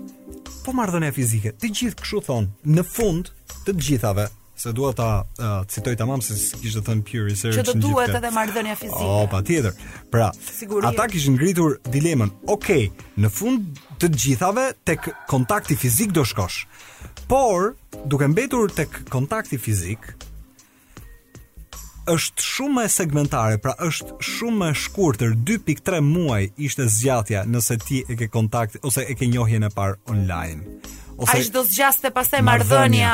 po 0.65 0.73
marrëdhënia 0.75 1.13
fizike. 1.15 1.53
Të 1.61 1.69
gjithë 1.79 2.01
kështu 2.01 2.21
thon, 2.25 2.49
në 2.77 2.83
fund 2.87 3.29
të 3.67 3.75
gjithave, 3.79 4.25
se 4.57 4.71
dua 4.73 4.89
ta 4.97 5.07
uh, 5.21 5.49
citoj 5.69 5.93
tamam 5.99 6.21
se 6.25 6.35
kishte 6.63 6.81
thënë 6.87 7.03
Pew 7.07 7.27
Research. 7.27 7.59
Që 7.59 7.65
të 7.75 7.81
duhet 7.83 8.15
edhe 8.17 8.31
marrdhënia 8.33 8.75
fizike. 8.79 9.05
Oh, 9.05 9.23
patjetër. 9.31 9.77
Pra, 10.11 10.31
ata 10.89 11.05
kishin 11.13 11.37
ngritur 11.37 11.77
dilemën. 11.93 12.31
Okej, 12.55 12.89
okay, 12.89 13.09
në 13.21 13.31
fund 13.37 13.83
të 14.01 14.11
gjithave 14.17 14.71
tek 14.87 15.11
kontakti 15.31 15.77
fizik 15.79 16.11
do 16.17 16.25
shkosh. 16.27 16.63
Por, 17.29 17.73
duke 18.09 18.27
mbetur 18.31 18.71
tek 18.73 19.03
kontakti 19.13 19.59
fizik, 19.59 20.11
është 22.11 22.43
shumë 22.47 22.83
e 22.87 22.91
segmentare, 22.91 23.57
pra 23.61 23.73
është 23.83 24.15
shumë 24.23 24.69
e 24.71 24.75
shkurtër, 24.83 25.33
2.3 25.49 26.01
muaj 26.07 26.41
ishte 26.67 26.85
zgjatja 26.91 27.43
nëse 27.51 27.77
ti 27.83 27.99
e 28.07 28.15
ke 28.19 28.29
kontakt 28.31 28.79
ose 28.87 29.03
e 29.11 29.15
ke 29.19 29.27
njohjen 29.29 29.65
e 29.67 29.71
parë 29.75 29.97
online. 30.13 30.79
Ose 31.17 31.35
Ai 31.35 31.43
çdo 31.47 31.65
zgjaste 31.67 32.11
pastaj 32.15 32.43
marrdhënia. 32.45 33.13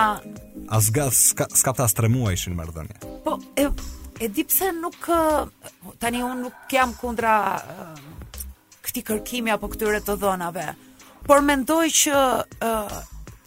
As 0.69 0.91
gas 0.95 1.25
skapta 1.33 1.87
3 1.87 2.11
muaj 2.13 2.37
ishin 2.39 2.57
marrdhënia. 2.57 2.99
Po 3.25 3.39
e 3.57 3.69
e 4.23 4.27
di 4.29 4.43
pse 4.47 4.69
nuk 4.77 5.07
tani 5.99 6.21
un 6.23 6.43
nuk 6.47 6.69
jam 6.71 6.93
kundra 7.01 7.37
këtij 8.83 9.07
kërkimi 9.09 9.53
apo 9.55 9.71
këtyre 9.73 10.03
të 10.05 10.19
dhënave. 10.21 10.67
Por 11.25 11.41
mendoj 11.41 11.87
që 11.87 12.19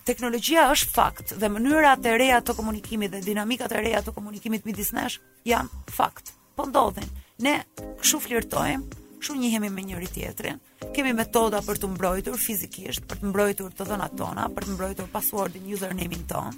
teknologjia 0.07 0.69
është 0.73 0.93
fakt 0.95 1.33
dhe 1.43 1.49
mënyrat 1.51 2.05
e 2.07 2.13
reja 2.21 2.39
të 2.45 2.55
komunikimit 2.59 3.13
dhe 3.15 3.25
dinamikat 3.27 3.75
e 3.75 3.81
reja 3.83 4.03
të 4.07 4.15
komunikimit 4.15 4.67
midis 4.69 4.93
nesh 4.97 5.19
janë 5.49 5.83
fakt. 5.97 6.33
Po 6.57 6.67
ndodhin. 6.69 7.09
Ne 7.45 7.57
kshu 8.01 8.21
flirtojmë, 8.23 9.01
kshu 9.21 9.37
njihemi 9.41 9.69
me 9.73 9.83
njëri 9.85 10.09
tjetrin. 10.15 10.61
Kemi 10.95 11.13
metoda 11.17 11.59
për 11.67 11.83
të 11.83 11.91
mbrojtur 11.97 12.39
fizikisht, 12.41 13.03
për 13.11 13.21
të 13.21 13.33
mbrojtur 13.33 13.75
të 13.77 13.89
dhënat 13.91 14.15
tona, 14.17 14.47
për 14.55 14.65
të 14.71 14.77
mbrojtur 14.77 15.11
passwordin, 15.13 15.67
username-in 15.75 16.23
ton. 16.31 16.57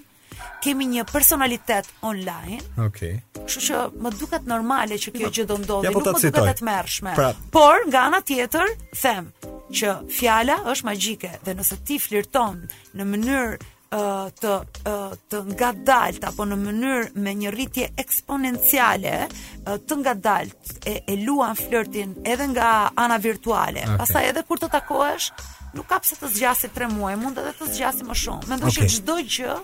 Kemi 0.63 0.87
një 0.93 1.03
personalitet 1.09 1.89
online. 2.07 2.61
Okej. 2.79 3.17
Okay. 3.17 3.47
Kështu 3.49 3.65
që 3.71 3.81
më 4.05 4.13
duket 4.21 4.47
normale 4.47 5.01
që 5.01 5.15
kjo 5.17 5.27
jo, 5.27 5.33
gjë 5.35 5.49
do 5.51 5.57
ndodhi, 5.65 5.95
po 5.97 6.05
nuk 6.05 6.21
më 6.21 6.31
të 6.31 6.45
e 6.45 6.59
të 6.61 7.15
Pra... 7.17 7.33
Por 7.57 7.89
nga 7.89 8.05
ana 8.11 8.21
tjetër, 8.23 8.71
them, 9.03 9.33
që 9.73 9.97
fjala 10.11 10.59
është 10.71 10.89
magjike 10.89 11.31
dhe 11.45 11.55
nëse 11.59 11.77
ti 11.87 11.99
flirton 12.01 12.63
në 12.97 13.07
mënyrë 13.11 13.59
uh, 13.59 14.31
të 14.41 14.53
uh, 14.91 15.13
të 15.31 15.43
ngadalt 15.53 16.25
apo 16.31 16.47
në 16.49 16.59
mënyrë 16.63 17.23
me 17.23 17.35
një 17.43 17.53
rritje 17.55 17.91
eksponenciale 18.03 19.15
uh, 19.29 19.77
të 19.81 20.01
ngadalt 20.03 20.75
e, 20.89 20.99
e 21.07 21.19
luan 21.25 21.57
flirtin 21.59 22.17
edhe 22.25 22.49
nga 22.55 22.71
ana 22.97 23.19
virtuale. 23.21 23.85
Okay. 23.85 24.01
Pastaj 24.03 24.27
edhe 24.33 24.45
kur 24.49 24.63
të 24.63 24.71
takohesh, 24.77 25.31
nuk 25.77 25.89
ka 25.93 26.01
pse 26.03 26.19
të 26.19 26.33
zgjasit 26.37 26.77
3 26.77 26.91
muaj, 26.97 27.17
mund 27.21 27.41
edhe 27.43 27.55
të 27.61 27.73
zgjasit 27.77 28.09
më 28.09 28.19
shumë. 28.25 28.51
Mendoj 28.55 28.75
që 28.81 28.89
çdo 28.97 29.19
gjë 29.25 29.59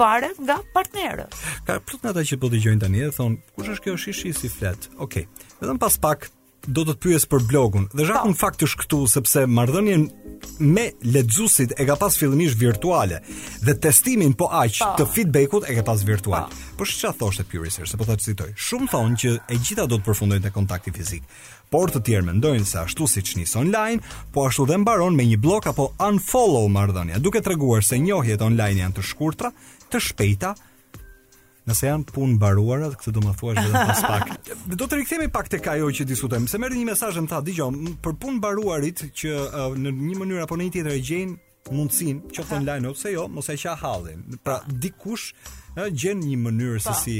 varet 0.00 0.38
nga 0.40 0.58
partnerët. 0.74 1.34
Ka 1.66 1.78
plot 1.84 2.04
nga 2.06 2.14
ata 2.14 2.24
që 2.26 2.38
po 2.40 2.48
dëgjojnë 2.50 2.82
tani 2.86 3.04
dhe 3.06 3.12
thon, 3.14 3.36
kush 3.58 3.74
është 3.76 3.86
kjo 3.90 3.98
shishi 4.00 4.32
si 4.36 4.48
flet? 4.50 4.90
Okej. 4.96 5.28
Okay. 5.28 5.50
Vetëm 5.60 5.78
pas 5.82 5.94
pak 6.00 6.26
do 6.68 6.84
të 6.84 6.94
të 6.94 7.00
pyes 7.02 7.24
për 7.28 7.44
blogun. 7.48 7.88
Dhe 7.92 8.06
zhaku 8.08 8.28
po. 8.28 8.30
në 8.32 8.38
fakt 8.38 8.62
është 8.66 8.80
këtu 8.82 8.98
sepse 9.10 9.44
marrëdhënien 9.52 10.04
me 10.64 10.84
lexuesit 11.02 11.74
e 11.80 11.84
ka 11.88 11.96
pas 12.00 12.16
fillimisht 12.20 12.58
virtuale 12.60 13.20
dhe 13.64 13.74
testimin 13.86 14.34
po 14.38 14.48
aq 14.52 14.78
po. 14.80 14.90
të 14.98 15.04
feedbackut 15.14 15.68
e 15.68 15.76
ka 15.78 15.82
pas 15.86 16.04
virtual. 16.04 16.48
Po 16.78 16.84
ç'a 16.84 17.12
thoshte 17.18 17.44
Pyrisi, 17.50 17.82
sepse 17.82 17.96
po 18.00 18.04
ta 18.04 18.16
citoj. 18.16 18.52
Shumë 18.56 18.90
thonë 18.92 19.18
që 19.24 19.34
e 19.54 19.58
gjitha 19.62 19.86
do 19.86 19.98
të 19.98 20.06
përfundojnë 20.08 20.44
te 20.46 20.52
kontakti 20.54 20.92
fizik, 20.96 21.22
por 21.70 21.92
të 21.92 22.02
tjerë 22.06 22.28
mendojnë 22.32 22.66
se 22.66 22.78
ashtu 22.82 23.06
siç 23.08 23.36
nis 23.36 23.56
online, 23.60 24.00
po 24.32 24.46
ashtu 24.48 24.66
dhe 24.68 24.78
mbaron 24.82 25.16
me 25.16 25.26
një 25.28 25.40
blog 25.40 25.66
apo 25.70 25.92
unfollow 26.08 26.68
marrëdhënia, 26.68 27.20
duke 27.20 27.42
treguar 27.44 27.84
se 27.84 27.98
njohjet 27.98 28.42
online 28.42 28.84
janë 28.86 28.96
të 29.00 29.06
shkurtra, 29.10 29.52
të 29.92 30.00
shpejta, 30.08 30.54
Nëse 31.64 31.86
janë 31.88 32.10
punë 32.12 32.34
mbaruara, 32.36 32.90
këtë 33.00 33.12
do 33.16 33.22
të 33.22 33.26
më 33.30 33.36
thuash 33.40 33.56
vetëm 33.56 33.86
pas 33.88 34.02
pak. 34.12 34.50
Do 34.80 34.84
të 34.88 34.98
rikthehemi 35.00 35.28
pak 35.32 35.46
tek 35.54 35.68
ajo 35.72 35.86
që 35.96 36.04
diskutojmë. 36.10 36.50
Se 36.52 36.60
merrni 36.60 36.82
një 36.82 36.90
mesazh 36.90 37.18
më 37.24 37.30
tha, 37.30 37.38
dëgjoj, 37.46 37.68
për 38.04 38.16
punë 38.20 38.36
mbaruarit 38.38 39.04
që 39.16 39.30
uh, 39.32 39.76
në 39.80 39.92
një 40.00 40.18
mënyrë 40.20 40.42
apo 40.44 40.58
në 40.60 40.66
një 40.68 40.74
tjetër 40.76 40.98
gjejn 41.08 41.32
mundsinë, 41.72 42.34
qoftë 42.36 42.58
online 42.60 42.90
ose 42.90 43.14
jo, 43.14 43.24
mos 43.32 43.48
e 43.48 43.56
qha 43.62 43.72
hallin. 43.80 44.26
Pra, 44.44 44.58
dikush 44.84 45.30
uh, 45.80 45.88
gjen 45.88 46.20
një 46.20 46.36
mënyrë 46.44 46.82
se 46.84 46.92
po, 46.92 47.00
si. 47.00 47.18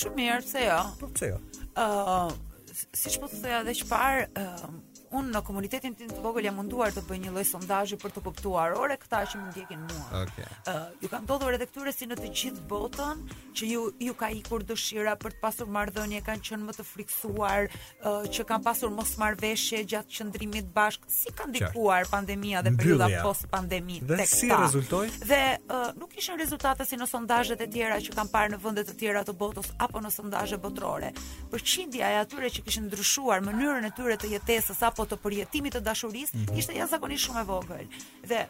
Shumë 0.00 0.20
mirë, 0.22 0.40
pse 0.48 0.64
jo? 0.70 0.80
Po 1.02 1.10
pse 1.12 1.28
jo? 1.34 1.38
Ëh, 1.76 1.84
uh, 1.84 2.86
siç 2.96 3.20
po 3.20 3.28
thoya 3.34 3.60
edhe 3.60 3.76
çfarë, 3.82 4.24
ëh, 4.40 4.54
uh, 4.70 4.80
unë 5.12 5.32
në 5.36 5.40
komunitetin 5.44 5.94
tim 5.96 6.08
të 6.10 6.20
vogël 6.24 6.46
jam 6.48 6.56
munduar 6.56 6.92
të 6.94 7.02
bëj 7.06 7.18
një 7.26 7.32
lloj 7.34 7.42
sondazhi 7.46 7.98
për 8.00 8.12
të 8.14 8.22
kuptuar 8.24 8.74
ore 8.80 8.96
këta 9.00 9.20
që 9.28 9.40
më 9.40 9.50
ndjekin 9.50 9.82
mua. 9.84 10.04
Okej. 10.22 10.46
Okay. 10.46 10.52
Uh, 10.72 10.86
ju 11.02 11.10
ka 11.12 11.20
ndodhur 11.26 11.56
edhe 11.58 11.66
këtyre 11.68 11.92
si 11.92 12.08
në 12.08 12.16
të 12.22 12.30
gjithë 12.38 12.64
botën 12.70 13.20
që 13.58 13.68
ju 13.68 13.82
ju 14.06 14.14
ka 14.22 14.30
ikur 14.32 14.64
dëshira 14.68 15.14
për 15.20 15.34
të 15.36 15.42
pasur 15.44 15.68
marrëdhënie, 15.74 16.22
kanë 16.24 16.46
qenë 16.48 16.68
më 16.70 16.76
të 16.78 16.86
frikësuar, 16.88 17.68
uh, 18.08 18.28
që 18.32 18.46
kanë 18.48 18.66
pasur 18.70 18.92
mos 18.96 19.12
marrveshje 19.20 19.82
gjatë 19.92 20.16
qëndrimit 20.16 20.70
bashk, 20.78 21.04
si 21.12 21.32
ka 21.38 21.46
ndikuar 21.50 22.08
pandemia 22.12 22.62
dhe 22.64 22.72
periudha 22.80 23.10
post 23.26 23.46
pandemi 23.52 24.00
tek 24.00 24.08
ta. 24.08 24.20
Dhe 24.22 24.28
si 24.32 24.50
rezultoi? 24.52 25.04
Dhe 25.32 25.42
uh, 25.68 25.92
nuk 26.00 26.16
ishin 26.22 26.40
rezultate 26.40 26.88
si 26.88 26.96
në 26.96 27.08
sondazhet 27.12 27.60
e 27.60 27.68
tjera 27.68 28.00
që 28.06 28.16
kanë 28.16 28.32
parë 28.32 28.54
në 28.56 28.62
vende 28.64 28.86
të 28.88 28.96
tjera 29.02 29.24
të 29.28 29.36
botës 29.42 29.74
apo 29.84 30.00
në 30.06 30.14
sondazhe 30.16 30.56
botërore. 30.64 31.12
Përqindja 31.52 32.14
e 32.16 32.20
atyre 32.24 32.48
që 32.54 32.64
kishin 32.64 32.88
ndryshuar 32.88 33.44
mënyrën 33.44 33.90
e 33.90 33.92
tyre 33.96 34.16
të 34.22 34.32
jetesës 34.38 34.80
apo 34.88 35.01
apo 35.02 35.10
të 35.10 35.16
përjetimit 35.22 35.74
të 35.76 35.80
dashurisë 35.86 36.36
mm 36.36 36.46
-hmm. 36.46 36.58
ishte 36.62 36.76
jashtëzakonisht 36.76 37.24
shumë 37.26 37.40
e 37.40 37.44
vogël. 37.44 37.86
Dhe 38.30 38.46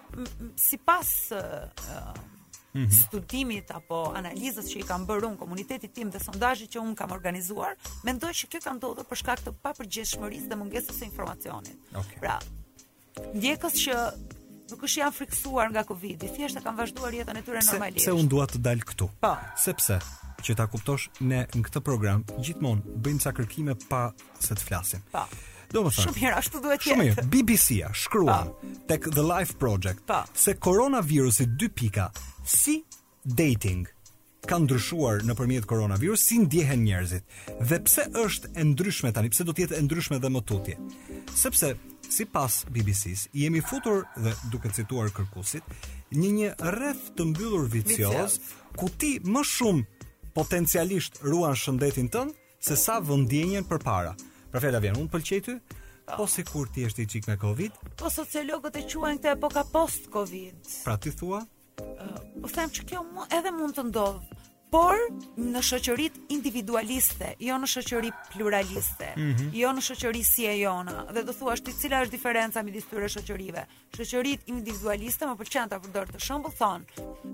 sipas 0.68 1.10
uh, 1.36 1.40
mm 2.72 2.84
-hmm. 2.84 2.98
studimit 3.00 3.70
apo 3.70 4.00
analizës 4.18 4.66
që 4.72 4.78
i 4.80 4.88
kam 4.90 5.06
bërë 5.08 5.28
unë 5.30 5.38
komunitetit 5.40 5.92
tim 5.94 6.10
dhe 6.12 6.20
sondazhit 6.20 6.70
që 6.74 6.80
unë 6.84 6.94
kam 6.94 7.10
organizuar, 7.16 7.72
mendoj 8.04 8.32
që 8.40 8.48
kjo 8.52 8.60
ka 8.64 8.72
ndodhur 8.76 9.06
për 9.10 9.16
shkak 9.22 9.40
të 9.44 9.52
papërgjithshmërisë 9.64 10.48
dhe 10.50 10.58
mungesës 10.62 10.96
së 10.98 11.04
informacionit. 11.10 11.76
Okay. 12.02 12.20
Pra, 12.20 12.36
ndjekës 13.34 13.74
që 13.84 13.94
nuk 14.70 14.82
është 14.86 15.00
janë 15.02 15.16
friksuar 15.18 15.66
nga 15.72 15.82
Covid, 15.84 16.18
i 16.22 16.28
thjeshtë 16.36 16.60
kanë 16.64 16.76
vazhduar 16.82 17.12
jetën 17.12 17.36
e 17.38 17.42
tyre 17.46 17.64
normalisht. 17.68 18.04
Se, 18.04 18.12
unë 18.12 18.28
dua 18.34 18.44
të 18.46 18.58
dal 18.64 18.80
këtu. 18.80 19.08
Pa. 19.20 19.32
Po. 19.34 19.50
Sepse 19.64 20.00
që 20.44 20.56
ta 20.58 20.66
kuptosh 20.66 21.08
ne 21.20 21.44
në 21.54 21.60
këtë 21.66 21.80
program 21.86 22.24
gjithmonë 22.44 22.98
bëjmë 23.04 23.20
sa 23.24 23.30
kërkime 23.32 23.74
pa 23.88 24.02
se 24.40 24.54
të 24.54 24.62
flasim. 24.68 25.00
Po. 25.12 25.24
Do 25.72 25.86
më 25.86 25.90
thash. 25.90 26.04
Shumë 26.06 26.18
mirë, 26.20 26.36
ashtu 26.38 26.60
duhet 26.60 26.82
të 26.82 26.86
jetë. 26.86 26.90
Shumë 26.90 27.06
mirë. 27.08 27.22
BBC-a 27.32 27.90
shkruan 27.96 28.50
tek 28.90 29.06
The 29.16 29.24
Life 29.24 29.54
Project 29.60 30.02
pa. 30.08 30.22
se 30.34 30.54
koronavirusi 30.54 31.46
2 31.56 31.68
pika 31.74 32.10
si 32.46 32.82
dating 33.24 33.88
ka 34.48 34.58
ndryshuar 34.58 35.22
nëpërmjet 35.24 35.64
koronavirus 35.70 36.22
si 36.28 36.40
ndjehen 36.42 36.82
njerëzit 36.82 37.24
dhe 37.70 37.78
pse 37.86 38.08
është 38.24 38.48
e 38.58 38.64
ndryshme 38.72 39.12
tani, 39.14 39.30
pse 39.30 39.44
do 39.46 39.52
të 39.54 39.62
jetë 39.66 39.78
e 39.78 39.84
ndryshme 39.86 40.18
dhe 40.20 40.30
më 40.34 40.40
tutje. 40.50 40.74
Sepse 41.42 41.76
si 42.12 42.26
pas 42.28 42.52
BBC-s, 42.74 43.28
jemi 43.32 43.62
futur 43.64 44.02
dhe 44.18 44.34
duke 44.52 44.68
cituar 44.74 45.08
kërkusit, 45.14 45.62
një 46.12 46.30
një 46.38 46.50
rreth 46.74 47.06
të 47.16 47.28
mbyllur 47.30 47.68
vicioz 47.72 48.36
ku 48.76 48.90
ti 48.90 49.14
më 49.24 49.40
shumë 49.54 49.86
potencialisht 50.34 51.22
ruan 51.22 51.54
shëndetin 51.56 52.10
tën 52.12 52.34
se 52.60 52.76
sa 52.76 52.98
vëndjenjen 53.00 53.64
për 53.70 53.78
para. 53.86 54.12
Pra 54.52 54.60
fjala 54.60 54.82
vjen, 54.84 54.98
unë 55.00 55.08
pëlqej 55.14 55.38
ty, 55.46 55.54
po 56.12 56.26
se 56.28 56.42
kur 56.44 56.68
ti 56.68 56.82
jesh 56.84 56.98
ti 56.98 57.06
çik 57.08 57.24
me 57.30 57.38
Covid? 57.40 57.72
Po 57.96 58.10
sociologët 58.12 58.76
e 58.82 58.84
quajnë 58.84 59.22
këtë 59.22 59.30
epokë 59.38 59.62
post 59.72 60.10
Covid. 60.12 60.58
Pra 60.84 60.98
ti 61.00 61.12
thua? 61.16 61.40
Po 61.80 62.50
them 62.52 62.68
që 62.68 62.84
kjo 62.90 63.00
mu, 63.06 63.24
edhe 63.32 63.48
mund 63.56 63.72
të 63.78 63.86
ndodh, 63.88 64.20
por 64.72 65.00
në 65.40 65.62
shoqëritë 65.64 66.26
individualiste, 66.36 67.32
jo 67.46 67.56
në 67.60 67.70
shoqëri 67.78 68.12
pluraliste, 68.34 69.08
mm 69.16 69.32
-hmm. 69.32 69.56
jo 69.62 69.72
në 69.72 69.86
shoqëri 69.88 70.22
si 70.34 70.44
e 70.44 70.54
jona, 70.60 71.06
dhe 71.12 71.22
do 71.24 71.32
thua 71.32 71.54
t'i 71.56 71.72
cila 71.72 72.04
është 72.04 72.10
diferenca 72.18 72.62
midis 72.62 72.84
distyre 72.84 73.08
shoqërive. 73.08 73.64
Shoqëritë 73.96 74.46
individualiste, 74.52 75.24
më 75.26 75.36
pëlqen 75.40 75.68
të 75.72 75.80
përdor 75.80 76.06
të 76.12 76.18
shumë, 76.26 76.52
thonë, 76.60 76.84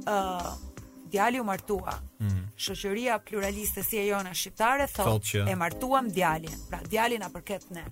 uh, 0.07 0.78
djali 1.09 1.41
u 1.41 1.45
martua. 1.45 1.93
Mm. 2.21 2.25
Shoqëria 2.57 3.19
pluraliste 3.31 3.83
si 3.83 3.99
e 3.99 4.07
jona 4.09 4.35
shqiptare 4.35 4.87
thotë 4.97 5.43
e 5.53 5.57
martuam 5.57 6.09
djalin. 6.11 6.59
Pra 6.71 6.81
djali 6.91 7.19
na 7.19 7.31
përket 7.31 7.71
ne. 7.71 7.85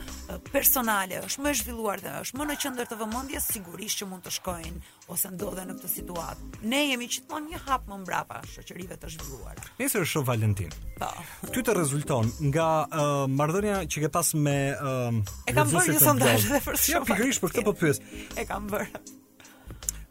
personale 0.49 1.19
është 1.27 1.43
më 1.45 1.51
e 1.51 1.57
zhvilluar 1.59 2.01
dhe 2.01 2.15
është 2.23 2.39
më 2.39 2.47
në 2.49 2.55
qendër 2.63 2.89
të 2.89 2.97
vëmendjes, 3.03 3.49
sigurisht 3.53 4.01
që 4.01 4.07
mund 4.09 4.25
të 4.25 4.33
shkojnë 4.39 4.81
ose 5.13 5.31
ndodhen 5.35 5.69
në 5.69 5.75
këtë 5.77 5.91
situatë. 5.99 6.63
Ne 6.71 6.79
jemi 6.87 7.09
gjithmonë 7.11 7.53
një 7.53 7.61
hap 7.67 7.85
më 7.91 7.99
mbrapa 8.01 8.41
shoqërive 8.55 8.97
të 9.03 9.11
zhvilluara. 9.13 9.67
Mesër 9.77 10.07
është 10.09 10.25
Valentin. 10.31 10.73
Po. 10.97 11.11
Ty 11.53 11.65
të 11.69 11.77
rezulton 11.77 12.33
nga 12.49 12.67
uh, 12.89 13.23
marrëdhënia 13.37 13.83
që 13.85 14.07
ke 14.07 14.11
pas 14.17 14.33
me 14.33 14.57
uh, 14.73 15.23
E 15.45 15.53
kam 15.53 15.69
bërë 15.77 15.99
një 15.99 16.01
sondazh 16.07 16.49
edhe 16.49 16.63
për 16.65 16.81
shoqëri. 16.83 16.93
Ja, 16.97 17.05
pikërisht 17.13 17.45
për 17.45 17.57
këtë 17.59 17.69
po 17.69 17.77
pyet. 17.83 18.01
E 18.41 18.49
kam 18.49 18.71
bërë 18.73 19.19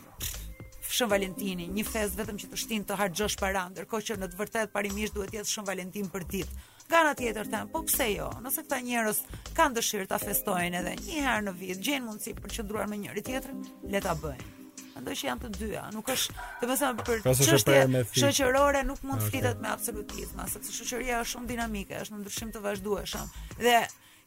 Shën 0.92 1.08
Valentini, 1.08 1.70
një 1.72 1.82
fest 1.88 2.18
vetëm 2.20 2.36
që 2.42 2.48
të 2.52 2.58
shtin 2.60 2.82
të 2.84 2.96
hargjosh 3.00 3.38
para, 3.40 3.62
ndërkohë 3.72 4.06
që 4.10 4.16
në 4.20 4.26
të 4.32 4.38
vërtetë 4.42 4.72
parimisht 4.74 5.14
duhet 5.16 5.30
të 5.32 5.38
jetë 5.38 5.48
Shën 5.54 5.64
Valentin 5.64 6.10
për 6.12 6.26
ditë. 6.34 6.58
Nga 6.90 6.98
ana 7.00 7.14
tjetër 7.16 7.48
them, 7.54 7.70
po 7.72 7.80
pse 7.88 8.08
jo? 8.10 8.26
Nëse 8.44 8.64
këta 8.66 8.80
njerëz 8.88 9.20
kanë 9.56 9.78
dëshirë 9.78 10.08
të 10.10 10.18
festojnë 10.26 10.80
edhe 10.82 10.92
një 11.06 11.22
herë 11.24 11.46
në 11.46 11.54
vit, 11.62 11.80
gjejnë 11.86 12.08
mundësi 12.10 12.34
për 12.42 12.50
të 12.52 12.58
qëndruar 12.58 12.90
me 12.92 12.98
njëri 13.06 13.24
tjetrin, 13.30 13.62
le 13.94 14.02
bëjnë. 14.02 14.50
Mendoj 14.92 15.16
që 15.22 15.28
janë 15.28 15.44
të 15.46 15.50
dyja, 15.56 15.86
nuk 15.96 16.12
është, 16.12 16.46
domethënë 16.60 17.08
për 17.08 17.22
qështje 17.24 18.32
shoqërore 18.42 18.84
nuk 18.90 19.00
mund 19.08 19.22
të 19.22 19.24
okay. 19.24 19.38
flitet 19.40 19.64
me 19.64 19.72
absolutizëm, 19.72 20.44
sepse 20.52 20.76
shoqëria 20.76 21.22
është 21.24 21.32
shumë 21.38 21.52
dinamike, 21.54 22.02
është 22.04 22.18
në 22.18 22.20
ndryshim 22.20 22.52
të 22.52 22.62
vazhdueshëm. 22.68 23.30
Dhe 23.64 23.78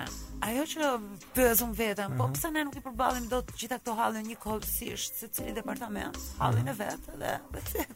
Ajo 0.46 0.62
që 0.76 0.92
pyesun 1.34 1.74
veten, 1.74 2.14
po 2.20 2.28
pse 2.36 2.52
ne 2.54 2.62
nuk 2.68 2.78
i 2.78 2.84
përballim 2.84 3.26
dot 3.32 3.50
gjitha 3.58 3.80
këto 3.80 3.96
halle 3.98 4.22
një 4.28 4.38
kohësisht, 4.44 5.18
secili 5.24 5.56
departament, 5.56 6.20
halli 6.38 6.62
e 6.70 6.76
vet 6.78 7.10
dhe 7.18 7.34
vetë. 7.58 7.90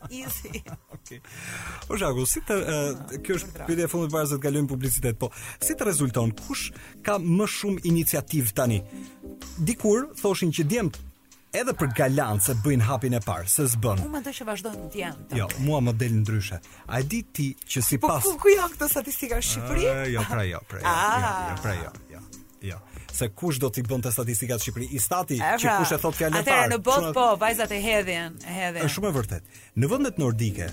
Easy. 0.10 0.48
Okej. 0.88 1.20
Okay. 1.20 1.20
Po, 1.88 1.94
Ojë, 1.98 2.24
si 2.28 2.40
të 2.46 2.56
uh, 2.56 3.20
kjo 3.24 3.36
është 3.40 3.66
pyetja 3.66 3.86
e 3.88 3.92
fundit 3.92 4.14
para 4.14 4.28
se 4.30 4.38
të 4.38 4.44
kalojmë 4.46 4.70
publicitet, 4.70 5.18
po 5.20 5.28
si 5.60 5.76
të 5.76 5.88
rezulton 5.90 6.32
kush 6.38 6.70
ka 7.04 7.18
më 7.20 7.48
shumë 7.56 7.84
Iniciativë 7.90 8.54
tani? 8.56 8.80
Dikur 9.58 10.10
thoshin 10.20 10.52
që 10.56 10.64
djemt 10.70 10.98
edhe 11.60 11.74
për 11.76 11.90
galancë 11.98 12.46
se 12.46 12.54
bëjnë 12.64 12.86
hapin 12.86 13.16
e 13.18 13.20
parë, 13.24 13.48
se 13.50 13.64
s'bën. 13.72 14.04
Unë 14.04 14.12
mendoj 14.14 14.34
që 14.36 14.46
vazhdojnë 14.52 14.90
të 14.94 15.40
Jo, 15.40 15.48
mua 15.66 15.80
më 15.84 15.94
del 16.00 16.20
ndryshe. 16.20 16.60
A 16.86 17.02
di 17.02 17.22
ti 17.34 17.50
që 17.64 17.82
sipas 17.86 18.24
Po 18.28 18.36
ku 18.40 18.52
janë 18.54 18.70
këto 18.76 18.88
statistika 18.92 19.40
në 19.40 19.48
Shqipëri? 19.48 19.88
Jo, 20.14 20.24
pra 20.30 20.46
jo, 20.46 20.62
pra 20.70 20.80
jo. 20.80 20.94
Ah. 20.94 21.26
jo. 21.26 21.34
Jo, 21.50 21.58
pra 21.64 21.76
jo. 21.76 21.92
Jo. 22.12 22.24
Jo 22.74 22.78
se 23.20 23.28
kush 23.36 23.58
do 23.62 23.68
t'i 23.74 23.82
bënte 23.84 24.10
statistikat 24.12 24.62
Shqipëri, 24.62 24.86
i 24.96 25.00
stati 25.06 25.36
që 25.40 25.58
pra, 25.68 25.74
kush 25.82 25.92
e 25.96 25.98
thot 26.02 26.16
fjalën 26.16 26.38
e 26.38 26.40
parë. 26.40 26.46
Atëherë 26.50 26.72
në 26.76 26.78
botë 26.86 27.10
po, 27.16 27.24
vajzat 27.42 27.74
e 27.76 27.80
hedhin, 27.84 28.38
e 28.48 28.54
hedhin. 28.54 28.84
Është 28.86 28.94
shumë 28.96 29.10
e 29.10 29.14
vërtet. 29.18 29.50
Në 29.82 29.88
vendet 29.92 30.20
nordike, 30.22 30.68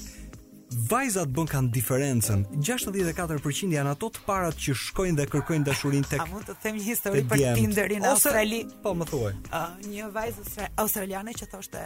vajzat 0.92 1.34
bën 1.36 1.50
kanë 1.54 1.72
diferencën 1.76 2.46
64% 2.70 3.76
janë 3.76 3.94
ato 3.96 4.10
të 4.16 4.24
parat 4.28 4.62
që 4.66 4.76
shkojnë 4.86 5.20
dhe 5.20 5.26
kërkojnë 5.32 5.68
dashurin 5.70 6.08
tek 6.12 6.24
A 6.24 6.28
mund 6.32 6.48
të 6.50 6.56
them 6.64 6.76
një 6.78 6.88
histori 6.90 7.24
për 7.32 7.44
Tinderin 7.60 8.04
në 8.04 8.12
Australi? 8.16 8.62
Po 8.84 8.94
më 9.00 9.10
thuaj. 9.12 9.34
A 9.52 9.64
një 9.92 10.10
vajzë 10.16 10.70
australiane 10.84 11.36
që 11.40 11.50
thoshte 11.54 11.82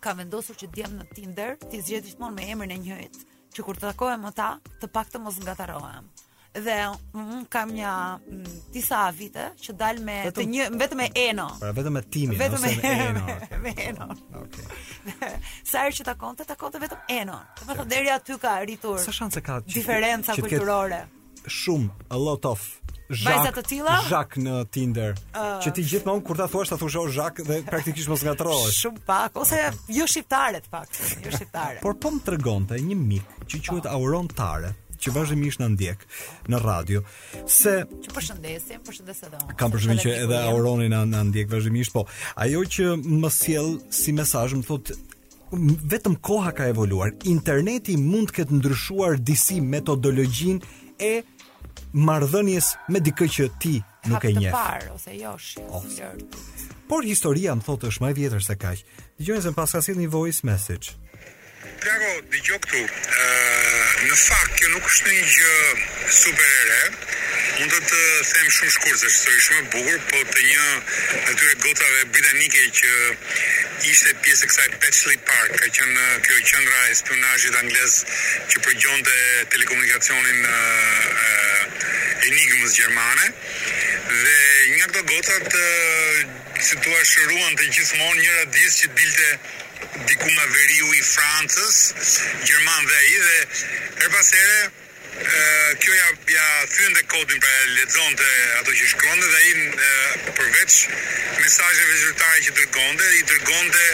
ka 0.00 0.14
vendosur 0.18 0.58
që 0.62 0.70
djem 0.74 0.98
në 1.00 1.06
Tinder, 1.14 1.54
ti 1.70 1.82
zgjedh 1.84 2.08
gjithmonë 2.10 2.36
me 2.40 2.50
emrin 2.54 2.72
e 2.72 2.80
njëjtë, 2.86 3.26
që 3.54 3.64
kur 3.66 3.78
të 3.78 3.90
takohem 3.92 4.26
të 4.40 4.90
paktën 4.94 5.22
mos 5.26 5.38
ngatarohem 5.44 6.08
dhe 6.52 6.78
mm, 7.14 7.44
kam 7.50 7.70
një 7.74 7.90
mm, 8.18 8.54
disa 8.74 9.04
vite 9.14 9.50
që 9.60 9.74
dal 9.78 10.00
me 10.02 10.16
vetëm, 10.26 10.40
të 10.40 10.46
një 10.50 10.66
vetëm 10.80 11.00
me 11.00 11.06
Eno. 11.28 11.46
Pra 11.60 11.70
vetëm 11.76 11.94
me 11.96 12.02
Timin, 12.12 12.38
vetëm 12.38 12.66
me 12.66 12.74
Eno. 12.90 13.38
Me 13.64 13.72
Eno. 13.86 14.06
Okej. 14.40 14.66
Okay. 15.14 15.38
Sa 15.70 15.82
herë 15.86 15.98
që 16.00 16.06
takonte, 16.10 16.46
takonte 16.48 16.80
vetëm 16.82 17.02
Eno. 17.20 17.36
Do 17.60 17.66
të 17.70 17.78
thotë 17.82 17.90
deri 17.92 18.12
aty 18.16 18.38
ka 18.42 18.54
arritur. 18.62 18.98
Sa 19.02 19.12
shanse 19.14 19.42
ka? 19.44 19.60
Diferenca 19.68 20.34
që, 20.36 20.46
kulturore. 20.46 21.02
Shumë, 21.46 21.92
a 22.10 22.18
lot 22.20 22.44
of 22.50 22.64
zhak 23.10 23.40
zhak 23.42 23.56
të 23.56 23.62
tilla? 23.70 24.00
në 24.42 24.56
Tinder. 24.74 25.14
Uh, 25.34 25.58
që 25.64 25.72
ti 25.78 25.86
gjithmonë 25.92 26.22
kur 26.26 26.38
ta 26.38 26.46
thuash 26.52 26.70
ta 26.72 26.76
thosh 26.78 27.10
zhak 27.14 27.40
dhe 27.46 27.60
praktikisht 27.66 28.08
mos 28.10 28.24
ngatrohesh. 28.26 28.80
Shumë 28.84 29.04
pak 29.06 29.36
ose 29.38 29.60
jo 29.92 30.06
shqiptare 30.06 30.62
të 30.66 30.70
pak, 30.70 30.92
jo 31.26 31.32
shqiptare. 31.34 31.80
Por 31.84 31.98
po 32.00 32.14
më 32.16 32.22
tregonte 32.26 32.78
një 32.80 32.96
mik 32.98 33.42
që 33.50 33.64
quhet 33.70 33.90
Auron 33.92 34.28
Tare 34.30 34.74
që 35.02 35.12
vazhdimisht 35.14 35.60
na 35.62 35.68
ndjek 35.72 36.02
në 36.50 36.60
radio. 36.62 37.02
Se 37.48 37.72
që 38.04 38.14
përshëndesim, 38.16 38.82
përshëndes 38.86 39.22
edhe 39.26 39.38
unë. 39.40 39.56
Kam 39.60 39.72
përshëndetje 39.74 40.06
që 40.06 40.16
edhe 40.26 40.40
Auroni 40.50 40.90
na 40.92 41.04
na 41.08 41.22
ndjek 41.26 41.50
vazhdimisht, 41.52 41.92
po 41.94 42.06
ajo 42.44 42.62
që 42.76 42.90
më 43.22 43.30
sjell 43.40 43.74
si 44.00 44.14
mesazh 44.16 44.58
më 44.60 44.66
thotë 44.68 44.98
vetëm 45.90 46.16
koha 46.24 46.52
ka 46.56 46.68
evoluar. 46.70 47.12
Interneti 47.32 47.96
mund 47.98 48.30
të 48.30 48.40
ketë 48.42 48.58
ndryshuar 48.60 49.18
disi 49.18 49.60
metodologjin 49.60 50.60
e 51.02 51.12
marrëdhënies 52.06 52.74
me 52.92 53.00
dikë 53.02 53.30
që 53.36 53.46
ti 53.62 53.78
nuk 54.10 54.26
e 54.30 54.34
njeh. 54.36 54.52
Ka 54.52 54.60
parë 54.66 54.94
ose 54.94 55.16
josh. 55.18 55.56
Oh. 55.64 55.82
Por 56.90 57.06
historia 57.06 57.56
më 57.58 57.66
thotë 57.66 57.88
është 57.90 58.04
më 58.04 58.10
e 58.14 58.18
vjetër 58.20 58.46
se 58.46 58.56
kaq. 58.62 58.82
Dëgjojmë 59.18 59.44
se 59.48 59.56
paska 59.58 59.80
ka 59.80 59.84
sjell 59.88 59.98
një 60.04 60.10
voice 60.12 60.46
message. 60.46 60.94
Plako, 61.80 62.08
di 62.28 62.36
gjo 62.44 62.58
këtu, 62.60 62.80
në 64.04 64.16
fakt, 64.20 64.52
kjo 64.58 64.68
nuk 64.74 64.88
është 64.90 65.12
një 65.14 65.28
gjë 65.32 65.52
super 66.12 66.48
ere, 66.64 66.80
mund 67.56 67.72
të 67.72 67.78
të 67.88 68.00
them 68.32 68.50
shumë 68.56 68.72
shkurë, 68.74 68.98
se 69.02 69.12
shëtë 69.14 69.40
shumë 69.44 69.62
e 69.62 69.70
bugur, 69.72 70.02
po 70.10 70.20
të 70.32 70.42
një 70.48 70.66
në 71.22 71.36
tyre 71.40 71.54
gotave 71.62 72.02
britanike 72.16 72.66
që 72.80 72.90
ishte 73.94 74.12
pjesë 74.26 74.50
kësaj 74.50 74.68
Petchley 74.82 75.16
Park, 75.30 75.56
ka 75.62 75.72
që 75.78 75.88
në 75.94 76.04
kjo 76.26 76.36
qëndra 76.50 76.82
e 76.92 76.98
spionajit 77.00 77.56
anglez 77.62 77.96
që 78.52 78.62
përgjon 78.66 79.00
të 79.08 79.16
telekomunikacionin 79.56 80.44
e 80.50 81.32
enigmës 82.28 82.76
gjermane, 82.76 83.32
dhe 84.10 84.36
një 84.76 84.84
këto 84.92 85.08
gotat 85.12 85.48
të 86.60 87.02
shëruan 87.14 87.56
të 87.56 87.72
gjithmonë 87.72 88.20
njëra 88.20 88.44
disë 88.58 88.82
që 88.82 88.92
dilte 89.00 89.32
diku 90.08 90.26
nga 90.36 90.44
veriu 90.56 90.86
i 90.94 91.00
Francës, 91.14 91.78
Gjerman 92.46 92.86
dhe 92.90 93.00
i, 93.14 93.16
dhe 93.28 93.38
herpasere, 94.00 94.62
kjo 95.82 95.94
ja, 95.98 96.08
ja 96.32 96.48
thyën 96.72 96.94
dhe 96.96 97.02
kodin 97.12 97.40
për 97.42 97.54
e 97.56 97.66
ledzon 97.78 98.14
të 98.20 98.28
ato 98.60 98.72
që 98.78 98.88
shkonde, 98.92 99.30
dhe 99.32 99.40
i 99.40 99.54
përveç 100.38 100.76
mesajëve 101.42 101.98
zhërtari 102.02 102.46
që 102.46 102.54
dërgonde, 102.60 103.08
i 103.18 103.26
dërgonde 103.32 103.88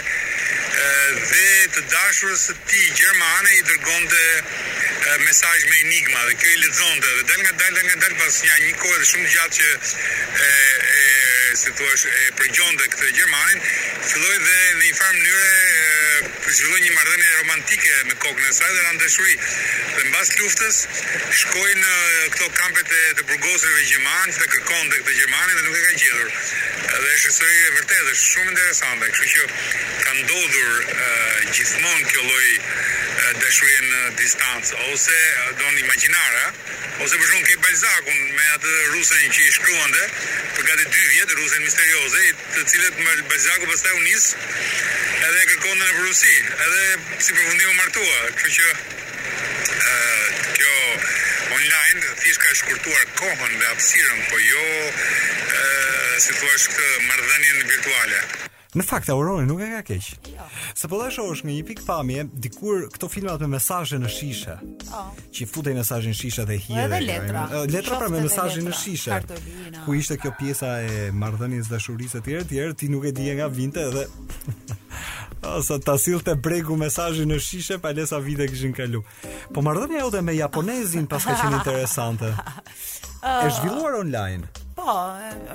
dhe 1.32 1.48
të 1.76 1.84
dashurës 1.94 2.44
të 2.50 2.58
ti 2.68 2.84
Gjermane, 3.00 3.56
i 3.58 3.64
dërgonde 3.70 4.24
mesaj 5.24 5.56
me 5.70 5.80
enigma 5.86 6.22
dhe 6.28 6.34
kjo 6.38 6.48
i 6.54 6.60
ledzon 6.62 7.02
dhe 7.02 7.14
dal 7.30 7.42
nga 7.44 7.52
del, 7.62 7.74
dhe 7.78 7.82
nga 7.88 7.96
dal 8.04 8.14
pas 8.22 8.38
nja 8.44 8.56
një 8.66 8.72
kohë 8.82 9.00
dhe 9.02 9.10
shumë 9.12 9.34
gjatë 9.34 9.58
që 9.58 9.74
e, 9.76 10.46
e 10.46 10.95
si 11.56 11.70
thua 11.72 11.88
e 11.88 12.32
prigjonte 12.36 12.84
këtë 12.92 13.08
gjermanin 13.16 13.64
filloi 14.10 14.34
dhe 14.44 14.58
në 14.74 14.82
një 14.84 14.96
farë 15.00 15.20
mënyrë 15.24 16.05
zhvilloi 16.28 16.80
një 16.84 16.92
marrëdhënie 16.94 17.32
romantike 17.40 17.92
me 18.08 18.14
kokën 18.22 18.48
e 18.50 18.54
saj 18.54 18.70
dhe 18.74 18.82
në 18.86 18.94
ndeshuri. 18.96 19.34
Dhe 19.96 20.04
mbas 20.10 20.32
luftës 20.40 20.76
shkoi 21.42 21.72
në 21.82 21.94
këto 22.34 22.48
kampet 22.58 22.94
e 23.00 23.02
të 23.18 23.26
burgosëve 23.30 23.84
gjermanë, 23.90 24.34
të 24.38 24.48
kërkonte 24.54 25.00
këtë 25.02 25.16
gjermanë 25.20 25.54
dhe 25.58 25.64
nuk 25.66 25.76
e 25.80 25.84
ka 25.86 25.94
gjetur. 26.00 26.28
Dhe 26.86 27.12
është 27.16 27.30
histori 27.30 27.56
e 27.56 27.84
dhe 27.86 28.16
është 28.16 28.30
shumë 28.32 28.50
interesante, 28.54 29.10
kështu 29.14 29.28
që 29.32 29.48
ka 30.02 30.10
ndodhur 30.20 30.74
uh, 30.76 31.44
gjithmonë 31.54 32.04
kjo 32.10 32.22
lloj 32.30 32.48
dashurie 33.42 33.80
në 33.82 34.00
distancë 34.20 34.76
ose 34.92 35.16
don 35.58 35.74
imagjinare 35.82 36.44
ose 37.02 37.16
për 37.20 37.30
ke 37.32 37.38
të 37.48 37.56
Balzakun 37.64 38.18
me 38.36 38.44
atë 38.54 38.72
rusën 38.92 39.32
që 39.34 39.40
i 39.48 39.54
shkruante 39.56 40.04
për 40.56 40.68
gati 40.68 40.86
2 40.92 41.08
vjet 41.14 41.34
rusën 41.38 41.64
misterioze 41.66 42.22
të 42.54 42.64
cilët 42.72 43.00
me 43.02 43.16
Balzaku 43.32 43.68
pastaj 43.72 43.94
u 43.98 44.04
nis 44.06 44.28
edhe 45.28 45.42
kërkon 45.50 45.80
në 45.82 45.88
Si, 46.18 46.34
edhe 46.48 46.84
si 47.24 47.34
përfundim 47.36 47.66
u 47.68 47.74
martua, 47.76 48.28
kështu 48.38 48.52
që 48.56 48.70
ë 49.74 50.28
kjo 50.54 50.76
online 51.58 52.14
thjesht 52.22 52.40
ka 52.40 52.54
shkurtuar 52.62 53.04
kohën 53.18 53.58
dhe 53.60 53.68
hapësirën, 53.68 54.22
po 54.30 54.40
jo 54.40 54.64
ë 54.96 55.68
si 56.24 56.32
thua 56.38 56.54
këtë 56.54 56.88
marrëdhënien 57.10 57.60
virtuale. 57.74 58.22
Në 58.76 58.84
fakt, 58.84 59.08
Aurora 59.12 59.44
nuk 59.48 59.60
e 59.64 59.68
ka 59.72 59.82
keq. 59.88 60.08
Jo. 60.30 60.46
Se 60.76 60.88
po 60.92 60.98
dashë 61.00 61.22
është 61.34 61.46
një 61.48 61.60
pikë 61.68 61.84
pamje, 61.84 62.24
dikur 62.46 62.86
këto 62.92 63.08
filmat 63.12 63.40
me 63.44 63.48
mesazhe 63.56 63.96
në 64.00 64.10
shishe. 64.12 64.56
Oh. 64.92 65.08
Që 65.36 65.46
futej 65.52 65.76
mesazhin 65.78 66.12
në 66.12 66.18
shishe 66.18 66.44
dhe 66.48 66.58
hije. 66.60 66.82
Edhe 66.84 67.00
letra. 67.06 67.44
Kajnë, 67.52 67.62
uh, 67.62 67.72
letra 67.72 68.00
pra 68.02 68.10
me 68.12 68.20
mesazhin 68.24 68.68
në 68.68 68.74
shishe. 68.76 69.12
Kartolina. 69.14 69.84
Ku 69.86 69.96
ishte 69.96 70.18
kjo 70.20 70.32
pjesa 70.40 70.74
e 70.84 71.08
marrëdhënies 71.22 71.72
dashurisë 71.72 72.20
etj 72.22 72.36
etj, 72.42 72.58
ti 72.82 72.92
nuk 72.92 73.08
e 73.08 73.14
di 73.16 73.32
nga 73.38 73.48
vinte 73.60 73.80
edhe 73.88 74.04
Sa 75.62 75.78
ta 75.80 75.94
sillte 76.00 76.34
bregu 76.34 76.74
mesazhin 76.78 77.30
në 77.30 77.38
shishe 77.42 77.76
pa 77.82 77.92
lesa 77.94 78.18
vite 78.20 78.46
kishin 78.50 78.72
kalu. 78.76 79.00
Po 79.54 79.62
marrëdhënia 79.64 80.02
jote 80.02 80.20
me 80.26 80.34
japonezin 80.36 81.06
pas 81.06 81.24
ka 81.28 81.38
qenë 81.42 81.60
interesante. 81.62 82.32
Ah. 83.26 83.48
E 83.48 83.50
zhvilluar 83.50 83.94
online. 83.98 84.44
Po, 84.76 84.92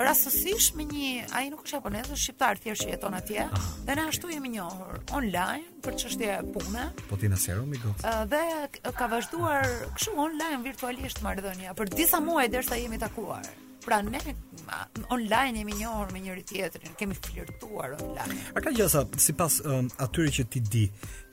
rastësisht 0.01 0.73
me 0.75 0.83
një, 0.89 1.21
ai 1.37 1.45
nuk 1.53 1.61
është 1.63 1.77
japonez, 1.77 2.09
është 2.09 2.19
shqiptar 2.23 2.59
thjesht 2.59 2.83
që 2.83 2.89
jeton 2.91 3.15
atje. 3.15 3.45
Ah, 3.47 3.69
dhe 3.87 3.95
ne 3.95 4.07
ashtu 4.09 4.31
jemi 4.33 4.51
njohur 4.57 4.99
online 5.15 5.69
për 5.85 5.95
çështje 6.01 6.39
pune. 6.57 6.87
Po 7.07 7.15
ti 7.21 7.29
na 7.31 7.39
sero 7.39 7.63
mi 7.69 7.79
go 7.79 7.93
ah, 8.03 8.25
Dhe 8.25 8.41
ka 8.91 9.07
vazhduar 9.13 9.69
kështu 9.93 10.17
online 10.19 10.59
virtualisht 10.67 11.23
marrëdhënia 11.23 11.77
për 11.79 11.93
disa 11.95 12.19
muaj 12.19 12.49
derisa 12.57 12.81
jemi 12.81 12.99
takuar 12.99 13.45
pra 13.85 14.01
ne 14.05 14.19
online 15.09 15.59
jemi 15.61 15.75
një 15.79 15.87
orë 15.89 16.13
me 16.15 16.21
njëri 16.23 16.43
tjetrin, 16.47 16.93
kemi 16.99 17.15
flirtuar 17.17 17.95
online 17.97 18.45
a 18.55 18.61
ka 18.63 18.73
gjësa 18.75 19.05
si 19.19 19.35
pas 19.37 19.57
um, 19.65 19.89
që 20.37 20.45
ti 20.53 20.59
di 20.59 20.85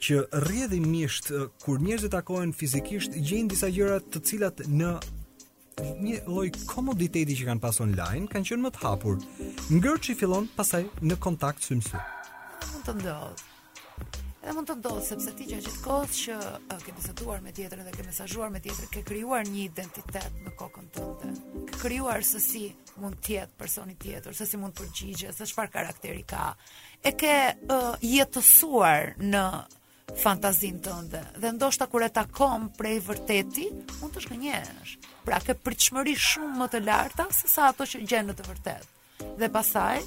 që 0.09 0.23
rrjedhin 0.45 0.89
uh, 1.05 1.49
kur 1.65 1.79
njerëzit 1.83 2.13
takohen 2.15 2.53
fizikisht 2.53 3.15
gjenë 3.17 3.53
disa 3.55 3.69
gjërat 3.69 4.09
të 4.15 4.25
cilat 4.31 4.63
në 4.69 4.95
një 6.03 6.19
loj 6.27 6.49
komoditeti 6.67 7.37
që 7.39 7.53
kanë 7.53 7.63
pas 7.63 7.79
online 7.85 8.27
kanë 8.33 8.51
qënë 8.53 8.65
më 8.67 8.73
të 8.75 8.83
hapur 8.85 9.21
Ngërçi 9.71 10.09
që 10.09 10.13
i 10.17 10.21
filon 10.25 10.49
pasaj 10.59 10.83
në 11.07 11.21
kontakt 11.23 11.63
së 11.69 11.79
mësu 11.79 11.99
a 11.99 12.09
mund 12.73 12.89
të 12.89 12.97
ndodhë. 12.99 13.48
Edhe 14.41 14.55
mund 14.55 14.69
të 14.71 14.75
ndodhë, 14.79 15.01
sepse 15.03 15.33
ti 15.35 15.49
gjatë 15.51 15.65
gjithë 15.67 15.81
kohës 15.83 16.19
që 16.25 16.35
uh, 16.39 16.83
ke 16.87 16.93
besatuar 16.95 17.41
me 17.43 17.51
tjetrin 17.57 17.83
dhe 17.87 17.95
ke 17.97 18.05
mesazhuar 18.07 18.53
me 18.55 18.61
tjetrin, 18.63 18.91
ke 18.95 19.03
krijuar 19.07 19.49
një 19.51 19.65
identitet 19.67 20.37
në 20.45 20.53
kokën 20.61 20.87
tënde. 20.95 21.31
Ke 21.73 21.81
krijuar 21.83 22.23
se 22.27 22.39
si 22.45 22.63
mund 23.03 23.19
të 23.19 23.35
jetë 23.35 23.59
personi 23.59 23.97
tjetër, 23.99 24.37
se 24.39 24.47
si 24.47 24.61
mund 24.61 24.77
të 24.79 24.87
përgjigjet, 24.87 25.35
se 25.41 25.49
çfarë 25.51 25.75
karakteri 25.75 26.23
ka. 26.31 26.53
E 27.03 27.13
ke 27.19 27.35
uh, 27.67 27.99
jetësuar 28.05 29.17
në 29.25 29.43
fantazin 30.23 30.79
tënde 30.87 31.21
dhe 31.43 31.51
ndoshta 31.59 31.89
kur 31.93 32.07
e 32.07 32.11
takon 32.15 32.71
prej 32.79 33.01
vërteti 33.11 33.67
mund 33.99 34.15
të 34.15 34.23
shkënjesh. 34.29 34.95
Pra 35.27 35.43
ke 35.45 35.59
pritshmëri 35.59 36.15
shumë 36.17 36.63
më 36.63 36.71
të 36.77 36.85
larta, 36.87 37.27
se 37.35 37.51
sa 37.53 37.73
ato 37.75 37.83
që 37.91 38.07
gjen 38.07 38.31
në 38.31 38.39
të 38.39 38.47
vërtetë. 38.53 38.95
Dhe 39.43 39.51
pasaj, 39.51 39.99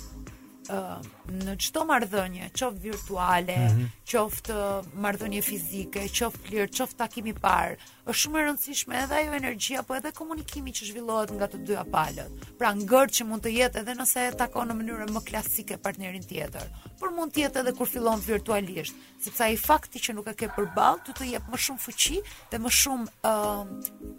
uh, 0.69 0.99
në 1.31 1.55
çdo 1.61 1.83
marrëdhënie, 1.89 2.49
qoftë 2.53 2.83
virtuale, 2.83 3.55
mm 3.57 3.77
-hmm. 3.77 3.89
qoftë 4.11 4.57
marrëdhënie 5.01 5.41
fizike, 5.41 6.03
qoftë 6.09 6.51
lir, 6.51 6.69
qoftë 6.69 6.97
takim 6.99 7.25
i 7.25 7.33
parë, 7.33 7.77
është 8.09 8.19
shumë 8.21 8.39
e 8.39 8.43
rëndësishme 8.47 8.95
edhe 9.03 9.15
ajo 9.17 9.33
energjia 9.33 9.79
apo 9.79 9.95
edhe 9.95 10.11
komunikimi 10.11 10.71
që 10.73 10.85
zhvillohet 10.91 11.31
nga 11.31 11.47
të 11.47 11.61
dyja 11.67 11.85
palët. 11.85 12.31
Pra 12.59 12.73
ngër 12.75 13.07
që 13.15 13.25
mund 13.25 13.41
të 13.43 13.49
jetë 13.57 13.79
edhe 13.81 13.95
nëse 13.95 14.27
e 14.27 14.35
takon 14.37 14.67
në 14.69 14.75
mënyrë 14.81 15.07
më 15.15 15.23
klasike 15.29 15.77
partnerin 15.77 16.21
tjetër, 16.23 16.67
por 16.99 17.09
mund 17.11 17.31
të 17.33 17.39
jetë 17.45 17.59
edhe 17.63 17.73
kur 17.77 17.87
fillon 17.87 18.19
virtualisht, 18.27 18.95
sepse 19.23 19.43
ai 19.43 19.57
fakti 19.57 19.99
që 19.99 20.13
nuk 20.13 20.27
e 20.27 20.33
ke 20.33 20.47
përballë 20.55 21.03
të 21.05 21.11
të 21.17 21.31
jep 21.33 21.43
më 21.49 21.57
shumë 21.57 21.83
fuqi 21.87 22.19
dhe 22.51 22.57
më 22.57 22.69
shumë 22.81 23.05
ë 23.23 23.33
uh, 23.33 23.65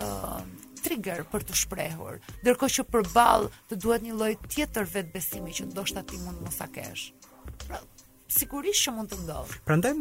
ë 0.06 0.08
uh, 0.08 0.70
trigger 0.84 1.22
për 1.30 1.44
të 1.48 1.56
shprehur, 1.62 2.18
ndërkohë 2.44 2.76
që 2.78 2.84
përballë 2.92 3.50
të 3.70 3.78
duhet 3.84 4.06
një 4.06 4.16
lloj 4.18 4.30
tjetër 4.52 4.88
vetbesimi 4.96 5.54
që 5.58 5.68
ndoshta 5.70 6.02
ti 6.10 6.18
mund 6.24 6.42
mos 6.44 6.58
a 6.64 6.68
kesh. 6.74 7.06
Pra, 7.66 7.80
sigurisht 8.32 8.86
që 8.88 8.94
mund 8.98 9.12
të 9.12 9.20
ndodh. 9.22 9.54
Prandaj 9.68 9.94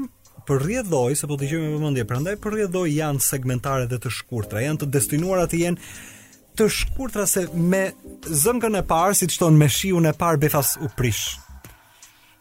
për 0.47 0.63
rrjedhoj, 0.65 1.11
sepse 1.15 1.29
po 1.29 1.35
do 1.37 1.43
të 1.43 1.51
gjejmë 1.51 1.71
vëmendje, 1.75 2.07
prandaj 2.09 2.35
për 2.43 2.55
rrjedhoj 2.57 2.87
janë 2.95 3.25
segmentare 3.27 3.87
dhe 3.91 4.01
të 4.03 4.11
shkurtra, 4.17 4.63
janë 4.65 4.83
të 4.83 4.89
destinuara 4.97 5.45
të 5.51 5.61
jenë 5.65 5.91
të 6.59 6.67
shkurtra 6.75 7.27
se 7.31 7.45
me 7.71 7.85
zëngën 8.41 8.81
e 8.81 8.83
parë, 8.89 9.15
siç 9.21 9.37
thon 9.39 9.55
me 9.61 9.69
shiun 9.71 10.09
e 10.09 10.15
parë 10.17 10.41
befas 10.41 10.73
u 10.83 10.89
prish. 10.97 11.37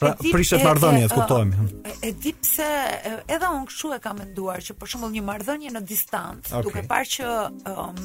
Pra, 0.01 0.15
prishë 0.25 0.57
të 0.57 0.65
mardhënje, 0.65 1.11
të 1.13 1.17
kuptojmë. 1.19 1.67
E 2.09 2.11
di 2.17 2.31
pëse, 2.41 2.69
edhe 3.29 3.51
unë 3.53 3.69
kshu 3.69 3.91
e 3.93 3.99
ka 4.03 4.15
menduar 4.17 4.63
që 4.65 4.73
për 4.81 4.91
shembull 4.95 5.13
një 5.13 5.23
marrëdhënie 5.29 5.73
në 5.75 5.83
distancë, 5.93 6.55
okay. 6.57 6.71
duke 6.71 6.85
parë 6.89 7.11
që 7.19 7.27
um, 7.75 7.99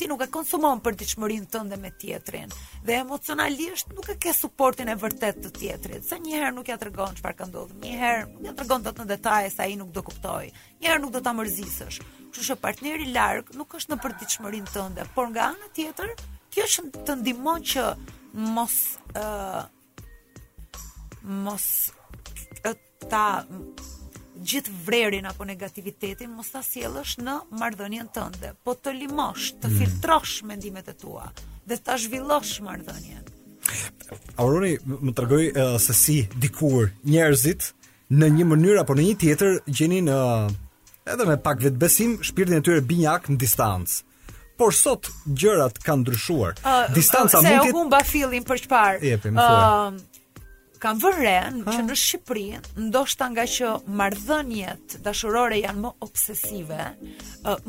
ti 0.00 0.06
nuk 0.08 0.22
e 0.24 0.28
konsumon 0.32 0.78
për 0.80 0.94
dëshmërinë 1.02 1.46
tënde 1.52 1.76
me 1.80 1.90
tjetrin 2.00 2.48
dhe 2.86 2.94
emocionalisht 3.02 3.90
nuk 3.92 4.06
e 4.08 4.16
ke 4.24 4.32
suportin 4.32 4.88
e 4.88 4.94
vërtet 4.96 5.42
të 5.44 5.50
tjetrit. 5.58 6.04
se 6.08 6.16
një 6.16 6.38
herë 6.38 6.54
nuk 6.56 6.68
ja 6.72 6.78
tregon 6.80 7.12
çfarë 7.18 7.36
ka 7.36 7.46
ndodhur, 7.50 7.76
një 7.84 7.98
herë 8.00 8.22
nuk 8.30 8.46
ja 8.48 8.54
tregon 8.56 8.86
të 8.86 8.94
në 8.96 9.06
detaje 9.12 9.50
sa 9.52 9.66
ai 9.68 9.76
nuk 9.76 9.92
do 9.92 10.02
kuptoj. 10.06 10.46
Një 10.80 10.88
herë 10.88 11.02
nuk 11.04 11.12
do 11.12 11.20
ta 11.20 11.34
mërzisësh. 11.36 12.00
Kështu 12.32 12.46
shë 12.48 12.56
partneri 12.64 13.10
larg 13.12 13.52
nuk 13.60 13.76
është 13.76 13.92
në 13.92 14.00
për 14.02 14.16
dëshmërinë 14.22 14.72
tënde, 14.72 15.04
por 15.14 15.28
nga 15.34 15.50
ana 15.52 15.68
tjetër, 15.76 16.16
kjo 16.48 16.64
është 16.70 17.04
të 17.04 17.18
ndihmon 17.20 17.68
që 17.72 17.86
mos 18.56 18.78
ë 19.12 19.28
uh, 19.28 19.64
mos 21.44 21.66
ta 23.12 23.26
gjithë 24.40 24.72
vrerin 24.86 25.26
apo 25.28 25.44
negativitetin 25.44 26.30
mos 26.32 26.48
ta 26.54 26.62
sjellësh 26.64 27.18
në 27.20 27.36
marrëdhënien 27.60 28.08
tënde, 28.14 28.54
po 28.64 28.74
të 28.76 28.94
limosh, 29.02 29.50
të 29.60 29.68
mm. 29.68 29.80
filtrosh 29.80 30.38
mendimet 30.48 30.88
e 30.88 30.94
tua 30.96 31.26
dhe 31.68 31.76
ta 31.78 31.98
zhvillosh 32.00 32.58
marrëdhënien. 32.64 33.28
Auroni 34.42 34.76
më 34.84 35.14
tregoi 35.14 35.44
uh, 35.52 35.76
se 35.78 35.94
si 35.94 36.16
dikur 36.42 36.88
njerëzit 37.04 37.72
në 38.10 38.30
një 38.38 38.46
mënyrë 38.54 38.80
apo 38.84 38.96
në 38.98 39.04
një 39.10 39.16
tjetër 39.22 39.58
gjenin 39.68 40.08
uh, 40.10 40.48
edhe 41.06 41.26
me 41.28 41.36
pak 41.46 41.60
vetbesim 41.62 42.16
shpirtin 42.24 42.58
e 42.58 42.64
tyre 42.66 42.82
binjak 42.86 43.28
në 43.30 43.38
distancë. 43.44 44.06
Por 44.60 44.74
sot 44.76 45.08
gjërat 45.40 45.78
kanë 45.84 46.02
ndryshuar. 46.02 46.58
Uh, 46.64 46.88
Distanca 46.92 47.40
mund 47.40 47.48
të. 47.52 47.60
Ne 47.64 47.70
u 47.70 47.76
humba 47.78 48.02
fillin 48.04 48.44
për 48.44 48.60
çfarë? 48.66 49.16
Po, 49.22 49.30
Ëm, 49.30 49.94
kam 50.80 50.98
vënë 51.02 51.22
re 51.22 51.32
që 51.74 51.82
në 51.86 51.96
Shqipëri 52.02 52.42
ndoshta 52.86 53.26
nga 53.34 53.42
që 53.54 53.70
marrëdhëniet 54.00 54.94
dashurore 55.04 55.58
janë 55.60 55.82
më 55.84 55.90
obsesive, 56.06 56.78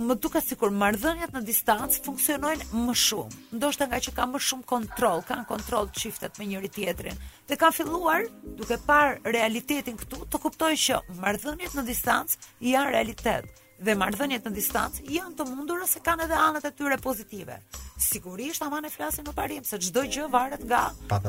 më 0.07 0.18
duket 0.24 0.47
sikur 0.47 0.72
marrëdhëniet 0.82 1.36
në 1.36 1.41
distancë 1.49 2.03
funksionojnë 2.05 2.70
më 2.88 2.95
shumë. 3.03 3.39
Ndoshta 3.59 3.89
nga 3.91 3.99
që 4.05 4.16
kanë 4.18 4.34
më 4.38 4.43
shumë 4.47 4.68
kontroll, 4.74 5.26
kanë 5.28 5.45
kontroll 5.51 5.91
çiftet 5.99 6.39
me 6.39 6.47
njëri 6.53 6.72
tjetrin. 6.78 7.20
Dhe 7.51 7.59
kanë 7.59 7.80
filluar 7.82 8.30
duke 8.62 8.80
parë 8.88 9.34
realitetin 9.38 9.99
këtu, 10.01 10.24
të 10.32 10.43
kuptojnë 10.45 10.84
që 10.86 11.01
marrëdhëniet 11.20 11.76
në 11.78 11.88
distancë 11.91 12.39
janë 12.72 12.95
realitet 12.95 13.57
dhe 13.86 13.96
marrëdhëniet 14.02 14.46
në 14.46 14.52
distancë 14.56 15.06
janë 15.14 15.34
të 15.40 15.46
mundura 15.50 15.88
se 15.90 16.02
kanë 16.06 16.28
edhe 16.28 16.38
anët 16.40 16.68
e 16.70 16.72
tyre 16.78 16.98
pozitive. 17.02 17.58
Sigurisht 18.02 18.64
ama 18.66 18.80
ne 18.82 18.90
flasim 18.90 19.26
në 19.28 19.34
parim 19.38 19.66
se 19.66 19.78
çdo 19.82 20.04
gjë 20.14 20.28
varet 20.34 20.64
nga 20.66 20.84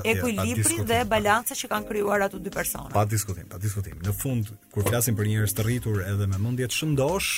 ekuilibri 0.09 0.79
dhe 0.89 1.01
balanca 1.09 1.57
që 1.57 1.69
kanë 1.73 1.89
krijuar 1.91 2.25
ato 2.29 2.41
dy 2.41 2.53
persona. 2.55 2.89
Pa 2.95 3.05
diskutim, 3.09 3.49
pa 3.53 3.59
diskutim. 3.61 3.99
Në 4.07 4.15
fund 4.23 4.53
kur 4.73 4.87
flasim 4.89 5.17
për 5.19 5.29
njerëz 5.33 5.55
të 5.59 5.67
rritur 5.69 6.01
edhe 6.07 6.27
me 6.33 6.41
mendje 6.41 6.69
të 6.73 6.79
shëndosh, 6.81 7.31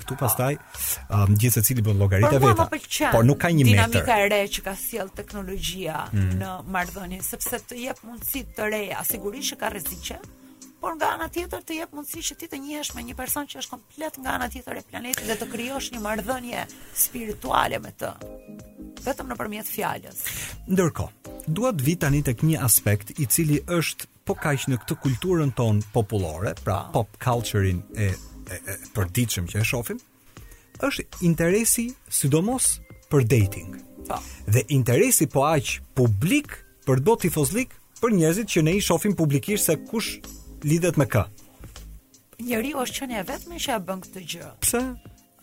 këtu 0.00 0.18
pastaj 0.20 0.54
um, 0.58 1.34
gjithë 1.40 1.60
secili 1.62 1.84
bën 1.86 1.98
llogaritë 2.02 2.40
vetë. 2.44 2.68
Por 3.16 3.26
nuk 3.26 3.42
ka 3.46 3.50
një 3.54 3.66
metër. 3.66 3.74
Dinamika 3.74 4.18
e 4.22 4.28
re 4.34 4.40
që 4.54 4.66
ka 4.66 4.74
sjell 4.78 5.10
teknologjia 5.18 6.04
mm. 6.12 6.32
në 6.42 6.54
marrëdhënie, 6.76 7.22
sepse 7.26 7.62
të 7.70 7.80
jep 7.86 8.02
mundësi 8.06 8.44
të 8.58 8.70
reja, 8.74 9.02
sigurisht 9.10 9.54
që 9.54 9.60
ka 9.62 9.72
rreziqe, 9.74 10.20
por 10.80 10.94
nga 10.96 11.08
ana 11.16 11.28
tjetër 11.32 11.62
të 11.64 11.76
jep 11.80 11.94
mundësi 11.96 12.22
që 12.30 12.36
ti 12.40 12.48
të 12.52 12.58
njihesh 12.60 12.92
me 12.96 13.02
një 13.06 13.14
person 13.18 13.46
që 13.48 13.60
është 13.62 13.72
komplet 13.72 14.18
nga 14.20 14.34
ana 14.36 14.48
tjetër 14.52 14.80
e 14.80 14.82
planetit 14.90 15.26
dhe 15.28 15.36
të 15.40 15.48
krijosh 15.52 15.88
një 15.94 16.00
marrëdhënie 16.04 16.64
spirituale 17.04 17.80
me 17.82 17.92
të 18.00 18.10
vetëm 19.06 19.30
nëpërmjet 19.30 19.68
fjalës. 19.70 20.20
Ndërkohë, 20.70 21.32
dua 21.54 21.70
të 21.76 21.86
vi 21.86 21.94
tani 22.02 22.22
tek 22.26 22.42
një 22.42 22.60
aspekt 22.66 23.14
i 23.22 23.26
cili 23.30 23.60
është 23.70 24.08
po 24.26 24.34
kaq 24.38 24.66
në 24.70 24.80
këtë 24.82 24.96
kulturën 25.04 25.52
tonë 25.54 25.86
popullore, 25.94 26.54
pra 26.66 26.80
oh. 26.80 26.88
pop 26.96 27.18
culture-in 27.22 27.84
e, 27.94 28.08
e, 28.10 28.58
e 28.58 28.76
përditshëm 28.96 29.46
që 29.52 29.62
e 29.62 29.68
shohim, 29.68 30.00
është 30.84 31.06
interesi 31.28 31.86
sidomos 32.12 32.78
për 33.12 33.26
dating. 33.30 33.76
Oh. 34.10 34.18
Dhe 34.50 34.66
interesi 34.74 35.28
po 35.30 35.46
aq 35.46 35.76
publik 35.96 36.56
për 36.88 37.04
do 37.06 37.14
tifozlik 37.22 37.78
për 38.02 38.16
njerëzit 38.18 38.50
që 38.56 38.66
ne 38.66 38.74
i 38.80 38.82
shohim 38.82 39.14
publikisht 39.16 39.70
se 39.70 39.78
kush 39.90 40.16
lidhet 40.64 40.96
me 41.00 41.06
kë? 41.10 41.24
Njëri 42.38 42.72
është 42.76 43.00
që 43.00 43.06
një 43.12 43.20
vetë 43.28 43.50
me 43.50 43.60
që 43.60 43.74
e 43.76 43.80
bën 43.88 44.00
këtë 44.04 44.22
gjë. 44.32 44.48
Pse? 44.64 44.82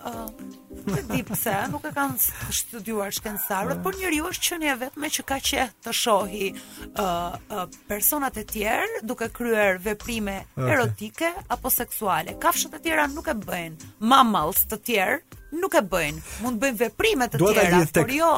Um, 0.03 0.39
të 0.83 1.01
di 1.07 1.21
pëse, 1.23 1.51
nuk 1.71 1.85
e 1.87 1.93
kanë 1.95 2.25
studiuar 2.53 3.13
shkenësarët, 3.15 3.79
por 3.85 3.95
njëri 3.95 4.19
është 4.27 4.47
që 4.49 4.57
një 4.63 4.73
vetë 4.81 4.99
me 5.01 5.09
që 5.15 5.23
ka 5.29 5.37
që 5.49 5.65
të 5.85 5.93
shohi 5.95 6.49
uh, 6.51 7.05
uh, 7.05 7.61
personat 7.87 8.35
e 8.35 8.43
tjerë 8.51 8.99
duke 9.07 9.29
kryer 9.31 9.79
veprime 9.85 10.41
okay. 10.57 10.73
erotike 10.75 11.31
apo 11.55 11.71
seksuale. 11.71 12.35
Kafshët 12.43 12.75
e 12.75 12.83
tjera 12.83 13.07
nuk 13.13 13.31
e 13.31 13.37
bëjnë. 13.45 13.93
Mammals 14.03 14.65
të 14.73 14.81
tjerë 14.89 15.17
nuk 15.63 15.79
e 15.79 15.85
bëjnë. 15.95 16.25
Mund 16.43 16.59
bëjnë 16.59 16.83
veprime 16.83 17.29
të 17.31 17.39
tjera, 17.45 17.79
por 17.95 18.11
jo 18.11 18.35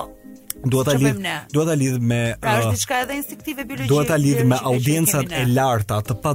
Duhet 0.64 0.86
ta 0.88 0.92
lidh, 0.98 1.20
duhet 1.52 1.68
ta 1.68 1.74
lidh 1.78 1.98
me 2.02 2.20
pra 2.42 2.54
është 2.62 2.68
uh, 2.70 2.74
diçka 2.78 3.00
edhe 3.04 3.16
instinktive 3.20 3.64
biologjike. 3.68 3.90
Duhet 3.92 4.08
ta 4.10 4.16
lidh 4.18 4.44
me 4.48 4.58
audiencat 4.72 5.32
e 5.36 5.44
larta, 5.52 6.00
të 6.02 6.16
pa 6.24 6.32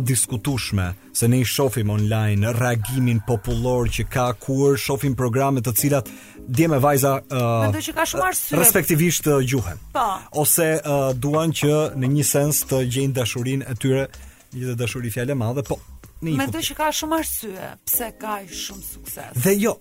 se 1.21 1.29
ne 1.29 1.41
i 1.41 1.45
shohim 1.45 1.91
online 1.91 2.53
reagimin 2.55 3.21
popullor 3.27 3.89
që 3.91 4.05
ka 4.13 4.29
kur 4.41 4.77
shohim 4.79 5.17
programe 5.17 5.61
të 5.61 5.73
cilat 5.77 6.09
dhe 6.49 6.69
me 6.71 6.79
vajza 6.79 7.17
uh, 7.25 7.81
që 7.89 7.93
ka 7.97 8.05
shumë 8.07 8.27
arsye 8.29 8.61
respektivisht 8.61 9.27
uh, 9.29 9.41
gjuhen. 9.45 9.81
Po. 9.93 10.07
Ose 10.41 10.71
uh, 10.79 11.11
duan 11.17 11.51
që 11.53 11.75
në 11.99 12.13
një 12.19 12.27
sens 12.31 12.63
të 12.71 12.85
gjejnë 12.87 13.17
dashurinë 13.19 13.67
e 13.73 13.79
tyre, 13.83 14.07
një 14.55 14.71
të 14.75 14.77
dashuri 14.85 15.11
fjalë 15.15 15.35
madhe, 15.37 15.65
po. 15.67 15.81
Mendoj 16.21 16.63
që 16.71 16.77
ka 16.77 16.93
shumë 16.95 17.19
arsye 17.23 17.75
pse 17.89 18.11
ka 18.21 18.39
shumë 18.47 18.85
sukses. 18.87 19.31
Dhe 19.41 19.55
jo, 19.57 19.75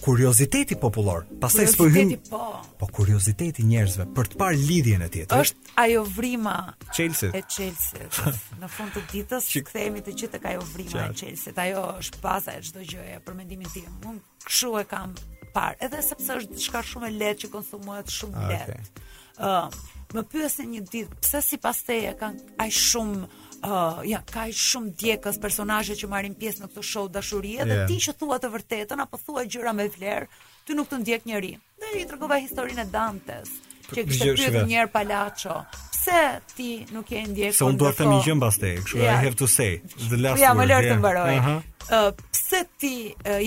kurioziteti 0.00 0.76
popullor. 0.76 1.24
Pastaj 1.40 1.66
s'po 1.72 1.86
hyn. 1.92 2.14
Po, 2.30 2.40
po 2.78 2.86
kurioziteti 2.98 3.62
njerëzve 3.66 4.06
për 4.16 4.30
të 4.32 4.40
parë 4.40 4.58
lidhjen 4.60 5.02
e 5.06 5.08
tjetër. 5.12 5.40
Është 5.44 5.72
ajo 5.82 6.02
vrimë 6.16 6.56
e 6.68 6.90
Chelsea. 6.92 7.30
E 7.34 7.42
Chelsea. 7.48 8.34
Në 8.60 8.68
fund 8.76 8.94
të 8.94 9.04
ditës, 9.12 9.48
ç'i 9.52 9.64
kthehemi 9.66 10.04
të 10.06 10.16
gjithë 10.16 10.32
tek 10.36 10.48
ajo 10.52 10.64
vrimë 10.74 11.02
e 11.06 11.06
Chelsea. 11.16 11.52
Ajo 11.64 11.86
është 12.02 12.20
baza 12.24 12.54
e 12.58 12.62
çdo 12.68 12.84
gjëje 12.92 13.22
për 13.26 13.38
mendimin 13.40 13.72
tim. 13.72 13.88
Unë 14.12 14.46
kshu 14.46 14.74
e 14.82 14.84
kam 14.90 15.16
parë, 15.56 15.78
edhe 15.88 16.02
sepse 16.04 16.38
është 16.42 16.56
diçka 16.58 16.82
shumë 16.92 17.08
e 17.10 17.16
lehtë 17.20 17.46
që 17.46 17.52
konsumohet 17.56 18.12
shumë 18.12 18.42
ah, 18.42 18.50
lehtë. 18.52 18.76
Okej. 18.76 19.08
Ëm, 19.36 19.48
uh, 19.48 19.94
më 20.16 20.22
pyetën 20.32 20.68
një 20.76 20.80
ditë, 20.92 21.18
pse 21.24 21.40
sipas 21.44 21.80
teje 21.84 22.12
kanë 22.16 22.56
aq 22.62 22.72
shumë 22.72 23.45
uh, 23.64 24.02
ja, 24.08 24.20
ka 24.32 24.46
shumë 24.52 24.92
djekës 25.00 25.38
personazhe 25.42 25.96
që 25.98 26.10
marrin 26.10 26.34
pjesë 26.36 26.64
në 26.64 26.70
këtë 26.72 26.84
show 26.90 27.06
dashurie 27.12 27.56
yeah. 27.60 27.70
dhe 27.70 27.78
ti 27.90 27.98
që 28.06 28.16
thua 28.20 28.38
të 28.42 28.50
vërtetën 28.52 29.04
apo 29.04 29.20
thua 29.22 29.44
gjëra 29.46 29.72
me 29.76 29.88
vlerë, 29.94 30.28
ti 30.66 30.76
nuk 30.76 30.90
të 30.90 31.00
ndjek 31.04 31.26
njëri 31.30 31.54
Dhe 31.80 31.92
i 32.02 32.06
tregova 32.08 32.40
historinë 32.42 32.84
e 32.86 32.90
Dantes 32.92 33.52
që 33.92 34.06
kishte 34.08 34.32
pyetur 34.34 34.64
një 34.66 34.80
herë 34.82 34.94
Palaço, 34.96 35.60
pse 36.06 36.40
ti 36.56 36.72
nuk 36.94 37.10
e 37.10 37.22
ndjek 37.26 37.58
unë 37.66 37.78
do 37.80 37.88
të 37.90 37.96
them 37.98 38.12
një 38.12 38.18
gjë 38.26 38.36
mbas 38.38 38.56
te, 38.60 38.70
kështu 38.82 39.00
I 39.02 39.16
have 39.26 39.36
to 39.42 39.48
say. 39.50 39.70
The 40.10 40.18
last 40.20 40.36
word. 40.38 40.44
Ja, 40.44 40.52
më 40.56 40.66
lër 40.70 40.86
të 40.92 40.98
mbaroj. 41.00 41.36
Ëh, 41.86 42.20
pse 42.34 42.60
ti 42.82 42.92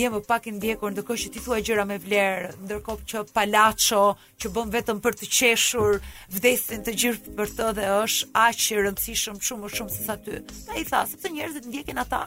je 0.01 0.07
më 0.13 0.19
pak 0.27 0.49
i 0.49 0.53
ndjekur 0.57 0.93
ndërkohë 0.93 1.21
që 1.23 1.31
ti 1.37 1.43
thua 1.43 1.59
gjëra 1.65 1.85
me 1.89 1.97
vlerë, 2.03 2.51
ndërkohë 2.65 3.05
që 3.11 3.23
Palaço 3.35 4.01
që 4.39 4.51
bën 4.55 4.73
vetëm 4.77 5.01
për 5.03 5.17
të 5.21 5.29
qeshur 5.39 5.99
vdesin 6.35 6.83
të 6.87 6.95
gjithë 7.03 7.35
për 7.39 7.53
të 7.59 7.69
dhe 7.79 7.87
është 8.01 8.29
aq 8.45 8.67
i 8.75 8.79
rëndësishëm 8.83 9.39
shumë 9.47 9.67
më 9.67 9.73
shumë 9.77 9.97
se 9.97 10.09
sa 10.09 10.17
ty. 10.25 10.41
Sa 10.63 10.79
i 10.79 10.85
tha, 10.87 11.05
sepse 11.11 11.31
njerëzit 11.35 11.69
ndjekin 11.71 12.01
ata 12.03 12.25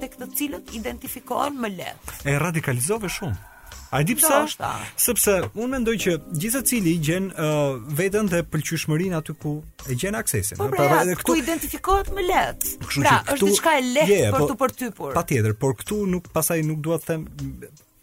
tek 0.00 0.16
të 0.20 0.30
cilët 0.38 0.74
identifikohen 0.74 1.58
më 1.62 1.74
lehtë. 1.80 2.20
E 2.34 2.38
radikalizove 2.42 3.10
shumë. 3.18 3.53
A 3.94 4.02
di 4.02 4.16
pse? 4.18 4.26
Sepse 4.98 5.34
unë 5.54 5.68
mendoj 5.76 5.94
që 6.02 6.14
gjithë 6.42 6.60
secili 6.64 6.94
gjen 7.06 7.28
uh, 7.30 7.76
veten 7.98 8.26
dhe 8.30 8.40
pëlqyshmërinë 8.50 9.18
aty 9.20 9.36
ku 9.38 9.52
e 9.86 9.94
gjen 9.98 10.16
aksesin. 10.18 10.58
Po 10.58 10.66
pra, 10.72 10.86
edhe 11.04 11.14
pra, 11.14 11.20
këtu 11.22 11.36
identifikohet 11.42 12.10
më 12.16 12.24
lehtë. 12.26 12.72
Pra, 12.84 13.18
këtu, 13.28 13.44
është 13.44 13.50
diçka 13.52 13.74
e 13.78 13.84
lehtë 13.92 14.12
yeah, 14.18 14.32
për 14.34 14.42
po, 14.42 14.48
të 14.50 14.56
përtypur. 14.64 15.14
Patjetër, 15.14 15.54
por 15.62 15.76
këtu 15.78 16.00
nuk 16.10 16.30
pasaj 16.34 16.58
nuk 16.66 16.80
dua 16.82 16.98
të 17.04 17.08
them 17.12 17.28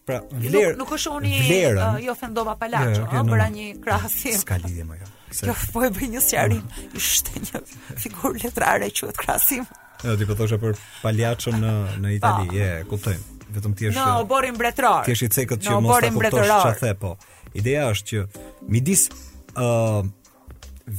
pra 0.08 0.22
vlerë. 0.32 0.78
Nuk, 0.80 0.86
nuk 0.86 0.96
është 0.96 1.16
uni 1.18 1.36
uh, 1.66 2.00
jo 2.08 2.16
fendova 2.22 2.56
palaço, 2.62 3.04
ëh, 3.04 3.18
yeah, 3.18 3.28
okay, 3.28 3.52
një 3.58 3.68
krahasim. 3.84 4.40
S'ka 4.46 4.60
lidhje 4.64 4.88
më 4.88 5.02
jo. 5.02 5.10
Kjo 5.42 5.54
po 5.74 5.84
e 5.88 5.92
bëj 5.96 6.08
një 6.16 6.24
sqarim. 6.24 6.64
Ishte 7.00 7.44
një 7.52 7.62
figurë 8.08 8.46
letrare 8.46 8.92
quhet 8.96 9.20
krahasim. 9.20 9.68
Jo, 10.06 10.16
ti 10.20 10.26
po 10.28 10.40
për 10.40 10.80
palaçon 11.04 11.60
në 11.62 11.76
në 12.08 12.16
Itali. 12.18 12.48
Je, 12.58 12.72
kuptoj 12.92 13.20
vetëm 13.56 13.74
ti 13.78 13.84
je. 13.88 13.92
Në 13.96 14.08
oborin 14.24 14.56
mbretëror. 14.56 15.06
Ti 15.08 15.14
je 15.16 15.28
i 15.28 15.32
cekët 15.36 15.66
që 15.66 15.80
mos 15.84 16.02
ta 16.02 16.10
kuptosh 16.16 16.50
çfarë 16.54 16.78
the 16.82 16.94
po. 17.02 17.14
Ideja 17.60 17.88
është 17.94 18.10
që 18.10 18.46
midis 18.72 19.08
ë 19.10 19.66
uh, 19.66 20.06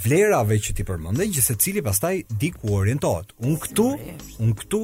vlerave 0.04 0.56
që 0.64 0.74
ti 0.78 0.84
përmendën, 0.88 1.32
që 1.36 1.42
secili 1.50 1.82
pastaj 1.84 2.14
di 2.40 2.52
ku 2.56 2.74
orientohet. 2.78 3.32
Un 3.44 3.56
këtu, 3.60 3.86
un 4.44 4.52
këtu 4.58 4.82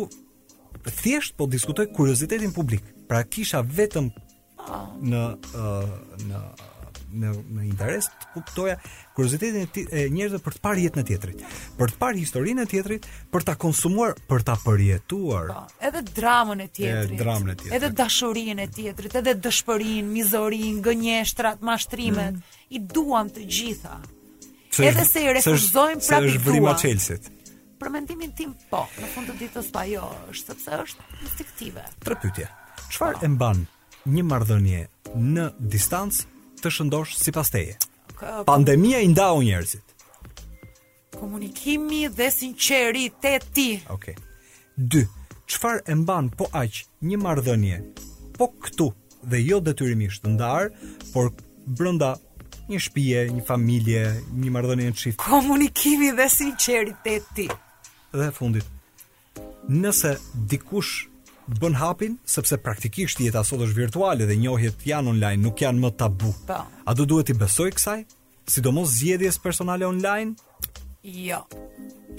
thjesht 1.02 1.36
po 1.38 1.46
diskutoj 1.48 1.86
kuriozitetin 1.96 2.52
publik. 2.56 2.82
Pra 3.08 3.22
kisha 3.24 3.62
vetëm 3.64 4.10
ah. 4.64 4.90
në 5.00 5.22
uh, 5.54 5.94
në 6.28 6.42
në 7.12 7.64
interes 7.64 8.08
të 8.12 8.28
kuptoja 8.34 8.74
kuriozitetin 9.16 9.88
e 9.96 10.04
njerëzve 10.12 10.40
për 10.44 10.56
të 10.56 10.62
parë 10.64 10.82
jetën 10.84 11.02
e 11.02 11.06
tjetrit, 11.08 11.42
për 11.78 11.92
të 11.92 11.98
parë 12.00 12.20
historinë 12.22 12.64
e 12.64 12.68
tjetrit, 12.70 13.06
për 13.32 13.46
ta 13.48 13.54
konsumuar, 13.60 14.14
për 14.30 14.44
ta 14.46 14.56
përjetuar. 14.64 15.48
Pa, 15.52 15.62
po, 15.66 15.78
edhe 15.88 16.02
dramën 16.20 16.62
e 16.62 16.68
tjetrit. 16.68 17.12
Edhe 17.14 17.22
dramën 17.22 17.52
e 17.54 17.56
tjetrit. 17.60 17.74
Edhe 17.78 17.90
dashurinë 18.02 18.64
e 18.64 18.68
tjetrit, 18.76 19.16
edhe 19.22 19.34
dëshpërinë, 19.46 20.06
mizorinë, 20.12 20.82
gënjeshtrat, 20.88 21.64
mashtrimet. 21.66 22.38
Mm. 22.38 22.56
I 22.78 22.82
duam 22.94 23.32
të 23.32 23.46
gjitha. 23.58 23.96
Se 24.78 24.86
edhe 24.90 25.06
se 25.08 25.24
i 25.24 25.32
refuzojmë 25.40 26.04
prapë. 26.04 26.30
Është 26.32 26.46
vrim 26.50 26.70
Chelsea-t. 26.82 27.34
Për 27.78 27.92
mendimin 27.94 28.32
tim, 28.36 28.54
po, 28.72 28.84
në 28.98 29.08
fund 29.12 29.30
të 29.30 29.36
ditës 29.44 29.68
pa 29.74 29.82
po, 29.84 29.90
jo, 29.92 30.06
është 30.32 30.52
sepse 30.58 30.78
është 30.86 31.10
instiktive. 31.24 31.84
Tre 32.04 32.16
pytje. 32.22 32.48
Qëfar 32.88 33.20
e 33.22 33.28
mban 33.30 33.60
një 34.10 34.24
marrëdhënie 34.26 34.82
në 35.14 35.44
distancë 35.74 36.24
të 36.62 36.72
shëndosh 36.74 37.16
sipas 37.18 37.50
teje. 37.54 37.76
Pandemia 38.48 39.00
i 39.04 39.08
ndau 39.12 39.40
njerëzit. 39.42 39.82
Komunikimi 41.18 42.06
dhe 42.14 42.30
sinqeriteti. 42.34 43.68
Okej. 43.94 44.14
2. 44.78 45.04
Çfarë 45.50 45.82
e 45.92 45.94
mban 46.02 46.28
po 46.28 46.48
aq 46.54 46.82
një 47.08 47.18
marrëdhënie? 47.22 47.78
Po 48.38 48.50
këtu, 48.62 48.88
dhe 49.30 49.40
jo 49.42 49.58
detyrimisht 49.64 50.22
të 50.22 50.34
ndar, 50.36 50.68
por 51.12 51.30
brenda 51.66 52.14
një 52.68 52.80
shtëpie, 52.84 53.22
një 53.38 53.44
familje, 53.48 54.02
një 54.38 54.52
marrëdhënie 54.54 54.90
të 54.92 55.02
çift. 55.04 55.22
Komunikimi 55.24 56.12
dhe 56.18 56.28
sinqeriteti. 56.34 57.48
Dhe 58.14 58.30
fundit. 58.38 58.66
Nëse 59.68 60.14
dikush 60.50 61.07
bën 61.48 61.72
hapin 61.74 62.18
sepse 62.28 62.56
praktikisht 62.62 63.20
jeta 63.24 63.40
sot 63.46 63.62
është 63.64 63.76
virtuale 63.78 64.26
dhe 64.28 64.34
njohjet 64.36 64.82
janë 64.86 65.12
online, 65.14 65.40
nuk 65.46 65.62
janë 65.62 65.80
më 65.84 65.90
tabu. 66.00 66.34
Po. 66.46 66.58
A 66.84 66.94
do 66.94 67.06
duhet 67.08 67.30
i 67.32 67.36
besoj 67.40 67.70
kësaj? 67.72 68.02
Sidomos 68.48 68.92
zgjedhjes 68.98 69.38
personale 69.40 69.86
online? 69.88 70.34
Jo. 71.04 71.40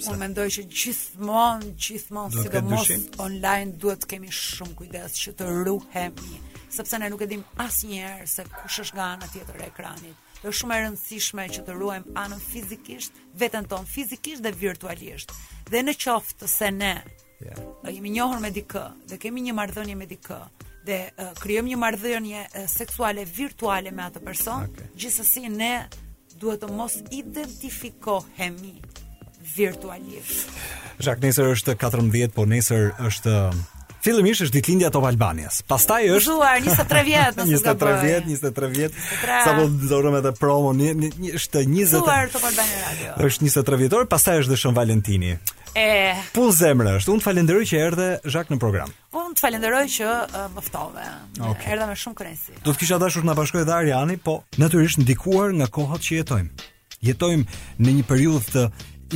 Unë 0.00 0.16
mendoj 0.18 0.48
që 0.56 0.64
gjithmonë, 0.72 1.70
gjithmonë 1.86 2.42
sidomos 2.44 2.90
online 3.22 3.76
duhet 3.82 4.02
të 4.02 4.10
kemi 4.16 4.32
shumë 4.34 4.76
kujdes 4.80 5.18
që 5.22 5.34
të 5.38 5.50
ruhemi, 5.68 6.40
sepse 6.72 6.98
ne 6.98 7.10
nuk 7.12 7.22
e 7.26 7.30
dim 7.30 7.46
asnjëherë 7.62 8.26
se 8.34 8.46
kush 8.58 8.82
është 8.86 8.98
nga 8.98 9.08
ana 9.14 9.30
tjetër 9.30 9.62
e 9.62 9.70
ekranit. 9.70 10.26
Është 10.40 10.56
shumë 10.62 10.76
e 10.78 10.82
rëndësishme 10.86 11.46
që 11.54 11.66
të 11.66 11.76
ruhem 11.78 12.06
anën 12.18 12.42
fizikisht, 12.50 13.18
veten 13.38 13.66
tonë 13.70 13.86
fizikisht 13.94 14.42
dhe 14.42 14.54
virtualisht. 14.62 15.30
Dhe 15.70 15.84
në 15.86 15.98
qoftë 16.02 16.48
se 16.58 16.70
ne 16.80 16.94
Yeah. 17.40 17.58
Jemi 17.88 18.10
njohur 18.12 18.40
me 18.44 18.50
dikë 18.52 18.80
dhe 19.08 19.16
kemi 19.22 19.40
një 19.46 19.54
marrëdhënie 19.56 19.94
me 19.96 20.04
dikë 20.08 20.36
dhe 20.84 20.98
uh, 21.14 21.30
krijojmë 21.40 21.72
një 21.72 21.78
marrëdhënie 21.80 22.42
uh, 22.44 22.66
seksuale 22.68 23.24
virtuale 23.24 23.92
me 23.96 24.04
atë 24.06 24.20
person. 24.26 24.66
Okay. 24.68 24.90
Gjithsesi 25.06 25.46
ne 25.54 25.72
duhet 26.40 26.60
të 26.62 26.68
mos 26.76 26.98
identifikohemi 27.12 28.74
virtualisht. 29.56 30.52
Zak 31.00 31.22
nesër 31.24 31.54
është 31.54 31.78
14, 31.80 32.36
po 32.36 32.44
nesër 32.48 32.90
është 33.08 33.38
Fillimisht 34.00 34.40
është 34.46 34.54
ditëlindja 34.54 34.88
e 34.88 34.92
Top 34.94 35.04
Albanias. 35.04 35.58
Pastaj 35.68 36.06
është 36.08 36.30
Zuar 36.32 36.62
23 36.64 37.02
vjet, 37.04 37.34
nëse 37.42 37.66
do 37.66 37.74
23 37.82 37.96
vjet, 38.00 38.24
23 38.24 38.28
vjet. 38.28 38.54
23 38.56 38.68
vjet 38.76 38.94
23... 38.96 39.40
Sa 39.44 39.52
po 39.58 39.66
dorëm 39.90 40.16
edhe 40.22 40.32
promo, 40.40 40.70
është 41.36 41.64
20. 41.68 41.88
Zuar 42.06 42.32
Top 42.32 42.46
Albania 42.48 42.80
Radio. 42.86 43.10
Është 43.28 43.44
23 43.60 43.80
vjetor, 43.84 44.08
pastaj 44.14 44.38
është 44.40 44.54
Dëshën 44.56 44.76
Valentini. 44.80 45.34
E 45.76 46.14
pull 46.34 46.50
zemrë 46.54 46.96
është. 46.98 47.12
Unë 47.14 47.22
falenderoj 47.22 47.64
që 47.70 47.78
erdhe 47.78 48.06
Zhak 48.26 48.48
në 48.50 48.56
program. 48.62 48.90
Unë 49.14 49.36
të 49.38 49.42
falenderoj 49.44 49.84
që 49.96 50.06
uh, 50.10 50.44
më 50.56 50.64
ftove. 50.66 51.04
Okay. 51.52 51.76
me 51.86 51.94
shumë 51.94 52.16
kënaqësi. 52.18 52.56
Do 52.66 52.72
të 52.74 52.78
kisha 52.82 52.98
dashur 53.02 53.22
të 53.22 53.28
na 53.30 53.36
bashkojë 53.38 53.66
dhe 53.68 53.74
Ariani, 53.76 54.16
po 54.18 54.40
natyrisht 54.58 54.98
ndikuar 55.04 55.52
nga 55.58 55.68
kohët 55.70 56.02
që 56.06 56.18
jetojmë. 56.22 56.66
Jetojmë 57.06 57.60
në 57.86 57.94
një 58.00 58.06
periudhë 58.10 58.48
të 58.50 58.64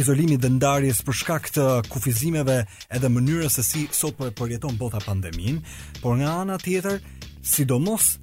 izolimit 0.00 0.42
dhe 0.44 0.50
ndarjes 0.56 1.02
për 1.06 1.18
shkak 1.20 1.50
të 1.54 1.66
kufizimeve 1.90 2.60
edhe 2.88 3.10
mënyrës 3.16 3.58
se 3.60 3.64
si 3.66 3.84
sot 3.94 4.16
po 4.18 4.26
e 4.26 4.32
përjeton 4.34 4.78
bota 4.80 5.02
pandemin, 5.04 5.58
por 6.02 6.16
nga 6.18 6.36
ana 6.42 6.56
tjetër, 6.58 7.02
sidomos 7.46 8.14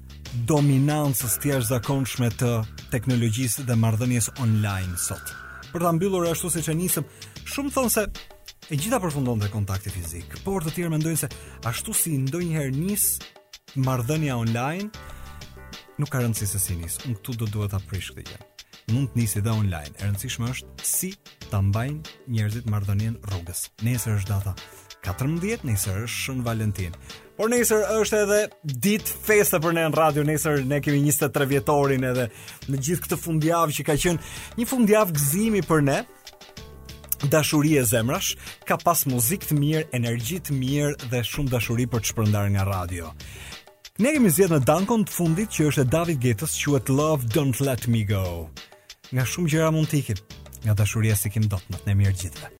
dominancës 0.48 1.36
të 1.40 1.52
jashtëzakonshme 1.52 2.28
të 2.40 2.52
teknologjisë 2.94 3.64
dhe 3.68 3.76
marrëdhënies 3.80 4.32
online 4.44 4.98
sot. 5.00 5.32
Për 5.72 5.86
ta 5.86 5.92
mbyllur 5.96 6.26
ashtu 6.28 6.50
siç 6.52 6.66
e 6.68 6.74
nisëm, 6.76 7.06
shumë 7.50 7.72
thonë 7.74 7.92
se 7.92 8.04
e 8.72 8.78
gjitha 8.78 8.98
përfundon 9.02 9.42
dhe 9.42 9.48
kontakti 9.52 9.90
fizik, 9.92 10.36
por 10.46 10.64
të 10.64 10.74
tjerë 10.76 10.92
mendojnë 10.94 11.20
se 11.22 11.28
ashtu 11.68 11.94
si 11.96 12.14
ndonjëherë 12.22 12.72
nis 12.78 13.08
marrëdhënia 13.82 14.36
online, 14.38 14.90
nuk 15.98 16.12
ka 16.12 16.22
rëndësi 16.22 16.46
se 16.48 16.60
si 16.62 16.76
nis. 16.78 16.96
Unë 17.08 17.18
këtu 17.20 17.34
do 17.42 17.48
duhet 17.56 17.74
ta 17.74 17.80
prish 17.88 18.12
këtë 18.14 18.28
gjë. 18.30 18.46
Mund 18.92 19.12
të 19.14 19.20
nisi 19.20 19.40
dhe 19.44 19.52
online. 19.54 19.92
E 19.98 20.06
rëndësishme 20.08 20.48
është 20.52 20.86
si 20.88 21.10
ta 21.50 21.60
mbajnë 21.64 22.14
njerëzit 22.34 22.66
marrëdhënien 22.72 23.18
rrugës. 23.30 23.66
Nesër 23.86 24.18
është 24.20 24.32
data 24.32 24.56
14 25.06 25.66
nesër 25.66 26.04
është 26.06 26.18
Shën 26.18 26.42
Valentin. 26.46 26.94
Por 27.38 27.50
nesër 27.50 27.84
është 28.00 28.18
edhe 28.24 28.40
ditë 28.84 29.14
feste 29.26 29.58
për 29.62 29.74
ne 29.78 29.86
në 29.88 29.96
radio. 29.98 30.22
Nesër 30.26 30.60
ne 30.68 30.78
kemi 30.84 31.02
23 31.08 31.48
vjetorin 31.54 32.08
edhe 32.12 32.28
në 32.68 32.80
gjithë 32.82 33.06
këtë 33.06 33.20
fundjavë 33.24 33.78
që 33.80 33.86
ka 33.90 33.96
qenë 34.04 34.60
një 34.60 34.68
fundjavë 34.72 35.18
gëzimi 35.18 35.64
për 35.66 35.86
ne. 35.90 36.00
Dashuri 37.28 37.76
e 37.78 37.84
zemrash 37.86 38.34
ka 38.66 38.76
pas 38.82 39.04
muzikë 39.06 39.50
të 39.52 39.58
mirë, 39.58 39.82
energji 39.94 40.40
të 40.42 40.56
mirë 40.58 41.10
dhe 41.12 41.20
shumë 41.24 41.52
dashuri 41.52 41.86
për 41.92 42.02
të 42.02 42.10
shpërndarë 42.12 42.54
nga 42.56 42.64
radio. 42.68 43.12
Ne 44.02 44.10
kemi 44.16 44.32
zgjedhë 44.34 44.58
në 44.58 44.66
dankon 44.66 45.06
të 45.06 45.14
fundit 45.18 45.54
që 45.54 45.68
është 45.70 45.84
e 45.84 45.90
David 45.94 46.22
Getës 46.24 46.56
që 46.62 46.76
e 46.78 46.80
të 46.86 46.96
love 46.98 47.28
don't 47.36 47.62
let 47.62 47.86
me 47.86 48.02
go. 48.08 48.24
Nga 49.12 49.26
shumë 49.34 49.52
gjera 49.54 49.70
mund 49.76 49.90
t'ikit, 49.94 50.24
nga 50.64 50.74
dashuria 50.78 51.14
si 51.16 51.30
kim 51.30 51.46
dot 51.52 51.68
në 51.70 51.84
të 51.86 51.96
mirë 52.02 52.16
gjithve. 52.24 52.50